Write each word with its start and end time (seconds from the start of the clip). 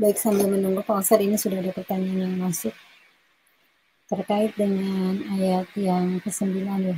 Baik 0.00 0.16
sambil 0.16 0.48
menunggu 0.48 0.80
Pak 0.80 1.04
Ustadz 1.04 1.28
ini 1.28 1.36
sudah 1.36 1.60
ada 1.60 1.76
pertanyaan 1.76 2.24
yang 2.24 2.36
masuk 2.40 2.72
terkait 4.08 4.56
dengan 4.56 5.20
ayat 5.36 5.68
yang 5.76 6.16
ke-9 6.24 6.56
ya 6.88 6.96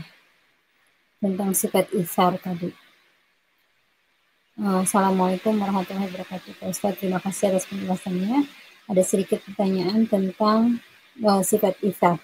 tentang 1.18 1.50
sifat 1.50 1.90
isar 1.98 2.38
tadi. 2.38 2.70
Uh, 4.54 4.86
Assalamualaikum 4.86 5.50
warahmatullahi 5.58 6.14
wabarakatuh. 6.14 6.62
Pak 6.62 6.68
Ustadz, 6.70 7.02
terima 7.02 7.18
kasih 7.18 7.50
atas 7.50 7.66
penjelasannya. 7.66 8.46
Ada 8.86 9.02
sedikit 9.02 9.42
pertanyaan 9.50 10.06
tentang 10.06 10.78
uh, 11.26 11.42
sifat 11.42 11.82
isar. 11.82 12.22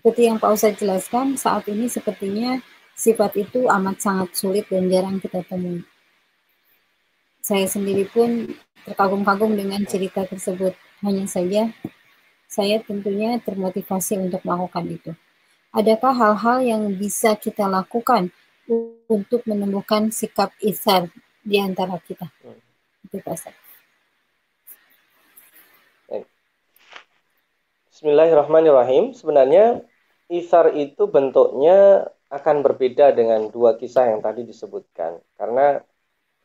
Seperti 0.00 0.32
yang 0.32 0.40
Pak 0.40 0.48
Ustadz 0.48 0.80
jelaskan, 0.80 1.36
saat 1.36 1.68
ini 1.68 1.92
sepertinya 1.92 2.56
sifat 2.96 3.36
itu 3.36 3.68
amat 3.68 4.00
sangat 4.00 4.32
sulit 4.32 4.64
dan 4.72 4.88
jarang 4.88 5.20
kita 5.20 5.44
temui. 5.44 5.84
Saya 7.44 7.68
sendiri 7.68 8.08
pun 8.08 8.48
terkagum-kagum 8.84 9.56
dengan 9.56 9.82
cerita 9.88 10.28
tersebut. 10.28 10.76
Hanya 11.04 11.24
saja 11.28 11.72
saya 12.46 12.78
tentunya 12.84 13.40
termotivasi 13.42 14.20
untuk 14.20 14.44
melakukan 14.46 14.84
itu. 14.86 15.10
Adakah 15.74 16.14
hal-hal 16.14 16.58
yang 16.62 16.82
bisa 16.94 17.34
kita 17.34 17.66
lakukan 17.66 18.30
untuk 19.10 19.42
menemukan 19.44 20.14
sikap 20.14 20.54
isar 20.62 21.10
di 21.42 21.58
antara 21.58 21.98
kita? 21.98 22.30
Itu 23.02 23.18
Pak 23.18 23.64
Bismillahirrahmanirrahim. 27.90 29.16
Sebenarnya 29.16 29.80
isar 30.28 30.74
itu 30.76 31.08
bentuknya 31.08 32.10
akan 32.26 32.60
berbeda 32.60 33.14
dengan 33.14 33.48
dua 33.48 33.78
kisah 33.78 34.10
yang 34.10 34.20
tadi 34.20 34.42
disebutkan. 34.44 35.22
Karena 35.38 35.78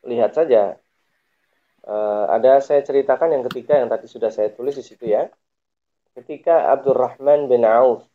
lihat 0.06 0.38
saja, 0.38 0.78
uh, 1.90 2.30
ada 2.30 2.62
saya 2.62 2.86
ceritakan 2.86 3.34
yang 3.34 3.44
ketiga 3.50 3.82
yang 3.82 3.90
tadi 3.90 4.06
sudah 4.06 4.30
saya 4.30 4.54
tulis 4.54 4.78
di 4.78 4.86
situ 4.86 5.10
ya. 5.10 5.26
Ketika 6.14 6.70
Abdurrahman 6.70 7.50
bin 7.50 7.66
Auf, 7.66 8.06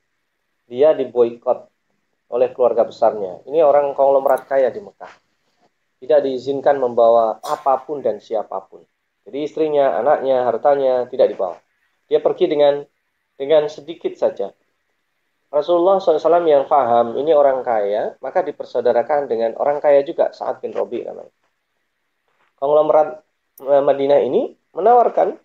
dia 0.70 0.94
diboykot 0.94 1.66
oleh 2.30 2.48
keluarga 2.54 2.86
besarnya. 2.86 3.42
Ini 3.50 3.66
orang 3.66 3.90
konglomerat 3.98 4.46
kaya 4.46 4.70
di 4.70 4.78
Mekah. 4.78 5.10
Tidak 5.98 6.20
diizinkan 6.22 6.78
membawa 6.78 7.42
apa 7.42 7.82
pun 7.82 7.98
dan 7.98 8.22
siapa 8.22 8.62
pun. 8.70 8.86
Jadi 9.24 9.38
istrinya, 9.42 9.98
anaknya, 9.98 10.44
hartanya 10.46 11.08
tidak 11.08 11.32
dibawa. 11.32 11.56
Dia 12.06 12.20
pergi 12.20 12.46
dengan 12.46 12.84
dengan 13.34 13.66
sedikit 13.66 14.14
saja 14.14 14.52
Rasulullah 15.54 16.02
SAW 16.02 16.42
yang 16.50 16.66
paham 16.66 17.14
ini 17.14 17.30
orang 17.30 17.62
kaya, 17.62 18.18
maka 18.18 18.42
dipersaudarakan 18.42 19.30
dengan 19.30 19.54
orang 19.54 19.78
kaya 19.78 20.02
juga 20.02 20.34
saat 20.34 20.58
bin 20.58 20.74
Robi 20.74 21.06
namanya. 21.06 21.30
Konglomerat 22.58 23.22
Madinah 23.62 24.20
ini 24.24 24.54
menawarkan 24.74 25.38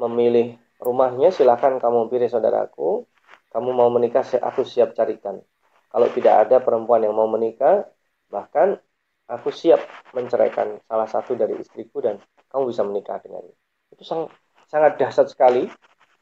memilih 0.00 0.56
rumahnya 0.80 1.30
silahkan 1.30 1.76
kamu 1.76 2.08
pilih 2.08 2.28
saudaraku 2.28 3.04
kamu 3.52 3.70
mau 3.70 3.92
menikah 3.92 4.24
aku 4.40 4.64
siap 4.64 4.96
carikan 4.96 5.38
kalau 5.92 6.08
tidak 6.10 6.48
ada 6.48 6.58
perempuan 6.64 7.04
yang 7.04 7.14
mau 7.14 7.28
menikah 7.28 7.86
bahkan 8.32 8.80
aku 9.28 9.52
siap 9.52 9.84
menceraikan 10.16 10.80
salah 10.88 11.06
satu 11.06 11.36
dari 11.38 11.60
istriku 11.60 12.00
dan 12.02 12.18
kamu 12.50 12.72
bisa 12.72 12.82
menikah 12.82 13.20
dengannya 13.20 13.54
itu 13.94 14.02
sangat 14.02 14.32
sangat 14.66 14.92
dahsyat 14.98 15.28
sekali 15.30 15.68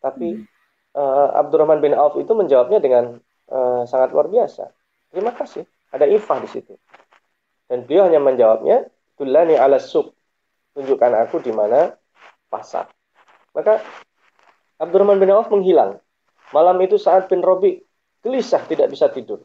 tapi 0.03 0.42
hmm 0.42 0.53
uh, 0.97 1.28
Abdurrahman 1.36 1.80
bin 1.80 1.97
Auf 1.97 2.16
itu 2.20 2.33
menjawabnya 2.33 2.78
dengan 2.80 3.20
uh, 3.48 3.83
sangat 3.88 4.12
luar 4.12 4.28
biasa. 4.28 4.69
Terima 5.12 5.33
kasih. 5.33 5.64
Ada 5.92 6.08
ifah 6.08 6.41
di 6.41 6.48
situ. 6.48 6.75
Dan 7.69 7.84
beliau 7.84 8.08
hanya 8.08 8.20
menjawabnya, 8.20 8.88
Tulani 9.16 9.56
ala 9.56 9.77
suk. 9.80 10.12
Tunjukkan 10.73 11.12
aku 11.28 11.45
di 11.45 11.53
mana 11.53 11.92
pasar. 12.48 12.89
Maka 13.53 13.81
Abdurrahman 14.81 15.21
bin 15.21 15.31
Auf 15.31 15.53
menghilang. 15.53 16.00
Malam 16.53 16.77
itu 16.84 16.97
saat 16.97 17.28
bin 17.28 17.44
Robi 17.44 17.81
gelisah 18.25 18.65
tidak 18.69 18.88
bisa 18.93 19.09
tidur. 19.12 19.44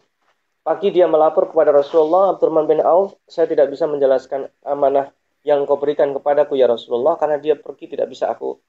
Pagi 0.63 0.91
dia 0.91 1.07
melapor 1.07 1.47
kepada 1.47 1.71
Rasulullah, 1.71 2.35
Abdurrahman 2.35 2.67
bin 2.67 2.83
Auf, 2.83 3.15
saya 3.23 3.47
tidak 3.47 3.71
bisa 3.71 3.87
menjelaskan 3.87 4.51
amanah 4.67 5.15
yang 5.47 5.63
kau 5.63 5.79
berikan 5.79 6.11
kepadaku 6.11 6.59
ya 6.59 6.67
Rasulullah 6.67 7.15
karena 7.15 7.39
dia 7.39 7.55
pergi 7.55 7.87
tidak 7.87 8.11
bisa 8.11 8.27
aku 8.27 8.59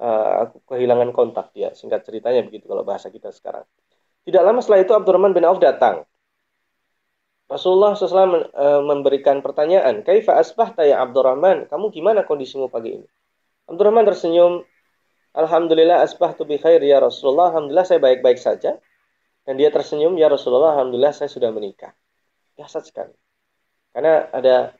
uh, 0.00 0.48
aku 0.48 0.64
kehilangan 0.72 1.12
kontak 1.12 1.52
dia. 1.52 1.76
Singkat 1.76 2.08
ceritanya 2.08 2.40
begitu 2.40 2.64
kalau 2.64 2.84
bahasa 2.84 3.12
kita 3.12 3.28
sekarang. 3.28 3.68
Tidak 4.24 4.40
lama 4.40 4.64
setelah 4.64 4.80
itu 4.80 4.92
Abdurrahman 4.96 5.36
bin 5.36 5.44
Auf 5.44 5.60
datang. 5.60 6.08
Rasulullah 7.52 7.92
SAW 7.92 8.48
eh, 8.48 8.80
memberikan 8.80 9.44
pertanyaan, 9.44 10.00
Kaifa 10.00 10.40
asbahta 10.40 10.88
ya 10.88 11.04
Abdurrahman? 11.04 11.68
Kamu 11.68 11.92
gimana 11.92 12.24
kondisimu 12.24 12.72
pagi 12.72 12.96
ini? 12.96 13.06
Abdurrahman 13.68 14.08
tersenyum, 14.08 14.64
Alhamdulillah 15.36 16.00
asbahtu 16.00 16.48
bi 16.48 16.56
khair 16.56 16.80
ya 16.80 16.96
Rasulullah. 17.04 17.52
Alhamdulillah 17.52 17.84
saya 17.84 18.00
baik-baik 18.00 18.40
saja. 18.40 18.80
Dan 19.44 19.60
dia 19.60 19.68
tersenyum, 19.68 20.16
ya 20.16 20.32
Rasulullah, 20.32 20.80
Alhamdulillah 20.80 21.12
saya 21.12 21.28
sudah 21.28 21.52
menikah. 21.52 21.92
Biasa 22.56 22.80
sekali. 22.80 23.12
Karena 23.92 24.32
ada 24.32 24.72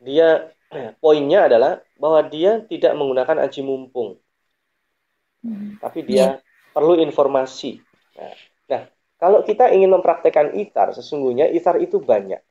dia 0.00 0.48
poinnya 1.04 1.44
adalah 1.44 1.84
bahwa 2.00 2.24
dia 2.24 2.64
tidak 2.64 2.96
menggunakan 2.96 3.44
aji 3.44 3.60
mumpung. 3.60 4.16
Hmm. 5.44 5.76
Tapi 5.76 6.00
dia 6.08 6.16
yeah. 6.16 6.32
perlu 6.72 6.96
informasi. 7.04 7.84
Nah, 8.16 8.32
kalau 9.24 9.40
kita 9.40 9.72
ingin 9.72 9.88
mempraktekkan 9.88 10.52
itar, 10.60 10.92
sesungguhnya 10.92 11.48
itar 11.48 11.80
itu 11.80 11.96
banyak. 11.96 12.44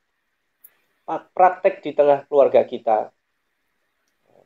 Praktek 1.06 1.86
di 1.86 1.94
tengah 1.94 2.26
keluarga 2.26 2.66
kita. 2.66 3.14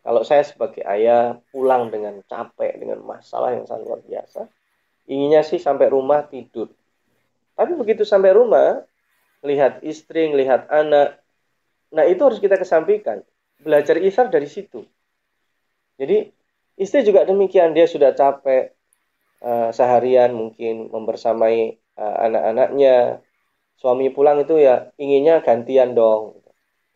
Kalau 0.03 0.27
saya 0.27 0.43
sebagai 0.43 0.83
ayah 0.83 1.39
pulang 1.55 1.87
dengan 1.87 2.19
capek, 2.27 2.83
dengan 2.83 2.99
masalah 2.99 3.55
yang 3.55 3.63
sangat 3.63 3.87
luar 3.87 4.03
biasa, 4.03 4.43
inginnya 5.07 5.47
sih 5.47 5.55
sampai 5.55 5.87
rumah 5.87 6.27
tidur. 6.27 6.67
Tapi 7.55 7.71
begitu 7.79 8.03
sampai 8.03 8.35
rumah, 8.35 8.83
lihat 9.47 9.79
istri, 9.87 10.27
lihat 10.35 10.67
anak, 10.67 11.23
nah 11.95 12.03
itu 12.03 12.19
harus 12.27 12.43
kita 12.43 12.59
kesampingkan. 12.59 13.23
Belajar 13.63 13.95
isar 14.03 14.27
dari 14.27 14.51
situ. 14.51 14.83
Jadi 15.95 16.35
Istri 16.77 17.09
juga 17.09 17.25
demikian, 17.25 17.73
dia 17.73 17.89
sudah 17.89 18.13
capek 18.13 18.69
uh, 19.41 19.73
seharian 19.73 20.29
mungkin 20.29 20.93
membersamai 20.93 21.81
uh, 21.97 22.15
anak-anaknya. 22.29 23.21
Suami 23.77 24.09
pulang 24.09 24.41
itu 24.41 24.57
ya 24.57 24.89
inginnya 24.97 25.45
gantian 25.45 25.93
dong. 25.93 26.41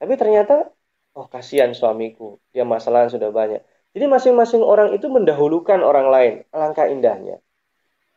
Tapi 0.01 0.13
ternyata, 0.17 0.73
oh 1.13 1.29
kasihan 1.29 1.77
suamiku, 1.77 2.41
dia 2.49 2.65
masalah 2.65 3.05
sudah 3.05 3.29
banyak. 3.29 3.61
Jadi 3.93 4.05
masing-masing 4.09 4.65
orang 4.65 4.95
itu 4.97 5.05
mendahulukan 5.11 5.83
orang 5.83 6.07
lain, 6.09 6.33
alangkah 6.49 6.89
indahnya. 6.89 7.37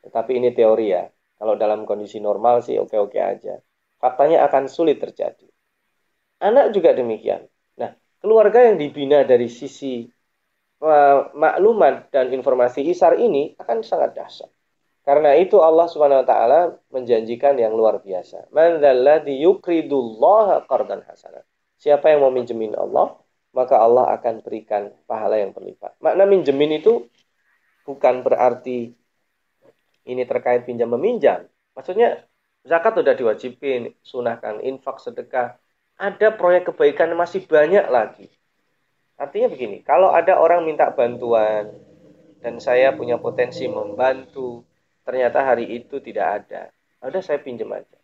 Tetapi 0.00 0.40
ini 0.40 0.56
teori 0.56 0.96
ya. 0.96 1.04
Kalau 1.36 1.60
dalam 1.60 1.84
kondisi 1.84 2.22
normal 2.22 2.64
sih 2.64 2.78
oke-oke 2.80 3.20
aja. 3.20 3.60
Faktanya 4.00 4.46
akan 4.48 4.70
sulit 4.70 4.96
terjadi. 5.02 5.44
Anak 6.40 6.72
juga 6.72 6.94
demikian. 6.94 7.44
Nah, 7.76 7.92
keluarga 8.22 8.64
yang 8.64 8.80
dibina 8.80 9.26
dari 9.28 9.50
sisi 9.50 10.08
maklumat 11.34 12.12
dan 12.12 12.28
informasi 12.30 12.84
isar 12.84 13.16
ini 13.16 13.56
akan 13.56 13.80
sangat 13.80 14.16
dahsyat. 14.16 14.50
Karena 15.04 15.36
itu 15.36 15.60
Allah 15.60 15.84
Subhanahu 15.84 16.24
wa 16.24 16.28
taala 16.28 16.60
menjanjikan 16.88 17.60
yang 17.60 17.76
luar 17.76 18.00
biasa. 18.00 18.48
Man 18.50 18.80
dzalladzi 18.80 19.36
yuqridullaha 19.44 20.64
qardan 20.64 21.04
hasana. 21.04 21.44
Siapa 21.76 22.08
yang 22.08 22.24
mau 22.24 22.32
minjemin 22.32 22.72
Allah, 22.72 23.12
maka 23.52 23.76
Allah 23.76 24.16
akan 24.16 24.40
berikan 24.40 24.88
pahala 25.04 25.36
yang 25.36 25.52
berlipat. 25.52 26.00
Makna 26.00 26.24
minjemin 26.24 26.80
itu 26.80 27.04
bukan 27.84 28.24
berarti 28.24 28.96
ini 30.08 30.22
terkait 30.24 30.64
pinjam 30.64 30.88
meminjam. 30.88 31.44
Maksudnya 31.76 32.24
zakat 32.64 32.96
sudah 32.96 33.12
diwajibin, 33.12 33.92
sunahkan 34.00 34.64
infak 34.64 35.04
sedekah. 35.04 35.60
Ada 36.00 36.32
proyek 36.32 36.72
kebaikan 36.72 37.12
masih 37.14 37.44
banyak 37.44 37.86
lagi 37.86 38.32
Artinya 39.14 39.46
begini, 39.46 39.78
kalau 39.86 40.10
ada 40.10 40.42
orang 40.42 40.66
minta 40.66 40.90
bantuan 40.90 41.70
dan 42.42 42.58
saya 42.58 42.90
punya 42.98 43.14
potensi 43.14 43.62
membantu, 43.70 44.66
ternyata 45.04 45.44
hari 45.44 45.68
itu 45.68 46.00
tidak 46.00 46.26
ada. 46.42 46.72
Udah 47.04 47.20
saya 47.20 47.38
pinjam 47.40 47.68
aja. 47.72 47.98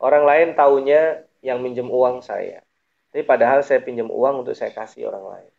Orang 0.00 0.24
lain 0.24 0.56
taunya 0.56 1.24
yang 1.44 1.60
minjem 1.60 1.88
uang 1.88 2.24
saya. 2.24 2.64
Tapi 3.12 3.22
padahal 3.24 3.64
saya 3.64 3.80
pinjam 3.80 4.08
uang 4.08 4.44
untuk 4.44 4.56
saya 4.56 4.72
kasih 4.72 5.08
orang 5.08 5.24
lain. 5.24 5.52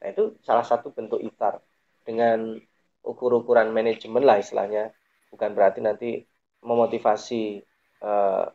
Nah 0.00 0.06
itu 0.12 0.36
salah 0.44 0.64
satu 0.64 0.92
bentuk 0.92 1.20
itar 1.20 1.60
dengan 2.04 2.56
ukur-ukuran 3.04 3.72
manajemen 3.72 4.24
lah 4.24 4.40
istilahnya. 4.40 4.92
Bukan 5.28 5.52
berarti 5.52 5.80
nanti 5.84 6.24
memotivasi 6.64 7.62
uh, 8.02 8.48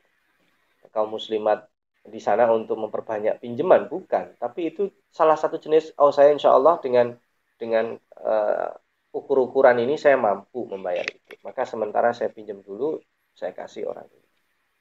kaum 0.92 1.16
muslimat 1.16 1.70
di 2.04 2.20
sana 2.20 2.52
untuk 2.52 2.76
memperbanyak 2.76 3.40
pinjaman 3.40 3.88
bukan 3.88 4.36
tapi 4.36 4.76
itu 4.76 4.92
salah 5.08 5.40
satu 5.40 5.56
jenis 5.56 5.96
oh 5.96 6.12
saya 6.12 6.36
insya 6.36 6.52
Allah 6.52 6.76
dengan 6.84 7.16
dengan 7.56 7.96
uh, 8.20 8.76
ukur-ukuran 9.14 9.78
ini 9.86 9.96
saya 9.96 10.18
mampu 10.18 10.66
membayar 10.66 11.06
itu 11.06 11.38
maka 11.46 11.64
sementara 11.64 12.12
saya 12.12 12.34
pinjam 12.34 12.60
dulu 12.66 12.98
saya 13.38 13.54
kasih 13.54 13.86
orang 13.86 14.10
ini 14.10 14.28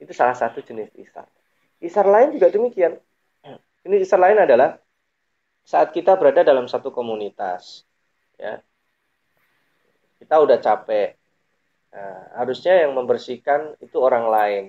itu 0.03 0.13
salah 0.17 0.35
satu 0.35 0.65
jenis 0.65 0.89
isar 0.97 1.29
isar 1.79 2.09
lain 2.09 2.35
juga 2.35 2.49
demikian 2.49 2.97
ini 3.83 3.99
isar 4.03 4.19
lain 4.23 4.39
adalah 4.39 4.79
saat 5.63 5.95
kita 5.95 6.19
berada 6.19 6.43
dalam 6.43 6.67
satu 6.67 6.91
komunitas, 6.91 7.87
ya, 8.39 8.63
kita 10.23 10.39
udah 10.39 10.59
capek. 10.59 11.19
Nah, 11.93 12.41
harusnya 12.43 12.87
yang 12.87 12.95
membersihkan 12.95 13.79
itu 13.83 13.99
orang 13.99 14.27
lain. 14.31 14.65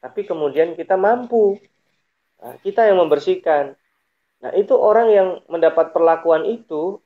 Tapi 0.00 0.24
kemudian 0.24 0.74
kita 0.78 0.94
mampu. 0.98 1.58
Nah, 2.40 2.56
kita 2.62 2.86
yang 2.86 2.98
membersihkan. 3.02 3.74
Nah, 4.42 4.52
itu 4.54 4.74
orang 4.74 5.08
yang 5.10 5.28
mendapat 5.50 5.90
perlakuan 5.90 6.46
itu 6.46 6.98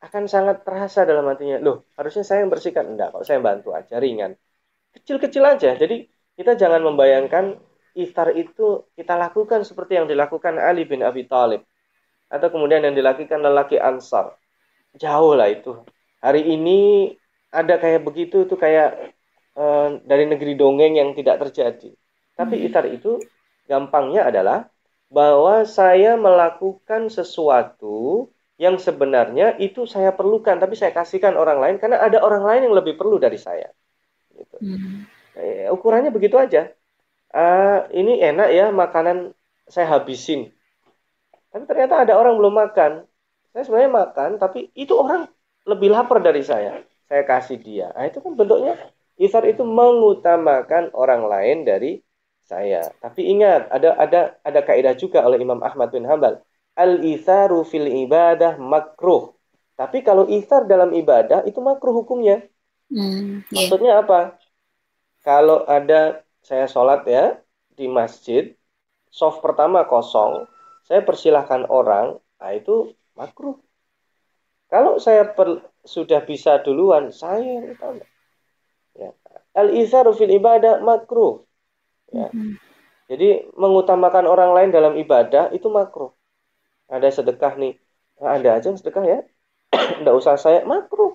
akan 0.00 0.24
sangat 0.26 0.64
terasa 0.64 1.04
dalam 1.04 1.28
hatinya. 1.28 1.60
Loh, 1.60 1.88
harusnya 1.96 2.24
saya 2.24 2.44
yang 2.44 2.52
bersihkan. 2.52 2.96
Enggak, 2.96 3.12
kalau 3.12 3.24
saya 3.24 3.40
bantu 3.40 3.76
aja, 3.76 4.00
ringan. 4.00 4.36
Kecil-kecil 4.96 5.44
aja. 5.44 5.76
Jadi, 5.76 6.08
kita 6.40 6.56
jangan 6.56 6.80
membayangkan 6.80 7.60
iftar 7.92 8.32
itu 8.38 8.86
kita 8.94 9.18
lakukan 9.18 9.66
seperti 9.66 9.98
yang 9.98 10.06
dilakukan 10.06 10.56
Ali 10.56 10.86
bin 10.86 11.02
Abi 11.02 11.26
Thalib 11.26 11.66
atau 12.30 12.48
kemudian 12.48 12.86
yang 12.86 12.94
dilakukan 12.94 13.42
lelaki 13.42 13.76
Ansar. 13.76 14.38
Jauh 14.94 15.34
lah 15.34 15.50
itu. 15.50 15.74
Hari 16.22 16.46
ini 16.46 17.10
ada 17.50 17.76
kayak 17.76 18.06
begitu 18.06 18.46
itu 18.46 18.54
kayak 18.54 19.14
uh, 19.58 19.98
dari 20.06 20.30
negeri 20.30 20.54
dongeng 20.54 20.96
yang 20.96 21.10
tidak 21.12 21.42
terjadi. 21.48 21.90
Tapi 22.38 22.54
hmm. 22.56 22.66
iftar 22.70 22.86
itu 22.86 23.18
gampangnya 23.66 24.30
adalah 24.30 24.70
bahwa 25.10 25.66
saya 25.66 26.14
melakukan 26.14 27.10
sesuatu 27.10 28.30
yang 28.60 28.76
sebenarnya 28.76 29.56
itu 29.56 29.88
saya 29.88 30.12
perlukan 30.12 30.60
tapi 30.60 30.76
saya 30.76 30.92
kasihkan 30.92 31.32
orang 31.40 31.56
lain 31.56 31.76
karena 31.80 31.96
ada 31.96 32.20
orang 32.20 32.44
lain 32.44 32.68
yang 32.68 32.76
lebih 32.76 33.00
perlu 33.00 33.16
dari 33.16 33.40
saya. 33.40 33.72
Gitu. 34.36 34.56
Hmm. 34.60 35.08
Eh, 35.40 35.72
ukurannya 35.72 36.12
begitu 36.12 36.36
aja. 36.36 36.68
Uh, 37.30 37.86
ini 37.94 38.20
enak 38.20 38.50
ya 38.50 38.74
makanan 38.74 39.32
saya 39.70 39.86
habisin 39.86 40.50
tapi 41.50 41.66
ternyata 41.66 42.06
ada 42.06 42.14
orang 42.14 42.38
belum 42.38 42.54
makan. 42.54 42.92
Saya 43.50 43.62
sebenarnya 43.66 43.90
makan, 43.90 44.30
tapi 44.38 44.70
itu 44.78 44.94
orang 44.94 45.26
lebih 45.66 45.90
lapar 45.90 46.22
dari 46.22 46.46
saya. 46.46 46.78
Saya 47.10 47.26
kasih 47.26 47.58
dia. 47.58 47.90
Nah, 47.90 48.06
itu 48.06 48.22
kan 48.22 48.38
bentuknya 48.38 48.78
isar 49.18 49.42
itu 49.50 49.66
mengutamakan 49.66 50.94
orang 50.94 51.26
lain 51.26 51.66
dari 51.66 51.98
saya. 52.46 52.86
Tapi 53.02 53.34
ingat, 53.34 53.66
ada 53.74 53.98
ada 53.98 54.20
ada 54.46 54.60
kaidah 54.62 54.94
juga 54.94 55.26
oleh 55.26 55.42
Imam 55.42 55.58
Ahmad 55.58 55.90
bin 55.90 56.06
Hambal. 56.06 56.38
Al 56.76 57.02
isaru 57.02 57.66
fil 57.66 57.88
ibadah 58.06 58.56
makruh. 58.56 59.34
Tapi 59.74 60.04
kalau 60.04 60.28
isar 60.28 60.68
dalam 60.68 60.92
ibadah 60.92 61.42
itu 61.48 61.56
makruh 61.64 61.96
hukumnya. 62.04 62.44
Hmm, 62.92 63.40
yeah. 63.48 63.64
Maksudnya 63.64 63.92
apa? 64.04 64.36
Kalau 65.24 65.64
ada 65.64 66.20
saya 66.44 66.68
sholat 66.68 67.04
ya 67.08 67.40
di 67.76 67.88
masjid, 67.88 68.52
soft 69.08 69.40
pertama 69.40 69.84
kosong, 69.88 70.44
saya 70.84 71.00
persilahkan 71.00 71.68
orang, 71.68 72.20
nah 72.40 72.52
itu 72.52 72.92
makruh. 73.16 73.56
Kalau 74.70 75.02
saya 75.02 75.26
per, 75.26 75.64
sudah 75.82 76.22
bisa 76.22 76.60
duluan, 76.62 77.10
saya 77.10 77.42
yang 77.42 77.74
utama. 77.74 78.04
Ya. 78.94 79.10
Al 79.56 79.74
isaru 79.74 80.12
fil 80.12 80.30
ibadah 80.30 80.78
makruh. 80.84 81.42
Ya. 82.10 82.30
Mm-hmm. 82.30 82.54
Jadi 83.10 83.28
mengutamakan 83.58 84.30
orang 84.30 84.54
lain 84.54 84.70
dalam 84.70 84.94
ibadah 84.94 85.50
itu 85.50 85.66
makruh. 85.66 86.14
Ada 86.90 87.22
sedekah 87.22 87.54
nih, 87.54 87.78
nah, 88.18 88.34
ada 88.34 88.58
aja 88.58 88.66
yang 88.74 88.78
sedekah 88.78 89.04
ya. 89.06 89.18
Tidak 90.02 90.14
usah 90.14 90.34
saya 90.34 90.66
makruh. 90.66 91.14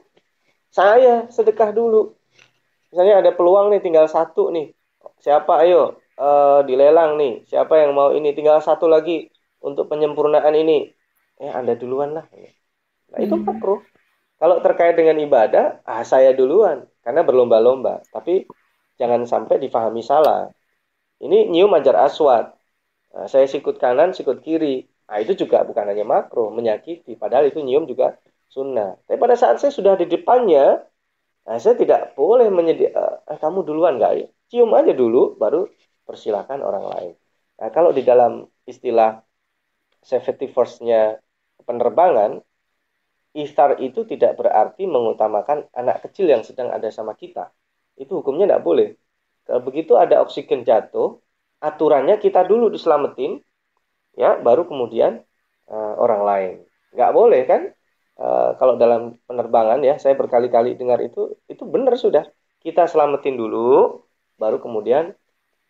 Saya 0.71 1.27
sedekah 1.27 1.75
dulu. 1.75 2.15
Misalnya 2.91 3.19
ada 3.19 3.31
peluang 3.35 3.75
nih 3.75 3.83
tinggal 3.83 4.07
satu 4.07 4.55
nih. 4.55 4.71
Siapa 5.19 5.67
ayo 5.67 5.99
uh, 6.15 6.63
dilelang 6.63 7.19
nih. 7.19 7.43
Siapa 7.43 7.75
yang 7.83 7.91
mau 7.91 8.15
ini 8.15 8.31
tinggal 8.31 8.63
satu 8.63 8.87
lagi 8.87 9.27
untuk 9.65 9.89
penyempurnaan 9.89 10.53
ini 10.53 10.93
ya 11.41 11.57
anda 11.59 11.73
duluan 11.75 12.15
lah 12.15 12.25
nah 13.11 13.19
itu 13.19 13.35
hmm. 13.35 13.43
makruh 13.43 13.81
kalau 14.37 14.59
terkait 14.61 14.93
dengan 14.93 15.17
ibadah 15.19 15.81
ah 15.83 16.05
saya 16.05 16.31
duluan 16.31 16.85
karena 17.01 17.25
berlomba-lomba 17.25 18.05
tapi 18.13 18.45
jangan 18.95 19.25
sampai 19.27 19.59
difahami 19.59 20.05
salah 20.05 20.53
ini 21.19 21.49
nyium 21.51 21.73
ajar 21.75 22.05
aswad 22.05 22.53
nah, 23.11 23.27
saya 23.27 23.49
sikut 23.49 23.81
kanan 23.81 24.13
sikut 24.15 24.39
kiri 24.45 24.87
nah 25.05 25.17
itu 25.21 25.33
juga 25.45 25.57
bukan 25.69 25.85
hanya 25.91 26.05
makruh 26.05 26.49
menyakiti 26.49 27.13
padahal 27.21 27.45
itu 27.49 27.59
nyium 27.61 27.85
juga 27.85 28.17
sunnah 28.49 28.97
tapi 29.05 29.17
pada 29.21 29.35
saat 29.37 29.61
saya 29.61 29.71
sudah 29.73 29.93
di 30.01 30.05
depannya 30.09 30.81
nah 31.45 31.57
saya 31.61 31.75
tidak 31.77 32.17
boleh 32.17 32.49
menyediakan 32.49 33.21
eh, 33.29 33.37
kamu 33.37 33.59
duluan 33.67 33.95
ya 34.01 34.25
cium 34.49 34.71
aja 34.73 34.93
dulu 34.93 35.37
baru 35.37 35.69
persilahkan 36.07 36.59
orang 36.61 36.85
lain 36.93 37.13
nah 37.61 37.69
kalau 37.69 37.93
di 37.93 38.01
dalam 38.01 38.45
istilah 38.65 39.21
safety 40.05 40.45
first-nya 40.53 41.17
penerbangan, 41.65 42.45
iftar 43.33 43.81
itu 43.81 44.05
tidak 44.05 44.37
berarti 44.39 44.85
mengutamakan 44.85 45.65
anak 45.73 46.05
kecil 46.05 46.29
yang 46.29 46.45
sedang 46.45 46.69
ada 46.69 46.93
sama 46.93 47.17
kita. 47.17 47.49
Itu 47.97 48.21
hukumnya 48.21 48.45
tidak 48.47 48.63
boleh. 48.63 48.87
Kalau 49.45 49.61
begitu 49.65 49.97
ada 49.97 50.21
oksigen 50.21 50.61
jatuh, 50.61 51.17
aturannya 51.59 52.21
kita 52.21 52.45
dulu 52.45 52.69
diselamatin, 52.69 53.41
ya, 54.15 54.39
baru 54.39 54.67
kemudian 54.67 55.23
uh, 55.69 55.93
orang 55.99 56.21
lain. 56.23 56.53
Nggak 56.95 57.11
boleh 57.11 57.41
kan? 57.47 57.61
Uh, 58.15 58.55
kalau 58.55 58.79
dalam 58.79 59.19
penerbangan 59.27 59.83
ya, 59.83 59.99
saya 59.99 60.15
berkali-kali 60.15 60.79
dengar 60.79 61.03
itu, 61.03 61.35
itu 61.51 61.63
benar 61.67 61.99
sudah. 61.99 62.23
Kita 62.63 62.87
selamatin 62.87 63.35
dulu, 63.35 64.01
baru 64.39 64.57
kemudian 64.63 65.11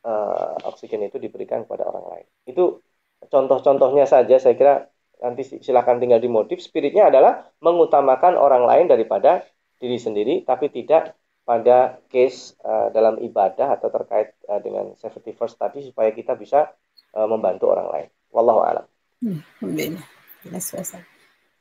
uh, 0.05 0.55
oksigen 0.69 1.01
itu 1.05 1.17
diberikan 1.17 1.65
kepada 1.65 1.89
orang 1.89 2.05
lain. 2.13 2.27
Itu 2.45 2.85
contoh-contohnya 3.25 4.05
saja 4.05 4.37
saya 4.37 4.53
kira 4.53 4.85
nanti 5.19 5.47
silahkan 5.63 5.97
tinggal 5.97 6.19
di 6.19 6.29
motif 6.29 6.59
spiritnya 6.61 7.07
adalah 7.09 7.47
mengutamakan 7.63 8.35
orang 8.35 8.67
lain 8.67 8.85
daripada 8.91 9.41
diri 9.79 9.95
sendiri 9.95 10.43
tapi 10.43 10.69
tidak 10.71 11.15
pada 11.45 12.01
case 12.09 12.57
uh, 12.65 12.89
dalam 12.89 13.21
ibadah 13.21 13.77
atau 13.77 13.93
terkait 13.93 14.33
uh, 14.49 14.57
dengan 14.59 14.97
safety 14.97 15.31
first 15.31 15.61
tadi 15.61 15.85
supaya 15.85 16.09
kita 16.09 16.33
bisa 16.33 16.73
uh, 17.13 17.27
membantu 17.29 17.69
orang 17.69 17.87
lain. 17.93 18.09
Wallahu 18.35 18.59
a'lam. 18.67 18.85
Hmm, 19.23 19.39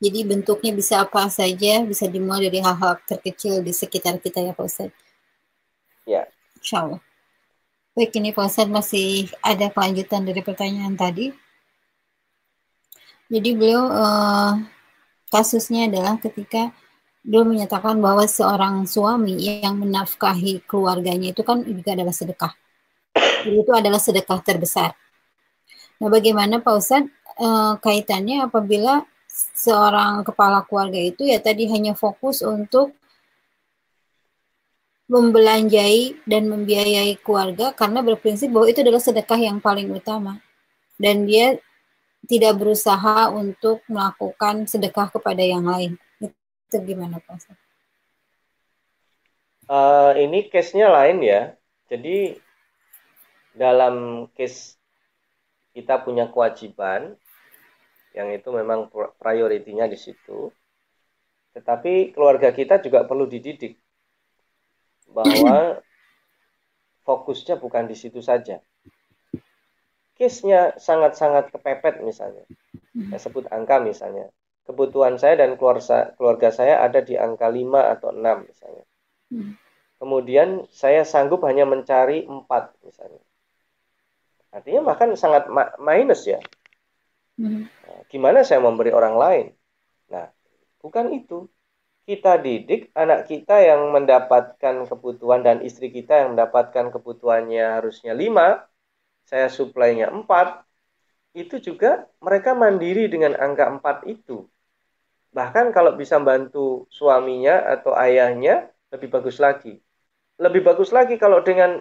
Jadi 0.02 0.20
bentuknya 0.26 0.74
bisa 0.74 1.06
apa 1.06 1.30
saja, 1.30 1.86
bisa 1.86 2.10
dimulai 2.10 2.50
dari 2.50 2.58
hal-hal 2.58 2.98
terkecil 3.06 3.62
di 3.62 3.70
sekitar 3.70 4.18
kita 4.18 4.42
ya 4.42 4.52
Pak 4.52 4.66
Ustaz. 4.66 4.90
Ya. 6.02 6.26
Insya 6.58 6.82
Allah. 6.82 7.00
Baik, 7.94 8.10
ini 8.18 8.34
Pak 8.34 8.50
Ustaz 8.50 8.66
masih 8.66 9.30
ada 9.38 9.70
kelanjutan 9.70 10.26
dari 10.26 10.42
pertanyaan 10.42 10.98
tadi. 10.98 11.30
Jadi 13.30 13.50
beliau 13.54 13.86
uh, 13.86 14.58
kasusnya 15.30 15.86
adalah 15.86 16.18
ketika 16.18 16.74
beliau 17.24 17.46
menyatakan 17.48 17.96
bahwa 18.02 18.26
seorang 18.28 18.84
suami 18.84 19.38
yang 19.40 19.80
menafkahi 19.80 20.66
keluarganya 20.68 21.32
itu 21.32 21.40
kan 21.46 21.62
juga 21.64 21.96
adalah 21.96 22.12
sedekah. 22.12 22.52
Jadi 23.46 23.56
itu 23.62 23.72
adalah 23.72 24.02
sedekah 24.02 24.42
terbesar. 24.42 24.92
Nah, 26.04 26.12
bagaimana 26.12 26.60
Pak 26.60 26.74
Ustadz 26.76 27.08
uh, 27.40 27.80
kaitannya 27.80 28.44
apabila 28.44 29.08
seorang 29.56 30.20
kepala 30.20 30.60
keluarga 30.68 31.00
itu 31.00 31.24
ya 31.24 31.40
tadi 31.40 31.64
hanya 31.64 31.96
fokus 31.96 32.44
untuk 32.44 32.92
membelanjai 35.08 36.28
dan 36.28 36.52
membiayai 36.52 37.16
keluarga 37.24 37.72
karena 37.72 38.04
berprinsip 38.04 38.52
bahwa 38.52 38.68
itu 38.68 38.84
adalah 38.84 39.00
sedekah 39.00 39.40
yang 39.40 39.64
paling 39.64 39.88
utama 39.96 40.44
dan 41.00 41.24
dia 41.24 41.56
tidak 42.28 42.60
berusaha 42.60 43.32
untuk 43.32 43.80
melakukan 43.88 44.68
sedekah 44.68 45.08
kepada 45.08 45.40
yang 45.40 45.64
lain. 45.64 45.96
Itu 46.20 46.84
gimana 46.84 47.16
Pak? 47.16 47.48
Uh, 49.72 50.12
ini 50.20 50.52
case-nya 50.52 50.92
lain 50.92 51.24
ya. 51.24 51.56
Jadi 51.88 52.36
dalam 53.56 54.28
case 54.36 54.76
kita 55.74 56.00
punya 56.00 56.30
kewajiban 56.30 57.18
yang 58.14 58.30
itu 58.30 58.48
memang 58.54 58.88
prioritinya 59.18 59.90
di 59.90 59.98
situ. 59.98 60.54
Tetapi 61.52 62.14
keluarga 62.14 62.54
kita 62.54 62.78
juga 62.78 63.02
perlu 63.02 63.26
dididik 63.26 63.78
bahwa 65.10 65.82
fokusnya 67.04 67.58
bukan 67.58 67.90
di 67.90 67.94
situ 67.98 68.22
saja 68.24 68.62
case-nya 70.14 70.78
sangat-sangat 70.78 71.50
kepepet 71.50 72.00
misalnya, 72.02 72.46
saya 73.10 73.20
sebut 73.20 73.44
angka 73.50 73.82
misalnya, 73.82 74.30
kebutuhan 74.64 75.18
saya 75.18 75.42
dan 75.42 75.58
keluarga, 75.58 76.14
keluarga 76.14 76.48
saya 76.54 76.80
ada 76.86 77.02
di 77.02 77.18
angka 77.18 77.50
5 77.50 77.92
atau 77.98 78.14
6 78.14 78.46
misalnya. 78.46 78.84
Hmm. 79.34 79.58
Kemudian 79.98 80.48
saya 80.70 81.02
sanggup 81.02 81.42
hanya 81.46 81.66
mencari 81.66 82.26
4 82.26 82.46
misalnya. 82.86 83.22
Artinya 84.54 84.86
bahkan 84.86 85.10
sangat 85.18 85.50
minus 85.82 86.30
ya. 86.30 86.38
Hmm. 87.34 87.66
Nah, 87.66 88.00
gimana 88.06 88.46
saya 88.46 88.62
memberi 88.62 88.94
orang 88.94 89.18
lain? 89.18 89.46
Nah, 90.14 90.30
bukan 90.78 91.10
itu. 91.10 91.50
Kita 92.04 92.36
didik 92.36 92.92
anak 92.92 93.32
kita 93.32 93.64
yang 93.64 93.88
mendapatkan 93.88 94.84
kebutuhan 94.84 95.40
dan 95.40 95.64
istri 95.64 95.88
kita 95.88 96.20
yang 96.20 96.36
mendapatkan 96.36 96.92
kebutuhannya 96.92 97.80
harusnya 97.80 98.12
5, 98.12 98.60
saya 99.24 99.48
suplainya 99.48 100.12
4, 100.12 100.68
itu 101.32 101.58
juga 101.64 102.04
mereka 102.20 102.52
mandiri 102.52 103.08
dengan 103.08 103.32
angka 103.40 103.72
4 103.80 104.04
itu. 104.04 104.44
Bahkan 105.32 105.72
kalau 105.72 105.96
bisa 105.96 106.20
bantu 106.20 106.84
suaminya 106.92 107.72
atau 107.72 107.96
ayahnya, 107.96 108.68
lebih 108.92 109.08
bagus 109.08 109.40
lagi. 109.40 109.80
Lebih 110.36 110.60
bagus 110.60 110.92
lagi 110.92 111.16
kalau 111.16 111.40
dengan 111.40 111.80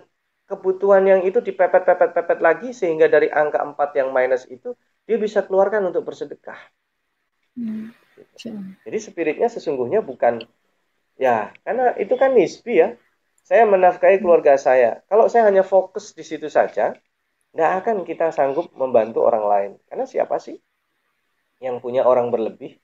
kebutuhan 0.54 1.04
yang 1.10 1.22
itu 1.26 1.42
dipepet-pepet-pepet 1.42 2.40
lagi 2.40 2.70
sehingga 2.70 3.10
dari 3.10 3.34
angka 3.34 3.66
4 3.66 4.00
yang 4.00 4.10
minus 4.14 4.46
itu 4.46 4.78
dia 5.10 5.18
bisa 5.18 5.42
keluarkan 5.42 5.90
untuk 5.90 6.06
bersedekah. 6.06 6.58
Hmm. 7.58 7.90
Jadi 8.86 8.98
spiritnya 9.02 9.50
sesungguhnya 9.50 10.06
bukan 10.06 10.46
ya 11.18 11.50
karena 11.66 11.98
itu 11.98 12.14
kan 12.14 12.38
nisbi 12.38 12.80
ya. 12.80 12.94
Saya 13.44 13.68
menafkahi 13.68 14.24
keluarga 14.24 14.56
saya. 14.56 15.04
Kalau 15.12 15.28
saya 15.28 15.52
hanya 15.52 15.68
fokus 15.68 16.16
di 16.16 16.24
situ 16.24 16.48
saja, 16.48 16.96
tidak 17.52 17.72
akan 17.84 18.08
kita 18.08 18.32
sanggup 18.32 18.72
membantu 18.72 19.20
orang 19.28 19.46
lain. 19.46 19.72
Karena 19.84 20.08
siapa 20.08 20.40
sih 20.40 20.56
yang 21.60 21.84
punya 21.84 22.08
orang 22.08 22.32
berlebih? 22.32 22.80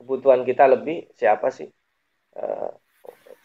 Kebutuhan 0.00 0.48
kita 0.48 0.64
lebih, 0.64 1.12
siapa 1.12 1.52
sih? 1.52 1.68
Uh, 2.32 2.72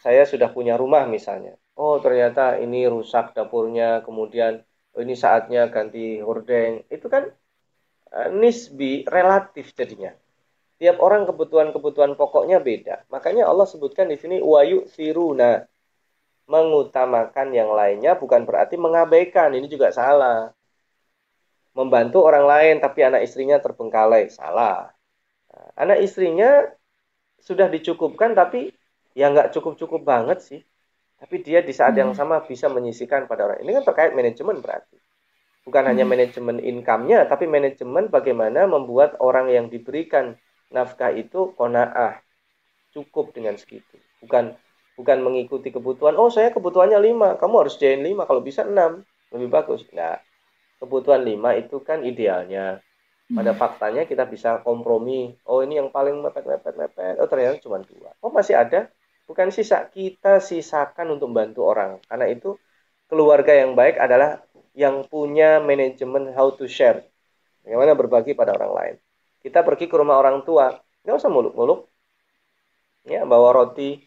saya 0.00 0.24
sudah 0.24 0.48
punya 0.50 0.80
rumah 0.80 1.04
misalnya. 1.04 1.52
Oh 1.80 1.96
ternyata 2.04 2.60
ini 2.64 2.84
rusak 2.94 3.32
dapurnya, 3.36 4.04
kemudian 4.06 4.52
oh, 4.92 5.00
ini 5.04 5.14
saatnya 5.16 5.60
ganti 5.74 6.20
hordeng. 6.26 6.84
Itu 6.94 7.06
kan 7.14 7.24
uh, 8.16 8.28
nisbi 8.40 9.04
relatif 9.08 9.66
jadinya. 9.78 10.12
Tiap 10.80 10.96
orang 11.06 11.22
kebutuhan-kebutuhan 11.28 12.12
pokoknya 12.20 12.58
beda. 12.68 12.94
Makanya 13.14 13.42
Allah 13.50 13.66
sebutkan 13.72 14.06
di 14.12 14.16
sini 14.22 14.36
wayu 14.42 14.84
siruna 14.94 15.62
mengutamakan 16.52 17.48
yang 17.54 17.70
lainnya 17.78 18.12
bukan 18.22 18.42
berarti 18.48 18.76
mengabaikan. 18.76 19.54
Ini 19.56 19.66
juga 19.74 19.88
salah. 19.94 20.52
Membantu 21.72 22.18
orang 22.28 22.44
lain 22.44 22.74
tapi 22.84 23.00
anak 23.00 23.24
istrinya 23.24 23.56
terbengkalai, 23.56 24.28
salah. 24.28 24.92
Nah, 25.52 25.68
anak 25.82 25.98
istrinya 26.04 26.68
sudah 27.40 27.66
dicukupkan 27.72 28.36
tapi 28.36 28.72
ya 29.16 29.32
nggak 29.32 29.56
cukup-cukup 29.56 30.00
banget 30.04 30.38
sih. 30.44 30.60
Tapi 31.22 31.36
dia 31.38 31.62
di 31.62 31.70
saat 31.70 31.94
yang 31.94 32.10
hmm. 32.10 32.18
sama 32.18 32.42
bisa 32.42 32.66
menyisikan 32.66 33.30
pada 33.30 33.46
orang. 33.46 33.62
Ini 33.62 33.78
kan 33.78 33.84
terkait 33.86 34.12
manajemen 34.12 34.58
berarti. 34.58 34.98
Bukan 35.62 35.82
hanya 35.86 36.02
hmm. 36.02 36.10
manajemen 36.10 36.56
income-nya, 36.58 37.30
tapi 37.30 37.46
manajemen 37.46 38.10
bagaimana 38.10 38.66
membuat 38.66 39.14
orang 39.22 39.46
yang 39.46 39.70
diberikan 39.70 40.34
nafkah 40.74 41.14
itu 41.14 41.54
kona'ah. 41.54 42.18
Cukup 42.90 43.30
dengan 43.30 43.54
segitu. 43.54 43.96
Bukan 44.18 44.58
bukan 44.96 45.18
mengikuti 45.24 45.72
kebutuhan 45.72 46.14
oh 46.20 46.28
saya 46.28 46.52
kebutuhannya 46.52 47.00
lima 47.00 47.40
kamu 47.40 47.64
harus 47.64 47.80
join 47.80 48.04
lima 48.04 48.28
kalau 48.28 48.44
bisa 48.44 48.68
enam 48.68 49.00
lebih 49.32 49.48
bagus 49.48 49.88
nah 49.96 50.20
kebutuhan 50.78 51.24
lima 51.24 51.56
itu 51.56 51.80
kan 51.80 52.04
idealnya 52.04 52.84
pada 53.32 53.56
hmm. 53.56 53.60
faktanya 53.60 54.02
kita 54.04 54.28
bisa 54.28 54.60
kompromi 54.60 55.32
oh 55.48 55.64
ini 55.64 55.80
yang 55.80 55.88
paling 55.88 56.20
mepet 56.20 56.44
mepet 56.44 56.74
mepet 56.76 57.16
oh 57.16 57.28
ternyata 57.28 57.56
cuma 57.64 57.80
dua 57.80 58.12
oh 58.20 58.28
masih 58.28 58.54
ada 58.60 58.92
bukan 59.28 59.48
sisa 59.54 59.86
kita 59.88 60.42
sisakan 60.42 61.16
untuk 61.16 61.30
membantu 61.30 61.68
orang 61.68 62.02
karena 62.08 62.26
itu 62.30 62.58
keluarga 63.06 63.52
yang 63.54 63.72
baik 63.76 63.96
adalah 64.00 64.42
yang 64.72 65.04
punya 65.06 65.60
manajemen 65.60 66.32
how 66.32 66.50
to 66.52 66.64
share 66.66 67.04
bagaimana 67.62 67.92
berbagi 67.92 68.32
pada 68.32 68.56
orang 68.56 68.72
lain 68.72 68.96
kita 69.44 69.60
pergi 69.62 69.86
ke 69.90 69.94
rumah 69.94 70.18
orang 70.18 70.42
tua 70.42 70.74
nggak 71.02 71.16
usah 71.18 71.30
muluk-muluk 71.30 71.86
ya 73.06 73.26
bawa 73.26 73.50
roti 73.50 73.98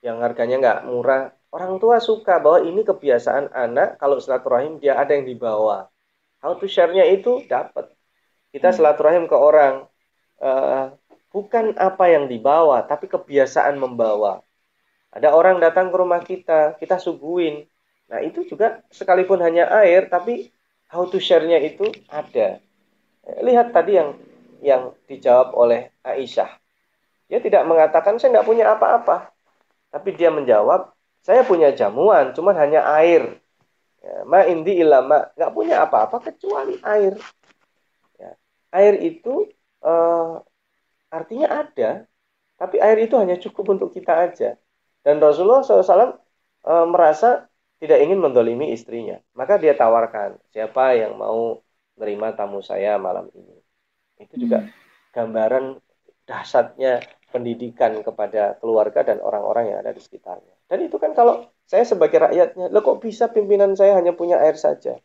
yang 0.00 0.24
harganya 0.24 0.56
nggak 0.60 0.80
murah. 0.88 1.32
Orang 1.50 1.82
tua 1.82 1.98
suka 1.98 2.38
bahwa 2.38 2.62
ini 2.62 2.86
kebiasaan 2.86 3.52
anak 3.52 3.98
kalau 3.98 4.22
silaturahim 4.22 4.78
dia 4.78 4.96
ada 4.96 5.12
yang 5.18 5.26
dibawa. 5.26 5.90
How 6.40 6.56
to 6.56 6.64
share-nya 6.70 7.04
itu 7.10 7.44
dapat. 7.44 7.90
Kita 8.54 8.70
hmm. 8.72 8.76
silaturahim 8.80 9.24
ke 9.28 9.36
orang 9.36 9.84
uh, 10.40 10.94
bukan 11.30 11.78
apa 11.78 12.10
yang 12.10 12.26
dibawa, 12.26 12.82
tapi 12.84 13.06
kebiasaan 13.06 13.78
membawa. 13.78 14.42
Ada 15.10 15.34
orang 15.34 15.58
datang 15.58 15.90
ke 15.90 15.96
rumah 15.98 16.22
kita, 16.22 16.78
kita 16.78 16.98
suguhin. 16.98 17.66
Nah 18.10 18.22
itu 18.22 18.46
juga 18.46 18.82
sekalipun 18.90 19.42
hanya 19.42 19.70
air, 19.82 20.06
tapi 20.10 20.50
how 20.90 21.06
to 21.06 21.18
share-nya 21.22 21.58
itu 21.62 21.86
ada. 22.10 22.58
Lihat 23.42 23.70
tadi 23.70 23.98
yang 23.98 24.18
yang 24.60 24.82
dijawab 25.06 25.54
oleh 25.56 25.90
Aisyah. 26.02 26.50
Dia 27.30 27.38
tidak 27.38 27.62
mengatakan 27.66 28.18
saya 28.18 28.38
tidak 28.38 28.46
punya 28.46 28.74
apa-apa. 28.74 29.30
Tapi 29.90 30.14
dia 30.14 30.30
menjawab, 30.30 30.94
saya 31.22 31.42
punya 31.42 31.74
jamuan, 31.74 32.30
cuman 32.34 32.54
hanya 32.58 32.86
air. 32.98 33.38
Ya, 34.00 34.22
ma 34.24 34.46
indi 34.46 34.80
ilama, 34.80 35.30
nggak 35.34 35.52
punya 35.54 35.82
apa-apa 35.82 36.22
kecuali 36.30 36.78
air. 36.86 37.18
Ya, 38.18 38.32
air 38.70 38.94
itu 39.02 39.50
uh, 39.82 40.42
artinya 41.10 41.48
ada, 41.50 42.06
tapi 42.56 42.76
air 42.78 42.98
itu 43.04 43.14
hanya 43.18 43.36
cukup 43.36 43.76
untuk 43.76 43.90
kita 43.92 44.30
aja. 44.30 44.56
Dan 45.04 45.18
Rasulullah 45.18 45.64
SAW 45.64 46.16
eh, 46.66 46.86
merasa 46.86 47.50
tidak 47.80 47.98
ingin 48.04 48.20
mendolimi 48.20 48.70
istrinya. 48.70 49.18
Maka 49.32 49.56
dia 49.56 49.72
tawarkan, 49.72 50.36
siapa 50.52 50.94
yang 50.94 51.16
mau 51.16 51.64
menerima 51.96 52.36
tamu 52.36 52.60
saya 52.60 53.00
malam 53.00 53.28
ini. 53.32 53.56
Itu 54.20 54.36
juga 54.36 54.64
hmm. 54.64 54.70
gambaran 55.16 55.64
dahsyatnya 56.28 57.00
pendidikan 57.32 57.96
kepada 58.04 58.58
keluarga 58.60 59.00
dan 59.06 59.18
orang-orang 59.24 59.72
yang 59.72 59.78
ada 59.80 59.96
di 59.96 60.02
sekitarnya. 60.02 60.54
Dan 60.68 60.86
itu 60.86 61.00
kan 61.00 61.16
kalau 61.16 61.48
saya 61.64 61.86
sebagai 61.86 62.20
rakyatnya, 62.20 62.68
lo 62.70 62.82
kok 62.82 63.00
bisa 63.00 63.30
pimpinan 63.30 63.74
saya 63.74 63.96
hanya 63.96 64.12
punya 64.12 64.38
air 64.38 64.58
saja? 64.58 64.98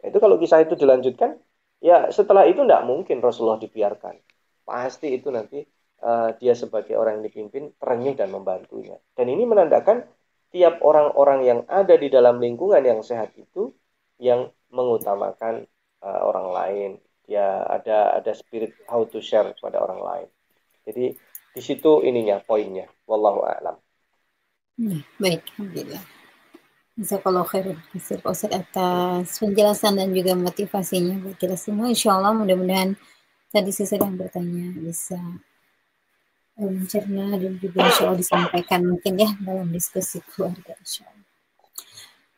Nah, 0.00 0.06
itu 0.08 0.18
kalau 0.20 0.36
kisah 0.36 0.60
itu 0.62 0.76
dilanjutkan, 0.76 1.40
ya 1.80 2.12
setelah 2.12 2.44
itu 2.44 2.60
tidak 2.62 2.84
mungkin 2.84 3.24
Rasulullah 3.24 3.60
dibiarkan. 3.60 4.16
Pasti 4.64 5.12
itu 5.12 5.28
nanti 5.28 5.60
uh, 6.00 6.32
dia 6.40 6.56
sebagai 6.56 6.96
orang 6.96 7.20
yang 7.20 7.26
dipimpin 7.28 7.72
terenyuh 7.76 8.16
dan 8.16 8.32
membantunya. 8.32 8.96
Dan 9.12 9.28
ini 9.28 9.44
menandakan 9.44 10.08
tiap 10.48 10.80
orang-orang 10.80 11.40
yang 11.44 11.60
ada 11.68 11.94
di 11.94 12.08
dalam 12.08 12.40
lingkungan 12.40 12.80
yang 12.80 13.00
sehat 13.04 13.36
itu 13.36 13.70
yang 14.18 14.48
mengutamakan 14.72 15.68
uh, 16.00 16.20
orang 16.24 16.48
lain. 16.50 16.90
Ya 17.24 17.64
ada 17.64 18.20
ada 18.20 18.36
spirit 18.36 18.76
how 18.84 19.04
to 19.08 19.20
share 19.20 19.48
kepada 19.56 19.80
orang 19.80 20.00
lain. 20.00 20.28
Jadi 20.84 21.16
di 21.54 21.62
situ 21.62 22.04
ininya 22.04 22.40
poinnya. 22.44 22.84
Wallahu 23.08 23.46
a'lam. 23.48 23.76
Ya, 24.74 24.98
baik, 25.22 25.46
alhamdulillah. 25.54 26.02
Jazakallah 26.94 27.46
khair 27.46 27.74
Ustaz 27.94 28.46
atas 28.46 29.38
penjelasan 29.42 29.98
dan 29.98 30.14
juga 30.14 30.38
motivasinya 30.38 31.18
buat 31.22 31.38
kita 31.38 31.58
semua. 31.58 31.90
Insya 31.90 32.14
Allah 32.14 32.34
mudah-mudahan 32.34 32.94
tadi 33.54 33.70
saya 33.70 33.94
sedang 33.94 34.18
bertanya 34.18 34.74
bisa 34.74 35.18
eh, 36.58 36.66
mencerna 36.66 37.38
dan 37.38 37.54
juga 37.62 37.86
insya 37.86 38.10
Allah 38.10 38.18
disampaikan 38.18 38.80
mungkin 38.82 39.14
ya 39.14 39.30
dalam 39.38 39.70
diskusi 39.70 40.18
keluarga 40.34 40.74
insya 40.82 41.06
Allah. 41.06 41.22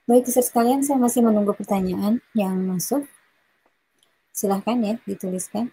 Baik 0.07 0.31
Ustaz 0.31 0.55
sekalian, 0.55 0.87
saya 0.87 1.03
masih 1.03 1.25
menunggu 1.25 1.51
pertanyaan 1.51 2.23
yang 2.31 2.55
masuk. 2.63 3.09
Silahkan 4.31 4.79
ya 4.79 4.95
dituliskan. 5.03 5.73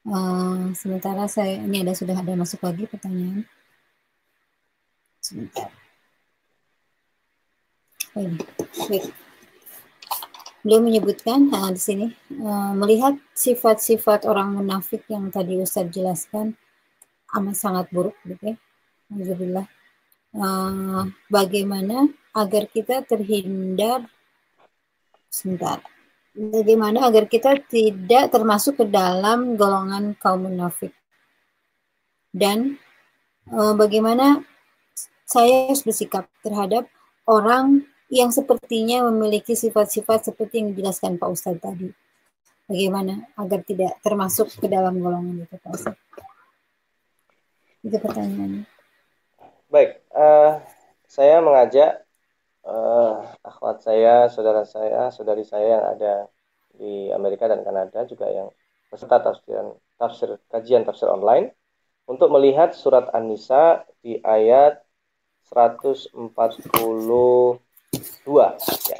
Uh, 0.00 0.72
sementara 0.72 1.28
saya 1.28 1.60
ini 1.60 1.84
ada 1.84 1.92
sudah 1.92 2.16
ada 2.16 2.32
masuk 2.32 2.64
lagi 2.64 2.88
pertanyaan. 2.88 3.44
Sebentar. 5.20 5.68
Oh, 8.16 8.24
ini. 8.24 8.40
Baik. 8.88 9.12
Beliau 10.60 10.80
menyebutkan 10.84 11.48
uh, 11.52 11.72
di 11.72 11.80
sini 11.80 12.06
uh, 12.40 12.72
melihat 12.76 13.16
sifat-sifat 13.32 14.28
orang 14.28 14.60
munafik 14.60 15.08
yang 15.08 15.32
tadi 15.32 15.56
Ustaz 15.60 15.88
jelaskan 15.88 16.56
amat 17.36 17.56
sangat 17.56 17.86
buruk 17.94 18.16
gitu 18.26 18.54
ya. 18.54 18.56
Alhamdulillah. 19.10 19.66
Uh, 20.30 21.10
bagaimana 21.26 22.06
agar 22.36 22.70
kita 22.70 23.02
terhindar 23.02 24.06
sebentar 25.30 25.82
bagaimana 26.34 27.10
agar 27.10 27.26
kita 27.26 27.58
tidak 27.66 28.30
termasuk 28.30 28.78
ke 28.78 28.84
dalam 28.86 29.58
golongan 29.58 30.14
kaum 30.18 30.46
munafik 30.46 30.94
dan 32.30 32.78
e, 33.50 33.58
bagaimana 33.74 34.42
saya 35.26 35.70
harus 35.70 35.82
bersikap 35.82 36.30
terhadap 36.42 36.86
orang 37.26 37.86
yang 38.10 38.34
sepertinya 38.34 39.06
memiliki 39.06 39.54
sifat-sifat 39.54 40.34
seperti 40.34 40.60
yang 40.60 40.74
dijelaskan 40.74 41.14
Pak 41.16 41.30
Ustadz 41.30 41.62
tadi. 41.62 41.88
Bagaimana 42.66 43.30
agar 43.38 43.62
tidak 43.62 44.02
termasuk 44.02 44.50
ke 44.50 44.66
dalam 44.66 44.98
golongan 44.98 45.46
itu 45.46 45.54
Pak 45.54 45.70
Ustadz? 45.70 46.02
Itu 47.86 47.96
pertanyaannya. 48.02 48.66
Baik, 49.70 50.02
uh, 50.10 50.58
saya 51.06 51.38
mengajak 51.38 52.02
uh, 52.66 53.30
akhwat 53.46 53.86
saya, 53.86 54.26
saudara 54.26 54.66
saya, 54.66 55.14
saudari 55.14 55.46
saya 55.46 55.78
yang 55.78 55.84
ada 55.86 56.14
di 56.74 57.14
Amerika 57.14 57.46
dan 57.46 57.62
Kanada 57.62 58.02
juga 58.10 58.26
yang 58.26 58.50
peserta 58.90 59.22
tafsiran 59.22 59.70
tafsir 60.02 60.42
kajian 60.50 60.82
tafsir 60.82 61.06
online 61.06 61.54
untuk 62.10 62.34
melihat 62.34 62.74
surat 62.74 63.06
An-Nisa 63.14 63.86
di 64.02 64.18
ayat 64.26 64.82
142 68.00 68.90
ya. 68.90 68.98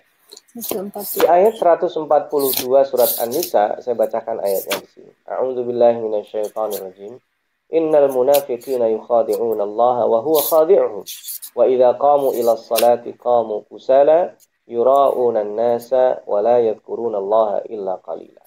Di 0.50 1.22
ayat 1.30 1.54
142 1.62 2.66
surat 2.82 3.10
An-Nisa, 3.22 3.78
saya 3.78 3.94
bacakan 3.94 4.42
ayatnya 4.42 4.82
di 4.82 4.88
sini. 4.90 5.12
A'udzubillahi 5.30 6.02
minasyaitonirrajim. 6.02 7.22
Innal 7.70 8.10
munafiqina 8.10 8.90
yukhadi'una 8.90 9.62
Allah 9.62 10.10
wa 10.10 10.18
huwa 10.18 10.42
khadi'uhum. 10.42 11.06
Wa 11.54 11.70
idza 11.70 11.94
qamu 11.94 12.34
ila 12.34 12.58
salati 12.58 13.14
qamu 13.14 13.62
kusala 13.70 14.34
yura'una 14.66 15.46
an-nasa 15.46 16.26
wa 16.26 16.42
la 16.42 16.58
yadhkuruna 16.58 17.22
Allah 17.22 17.62
illa 17.70 18.02
qalila. 18.02 18.42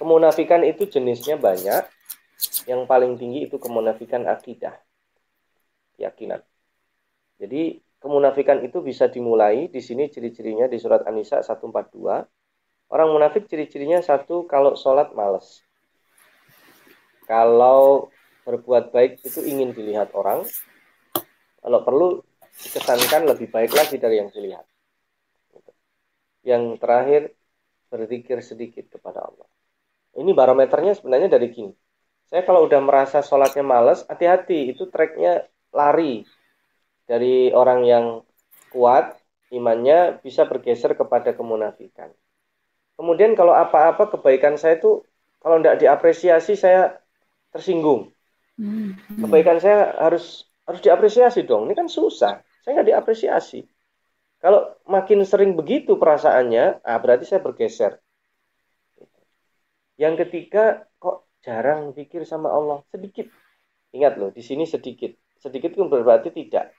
Kemunafikan 0.00 0.64
itu 0.64 0.88
jenisnya 0.88 1.36
banyak. 1.36 1.84
Yang 2.64 2.80
paling 2.88 3.20
tinggi 3.20 3.44
itu 3.44 3.60
kemunafikan 3.60 4.24
akidah. 4.24 4.72
Keyakinan. 6.00 6.40
Jadi 7.36 7.84
kemunafikan 8.06 8.62
itu 8.62 8.78
bisa 8.78 9.10
dimulai 9.10 9.66
di 9.66 9.82
sini 9.82 10.06
ciri-cirinya 10.06 10.70
di 10.70 10.78
surat 10.78 11.02
An-Nisa 11.02 11.42
142. 11.42 12.22
Orang 12.86 13.08
munafik 13.10 13.50
ciri-cirinya 13.50 13.98
satu 13.98 14.46
kalau 14.46 14.78
sholat 14.78 15.10
males. 15.18 15.66
Kalau 17.26 18.06
berbuat 18.46 18.94
baik 18.94 19.26
itu 19.26 19.42
ingin 19.42 19.74
dilihat 19.74 20.14
orang. 20.14 20.46
Kalau 21.58 21.82
perlu 21.82 22.22
dikesankan 22.62 23.26
lebih 23.26 23.50
baik 23.50 23.74
lagi 23.74 23.98
dari 23.98 24.22
yang 24.22 24.30
dilihat. 24.30 24.62
Yang 26.46 26.62
terakhir 26.78 27.22
berzikir 27.90 28.38
sedikit 28.46 28.86
kepada 28.86 29.26
Allah. 29.26 29.50
Ini 30.14 30.30
barometernya 30.30 30.94
sebenarnya 30.94 31.26
dari 31.26 31.50
gini. 31.50 31.74
Saya 32.30 32.46
kalau 32.46 32.70
udah 32.70 32.78
merasa 32.78 33.18
sholatnya 33.18 33.66
males, 33.66 34.06
hati-hati 34.06 34.70
itu 34.70 34.86
tracknya 34.86 35.42
lari 35.74 36.22
dari 37.06 37.54
orang 37.54 37.80
yang 37.86 38.04
kuat 38.74 39.16
imannya 39.54 40.20
bisa 40.20 40.44
bergeser 40.44 40.98
kepada 40.98 41.32
kemunafikan. 41.32 42.10
Kemudian 42.98 43.38
kalau 43.38 43.54
apa-apa 43.54 44.10
kebaikan 44.18 44.58
saya 44.58 44.76
itu 44.76 45.06
kalau 45.38 45.62
tidak 45.62 45.78
diapresiasi 45.78 46.58
saya 46.58 46.98
tersinggung. 47.54 48.10
Hmm. 48.58 48.98
Kebaikan 49.20 49.62
saya 49.62 49.94
harus 50.00 50.48
harus 50.66 50.80
diapresiasi 50.82 51.46
dong. 51.46 51.70
Ini 51.70 51.74
kan 51.78 51.86
susah. 51.86 52.42
Saya 52.66 52.82
nggak 52.82 52.88
diapresiasi. 52.90 53.62
Kalau 54.42 54.76
makin 54.84 55.24
sering 55.24 55.56
begitu 55.56 55.96
perasaannya, 55.96 56.84
ah 56.84 56.98
berarti 57.00 57.24
saya 57.24 57.40
bergeser. 57.40 58.02
Yang 59.96 60.28
ketiga, 60.28 60.84
kok 61.00 61.24
jarang 61.40 61.96
pikir 61.96 62.28
sama 62.28 62.52
Allah 62.52 62.84
sedikit. 62.92 63.32
Ingat 63.96 64.20
loh, 64.20 64.28
di 64.28 64.44
sini 64.44 64.68
sedikit. 64.68 65.16
Sedikit 65.40 65.72
itu 65.72 65.84
berarti 65.88 66.28
tidak 66.28 66.75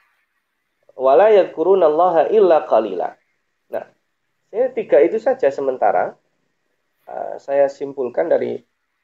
wala 0.98 1.30
yadkurunallaha 1.30 2.34
illa 2.34 2.66
qalila. 2.66 3.14
Nah, 3.70 3.86
saya 4.50 4.68
tiga 4.74 4.98
itu 5.06 5.22
saja 5.22 5.48
sementara 5.54 6.18
uh, 7.06 7.36
saya 7.38 7.70
simpulkan 7.70 8.28
dari 8.28 8.60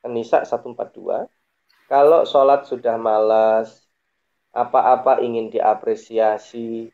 Nisa 0.09 0.43
142. 0.43 1.29
Kalau 1.87 2.25
sholat 2.27 2.65
sudah 2.67 2.97
malas, 2.97 3.85
apa-apa 4.51 5.21
ingin 5.23 5.53
diapresiasi, 5.53 6.91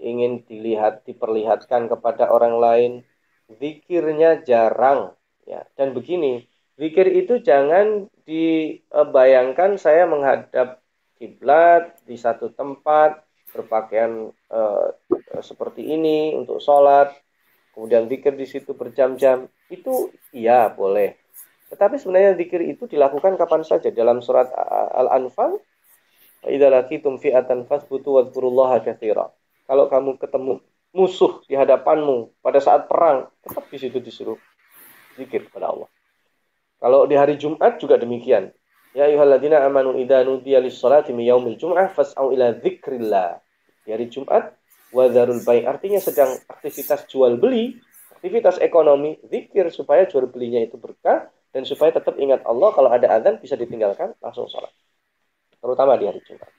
ingin 0.00 0.46
dilihat, 0.46 1.04
diperlihatkan 1.04 1.90
kepada 1.90 2.30
orang 2.30 2.56
lain, 2.56 2.92
zikirnya 3.50 4.40
jarang. 4.44 5.12
ya 5.44 5.66
Dan 5.76 5.92
begini, 5.92 6.44
zikir 6.80 7.10
itu 7.12 7.40
jangan 7.40 8.08
dibayangkan 8.24 9.76
saya 9.76 10.08
menghadap 10.08 10.80
kiblat 11.20 11.96
di 12.08 12.16
satu 12.16 12.52
tempat, 12.52 13.23
berpakaian 13.54 14.34
uh, 14.50 14.90
seperti 15.38 15.86
ini 15.94 16.34
untuk 16.34 16.58
sholat, 16.58 17.14
kemudian 17.70 18.10
zikir 18.10 18.34
di 18.34 18.46
situ 18.50 18.74
berjam-jam, 18.74 19.46
itu 19.70 20.10
iya 20.34 20.66
boleh. 20.74 21.14
Tetapi 21.70 21.94
sebenarnya 21.96 22.34
zikir 22.34 22.60
itu 22.66 22.90
dilakukan 22.90 23.38
kapan 23.38 23.62
saja 23.62 23.94
dalam 23.94 24.18
surat 24.18 24.50
Al-Anfal, 24.98 25.62
"Idza 26.44 26.68
laqitum 26.70 27.22
fi'atan 27.22 27.70
fasbutu 27.70 28.18
wadhkurullaha 28.18 28.82
katsira." 28.82 29.30
Kalau 29.64 29.88
kamu 29.88 30.20
ketemu 30.20 30.60
musuh 30.94 31.42
di 31.48 31.58
hadapanmu 31.58 32.38
pada 32.44 32.60
saat 32.60 32.86
perang, 32.86 33.30
tetap 33.42 33.64
di 33.70 33.78
situ 33.80 33.98
disuruh 33.98 34.38
zikir 35.18 35.46
kepada 35.50 35.72
Allah. 35.72 35.88
Kalau 36.78 37.08
di 37.08 37.16
hari 37.16 37.40
Jumat 37.40 37.80
juga 37.80 37.96
demikian. 37.96 38.52
Ya 38.94 39.10
ayyuhalladzina 39.10 39.58
amanu 39.66 39.98
idza 39.98 40.22
nudiya 40.22 40.62
lis-salati 40.62 41.10
min 41.10 41.26
yaumil 41.26 41.58
jum'ah 41.58 41.90
fas'au 41.90 42.30
ila 42.30 42.54
dzikrillah 42.54 43.42
di 43.84 43.92
hari 43.92 44.08
Jumat 44.08 44.56
wadarul 44.90 45.44
baik 45.44 45.64
artinya 45.68 46.00
sedang 46.00 46.32
aktivitas 46.48 47.04
jual 47.06 47.36
beli 47.36 47.78
aktivitas 48.24 48.56
ekonomi 48.64 49.20
zikir 49.28 49.68
supaya 49.68 50.08
jual 50.08 50.24
belinya 50.32 50.64
itu 50.64 50.80
berkah 50.80 51.28
dan 51.52 51.62
supaya 51.68 51.92
tetap 51.92 52.16
ingat 52.16 52.40
Allah 52.48 52.72
kalau 52.72 52.88
ada 52.88 53.12
adzan 53.12 53.36
bisa 53.38 53.54
ditinggalkan 53.54 54.16
langsung 54.18 54.50
sholat. 54.50 54.72
Terutama 55.60 55.94
di 56.00 56.08
hari 56.08 56.24
Jumat. 56.24 56.50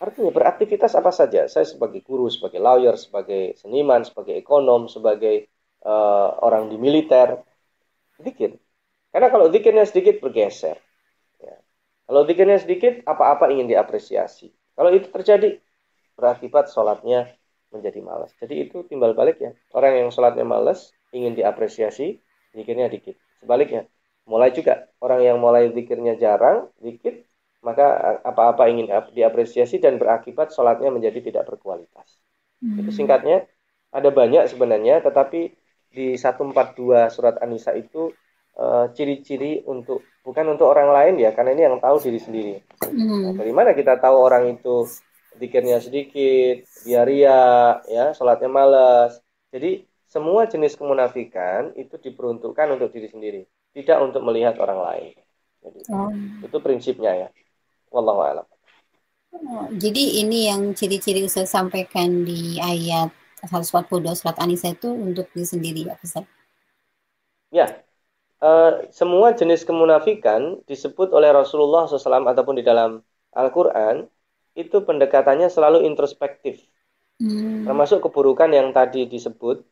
Artinya 0.00 0.32
beraktivitas 0.32 0.96
apa 0.98 1.12
saja? 1.14 1.46
Saya 1.46 1.68
sebagai 1.68 2.00
guru 2.00 2.32
sebagai 2.32 2.58
lawyer 2.58 2.98
sebagai 2.98 3.54
seniman 3.60 4.02
sebagai 4.02 4.34
ekonom 4.34 4.88
sebagai 4.88 5.52
uh, 5.86 6.40
orang 6.40 6.72
di 6.72 6.76
militer 6.80 7.40
zikir. 8.18 8.58
Karena 9.14 9.30
kalau 9.30 9.52
zikirnya 9.52 9.86
sedikit 9.86 10.18
bergeser 10.24 10.80
ya. 11.38 11.56
kalau 12.10 12.26
zikirnya 12.26 12.58
sedikit 12.58 13.04
apa-apa 13.06 13.52
ingin 13.54 13.70
diapresiasi. 13.70 14.50
Kalau 14.74 14.90
itu 14.90 15.06
terjadi 15.12 15.60
berakibat 16.14 16.70
sholatnya 16.70 17.34
menjadi 17.74 18.00
malas. 18.00 18.30
Jadi 18.38 18.70
itu 18.70 18.86
timbal 18.86 19.12
balik 19.18 19.42
ya. 19.42 19.50
Orang 19.74 19.98
yang 19.98 20.08
sholatnya 20.14 20.46
malas 20.46 20.94
ingin 21.10 21.34
diapresiasi, 21.34 22.22
zikirnya 22.54 22.86
dikit. 22.86 23.18
Sebaliknya, 23.42 23.90
mulai 24.30 24.54
juga 24.54 24.88
orang 25.02 25.20
yang 25.26 25.36
mulai 25.42 25.74
zikirnya 25.74 26.14
jarang, 26.16 26.70
dikit, 26.78 27.26
maka 27.64 28.20
apa-apa 28.22 28.68
ingin 28.70 28.92
diapresiasi 29.16 29.80
dan 29.80 29.96
berakibat 29.96 30.54
sholatnya 30.54 30.92
menjadi 30.94 31.32
tidak 31.32 31.50
berkualitas. 31.50 32.20
Hmm. 32.60 32.80
Itu 32.80 32.92
singkatnya, 32.92 33.48
ada 33.90 34.10
banyak 34.12 34.46
sebenarnya, 34.52 35.00
tetapi 35.00 35.54
di 35.94 36.18
142 36.18 37.08
surat 37.08 37.38
An-Nisa 37.38 37.72
itu 37.78 38.10
eh, 38.58 38.86
ciri-ciri 38.92 39.62
uh, 39.62 39.70
untuk 39.70 40.02
bukan 40.26 40.58
untuk 40.58 40.66
orang 40.68 40.90
lain 40.90 41.14
ya, 41.22 41.30
karena 41.32 41.54
ini 41.54 41.62
yang 41.70 41.76
tahu 41.78 41.96
diri 42.02 42.20
sendiri. 42.20 42.54
Hmm. 42.84 43.30
Nah, 43.30 43.32
dari 43.38 43.52
mana 43.54 43.72
kita 43.72 43.96
tahu 43.96 44.16
orang 44.18 44.58
itu 44.58 44.84
dikirnya 45.38 45.82
sedikit, 45.82 46.66
dia 46.86 47.02
ria, 47.02 47.80
ya, 47.86 48.14
sholatnya 48.14 48.50
malas. 48.50 49.18
Jadi 49.50 49.86
semua 50.06 50.46
jenis 50.46 50.78
kemunafikan 50.78 51.74
itu 51.74 51.98
diperuntukkan 51.98 52.78
untuk 52.78 52.94
diri 52.94 53.08
sendiri, 53.10 53.42
tidak 53.74 53.98
untuk 54.02 54.22
melihat 54.22 54.54
orang 54.62 54.80
lain. 54.80 55.14
Jadi, 55.64 55.80
oh. 55.90 56.10
Itu 56.44 56.56
prinsipnya 56.60 57.12
ya. 57.26 57.28
Wallahu 57.90 58.20
a'lam. 58.22 58.46
Oh, 59.34 59.66
jadi 59.74 60.22
ini 60.22 60.46
yang 60.46 60.78
ciri-ciri 60.78 61.26
saya 61.26 61.46
sampaikan 61.50 62.22
di 62.22 62.62
ayat 62.62 63.10
142 63.42 64.14
surat 64.14 64.38
Anisa 64.38 64.70
itu 64.70 64.86
untuk 64.94 65.26
diri 65.34 65.46
sendiri 65.46 65.80
ya 65.90 65.98
Ustaz? 65.98 66.22
Ya, 67.50 67.82
uh, 68.38 68.86
semua 68.94 69.34
jenis 69.34 69.66
kemunafikan 69.66 70.62
disebut 70.70 71.10
oleh 71.10 71.34
Rasulullah 71.34 71.86
SAW 71.86 72.30
ataupun 72.30 72.58
di 72.58 72.64
dalam 72.66 73.02
Al-Quran 73.34 74.06
itu 74.54 74.76
pendekatannya 74.82 75.50
selalu 75.50 75.86
introspektif. 75.86 76.62
Hmm. 77.18 77.66
Termasuk 77.66 78.02
keburukan 78.02 78.50
yang 78.50 78.70
tadi 78.74 79.06
disebut, 79.06 79.62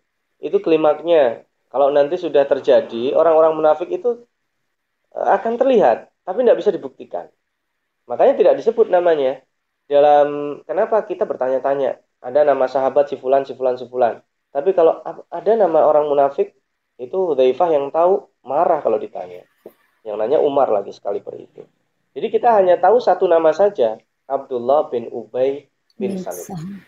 itu 0.42 0.58
klimaknya. 0.58 1.46
Kalau 1.72 1.88
nanti 1.88 2.20
sudah 2.20 2.44
terjadi, 2.44 3.16
orang-orang 3.16 3.56
munafik 3.56 3.88
itu 3.88 4.26
eh, 5.16 5.28
akan 5.38 5.56
terlihat, 5.56 6.10
tapi 6.26 6.44
tidak 6.44 6.58
bisa 6.60 6.70
dibuktikan. 6.74 7.26
Makanya 8.10 8.34
tidak 8.36 8.54
disebut 8.60 8.90
namanya. 8.90 9.40
Dalam 9.86 10.60
kenapa 10.66 11.02
kita 11.06 11.26
bertanya-tanya, 11.26 11.98
ada 12.22 12.40
nama 12.46 12.66
sahabat 12.70 13.10
si 13.10 13.18
fulan, 13.18 13.42
si 13.42 13.52
fulan, 13.58 13.74
si 13.78 13.86
fulan. 13.86 14.22
Tapi 14.52 14.76
kalau 14.76 15.00
ada 15.32 15.52
nama 15.56 15.88
orang 15.88 16.06
munafik, 16.06 16.52
itu 17.00 17.16
Hudzaifah 17.32 17.68
yang 17.72 17.88
tahu 17.90 18.28
marah 18.44 18.84
kalau 18.84 19.00
ditanya. 19.00 19.42
Yang 20.06 20.16
nanya 20.18 20.38
Umar 20.42 20.68
lagi 20.70 20.92
sekali 20.92 21.18
per 21.24 21.34
itu. 21.40 21.62
Jadi 22.12 22.26
kita 22.28 22.52
hanya 22.60 22.76
tahu 22.76 23.00
satu 23.00 23.24
nama 23.24 23.50
saja, 23.56 23.96
Abdullah 24.32 24.88
bin 24.88 25.12
Ubay 25.12 25.68
bin 26.00 26.16
Salim. 26.16 26.80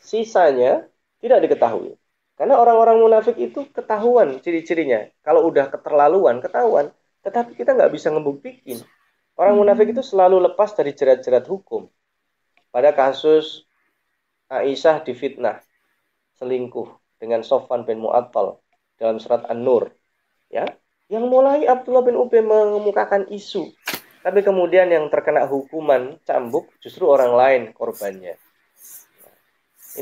Sisanya 0.00 0.88
tidak 1.20 1.44
diketahui. 1.44 1.92
Karena 2.36 2.60
orang-orang 2.60 3.00
munafik 3.00 3.36
itu 3.40 3.64
ketahuan 3.72 4.40
ciri-cirinya. 4.44 5.08
Kalau 5.24 5.48
udah 5.48 5.72
keterlaluan, 5.72 6.40
ketahuan. 6.40 6.92
Tetapi 7.24 7.56
kita 7.56 7.72
nggak 7.72 7.92
bisa 7.92 8.12
ngebuktiin. 8.12 8.84
Orang 9.36 9.56
hmm. 9.56 9.60
munafik 9.64 9.92
itu 9.92 10.00
selalu 10.04 10.40
lepas 10.52 10.72
dari 10.72 10.96
jerat-jerat 10.96 11.44
hukum. 11.48 11.88
Pada 12.72 12.92
kasus 12.92 13.64
Aisyah 14.52 15.04
difitnah, 15.04 15.64
selingkuh 16.38 16.92
dengan 17.18 17.40
Sofwan 17.40 17.88
bin 17.88 18.04
Mu'attal 18.04 18.60
dalam 19.00 19.16
surat 19.16 19.48
An-Nur. 19.48 19.92
Ya, 20.52 20.76
yang 21.08 21.26
mulai 21.26 21.64
Abdullah 21.66 22.04
bin 22.04 22.14
Ubay 22.20 22.44
mengemukakan 22.44 23.26
isu 23.32 23.72
tapi 24.26 24.42
kemudian 24.42 24.90
yang 24.90 25.06
terkena 25.06 25.46
hukuman 25.46 26.18
cambuk 26.26 26.66
justru 26.82 27.06
orang 27.06 27.30
lain 27.38 27.62
korbannya. 27.70 28.34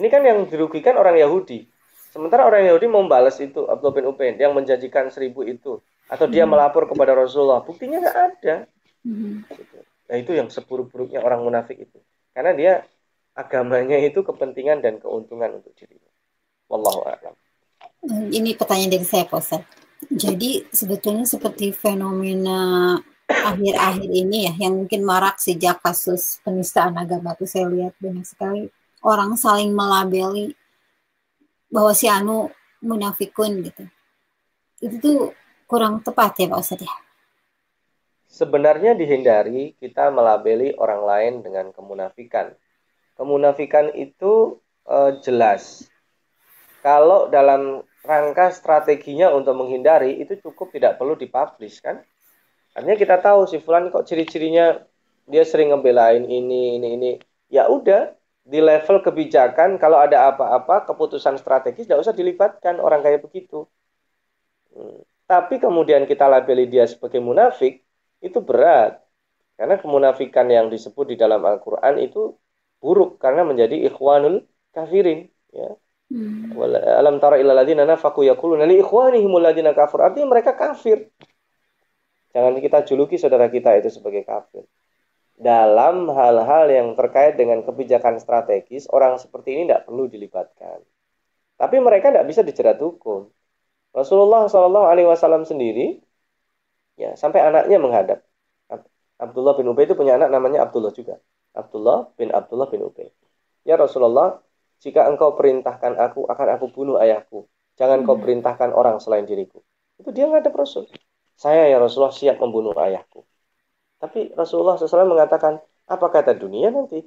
Ini 0.01 0.07
kan 0.09 0.25
yang 0.25 0.49
dirugikan 0.49 0.97
orang 0.97 1.21
Yahudi. 1.21 1.69
Sementara 2.09 2.49
orang 2.49 2.65
Yahudi 2.65 2.89
membalas 2.89 3.37
itu 3.45 3.69
Abdullah 3.69 4.01
bin 4.01 4.09
Ubay 4.09 4.33
yang 4.41 4.57
menjanjikan 4.57 5.13
seribu 5.13 5.45
itu 5.45 5.77
atau 6.09 6.25
dia 6.25 6.49
hmm. 6.49 6.57
melapor 6.57 6.89
kepada 6.89 7.13
Rasulullah, 7.13 7.61
buktinya 7.69 8.01
nggak 8.01 8.17
ada. 8.17 8.57
Hmm. 9.05 9.45
Nah 10.09 10.17
itu 10.17 10.33
yang 10.33 10.49
seburuk-buruknya 10.49 11.21
orang 11.21 11.45
munafik 11.45 11.85
itu, 11.85 12.01
karena 12.33 12.57
dia 12.57 12.73
agamanya 13.37 14.01
itu 14.01 14.25
kepentingan 14.25 14.81
dan 14.81 15.05
keuntungan 15.05 15.61
untuk 15.61 15.77
dirinya. 15.77 16.13
Wallahu 16.73 17.05
a'lam. 17.05 17.37
Ini 18.33 18.57
pertanyaan 18.57 18.93
dari 18.97 19.05
saya, 19.05 19.29
Pak 19.29 19.65
Jadi 20.13 20.65
sebetulnya 20.73 21.29
seperti 21.29 21.73
fenomena 21.73 22.97
akhir-akhir 23.29 24.09
ini 24.11 24.51
ya, 24.51 24.69
yang 24.69 24.85
mungkin 24.85 25.05
marak 25.05 25.41
sejak 25.41 25.81
kasus 25.81 26.41
penistaan 26.45 26.97
agama 27.01 27.33
itu 27.33 27.49
saya 27.49 27.69
lihat 27.73 27.97
banyak 27.97 28.27
sekali 28.27 28.69
orang 29.05 29.37
saling 29.37 29.77
melabeli 29.77 30.57
bahwa 31.69 31.93
si 31.93 32.09
Anu 32.09 32.49
munafikun 32.81 33.61
gitu. 33.65 33.85
Itu 34.81 34.97
tuh 35.01 35.19
kurang 35.69 36.01
tepat 36.01 36.41
ya 36.41 36.47
Pak 36.53 36.61
Ustadz 36.61 36.85
ya? 36.89 36.95
Sebenarnya 38.29 38.99
dihindari 38.99 39.79
kita 39.79 40.11
melabeli 40.11 40.75
orang 40.75 41.03
lain 41.07 41.35
dengan 41.45 41.71
kemunafikan. 41.71 42.51
Kemunafikan 43.15 43.95
itu 43.95 44.59
eh, 44.89 45.23
jelas. 45.23 45.87
Kalau 46.83 47.31
dalam 47.33 47.81
rangka 48.05 48.53
strateginya 48.53 49.33
untuk 49.33 49.57
menghindari 49.57 50.21
itu 50.21 50.37
cukup 50.43 50.75
tidak 50.75 51.01
perlu 51.01 51.17
dipublish 51.17 51.81
kan? 51.81 52.03
Artinya 52.75 52.99
kita 52.99 53.17
tahu 53.23 53.47
si 53.47 53.63
Fulan 53.63 53.89
kok 53.95 54.05
ciri-cirinya 54.05 54.83
dia 55.31 55.45
sering 55.47 55.71
ngebelain 55.71 56.27
ini 56.27 56.77
ini 56.77 56.89
ini. 56.99 57.11
Ya 57.49 57.71
udah, 57.71 58.11
di 58.45 58.61
level 58.61 59.01
kebijakan 59.01 59.81
kalau 59.81 59.97
ada 59.97 60.29
apa-apa 60.29 60.85
keputusan 60.93 61.41
strategis 61.41 61.89
tidak 61.89 62.05
usah 62.05 62.13
dilibatkan 62.13 62.77
orang 62.77 63.01
kayak 63.01 63.25
begitu. 63.25 63.65
Hmm. 64.75 65.01
Tapi 65.25 65.57
kemudian 65.57 66.05
kita 66.05 66.29
labeli 66.29 66.69
dia 66.69 66.85
sebagai 66.85 67.25
munafik 67.25 67.81
itu 68.21 68.39
berat 68.45 69.01
karena 69.57 69.81
kemunafikan 69.81 70.45
yang 70.51 70.69
disebut 70.69 71.15
di 71.15 71.17
dalam 71.17 71.41
Al-Qur'an 71.41 71.97
itu 71.97 72.37
buruk 72.85 73.17
karena 73.17 73.49
menjadi 73.49 73.89
ikhwanul 73.89 74.45
kafirin 74.77 75.33
ya. 75.49 75.73
Hmm. 76.13 76.53
Alam 77.01 77.17
tara 77.17 77.41
ila 77.41 77.57
ladina 77.57 77.89
nafaqu 77.89 78.29
yaquluna 78.29 78.69
li 78.69 78.85
ikhwanihim 78.85 79.33
alladina 79.41 79.73
kafir. 79.73 80.05
Artinya 80.05 80.29
mereka 80.29 80.53
kafir. 80.53 81.09
Jangan 82.35 82.59
kita 82.59 82.83
juluki 82.83 83.16
saudara 83.16 83.47
kita 83.47 83.79
itu 83.79 83.94
sebagai 83.94 84.27
kafir 84.27 84.66
dalam 85.35 86.07
hal-hal 86.14 86.70
yang 86.70 86.88
terkait 86.94 87.35
dengan 87.35 87.66
kebijakan 87.66 88.23
strategis, 88.23 88.87
orang 88.90 89.18
seperti 89.18 89.59
ini 89.59 89.62
tidak 89.66 89.87
perlu 89.90 90.07
dilibatkan. 90.07 90.79
Tapi 91.59 91.77
mereka 91.83 92.14
tidak 92.14 92.27
bisa 92.31 92.42
dijerat 92.47 92.79
hukum. 92.79 93.31
Rasulullah 93.94 94.47
Shallallahu 94.47 94.87
Alaihi 94.90 95.07
Wasallam 95.11 95.47
sendiri, 95.47 96.03
ya 96.99 97.14
sampai 97.18 97.42
anaknya 97.42 97.79
menghadap. 97.79 98.18
Abdullah 99.14 99.55
bin 99.55 99.70
Ubay 99.70 99.87
itu 99.87 99.94
punya 99.94 100.18
anak 100.18 100.35
namanya 100.35 100.66
Abdullah 100.66 100.90
juga. 100.90 101.23
Abdullah 101.55 102.11
bin 102.18 102.35
Abdullah 102.35 102.66
bin 102.66 102.83
Ubay. 102.83 103.14
Ya 103.62 103.79
Rasulullah, 103.79 104.42
jika 104.83 105.07
engkau 105.07 105.38
perintahkan 105.38 105.94
aku, 105.94 106.27
akan 106.27 106.49
aku 106.59 106.66
bunuh 106.75 106.99
ayahku. 106.99 107.47
Jangan 107.79 108.03
kau 108.03 108.18
hmm. 108.18 108.23
perintahkan 108.27 108.70
orang 108.75 108.99
selain 108.99 109.23
diriku. 109.23 109.62
Itu 109.99 110.11
dia 110.11 110.27
ngadap 110.27 110.51
Rasul. 110.55 110.90
Saya 111.35 111.66
ya 111.66 111.77
Rasulullah 111.83 112.14
siap 112.14 112.38
membunuh 112.38 112.75
ayahku. 112.79 113.27
Tapi 113.99 114.37
Rasulullah 114.37 114.77
SAW 114.77 115.09
mengatakan, 115.09 115.59
apa 115.88 116.07
kata 116.12 116.37
dunia 116.37 116.70
nanti? 116.70 117.03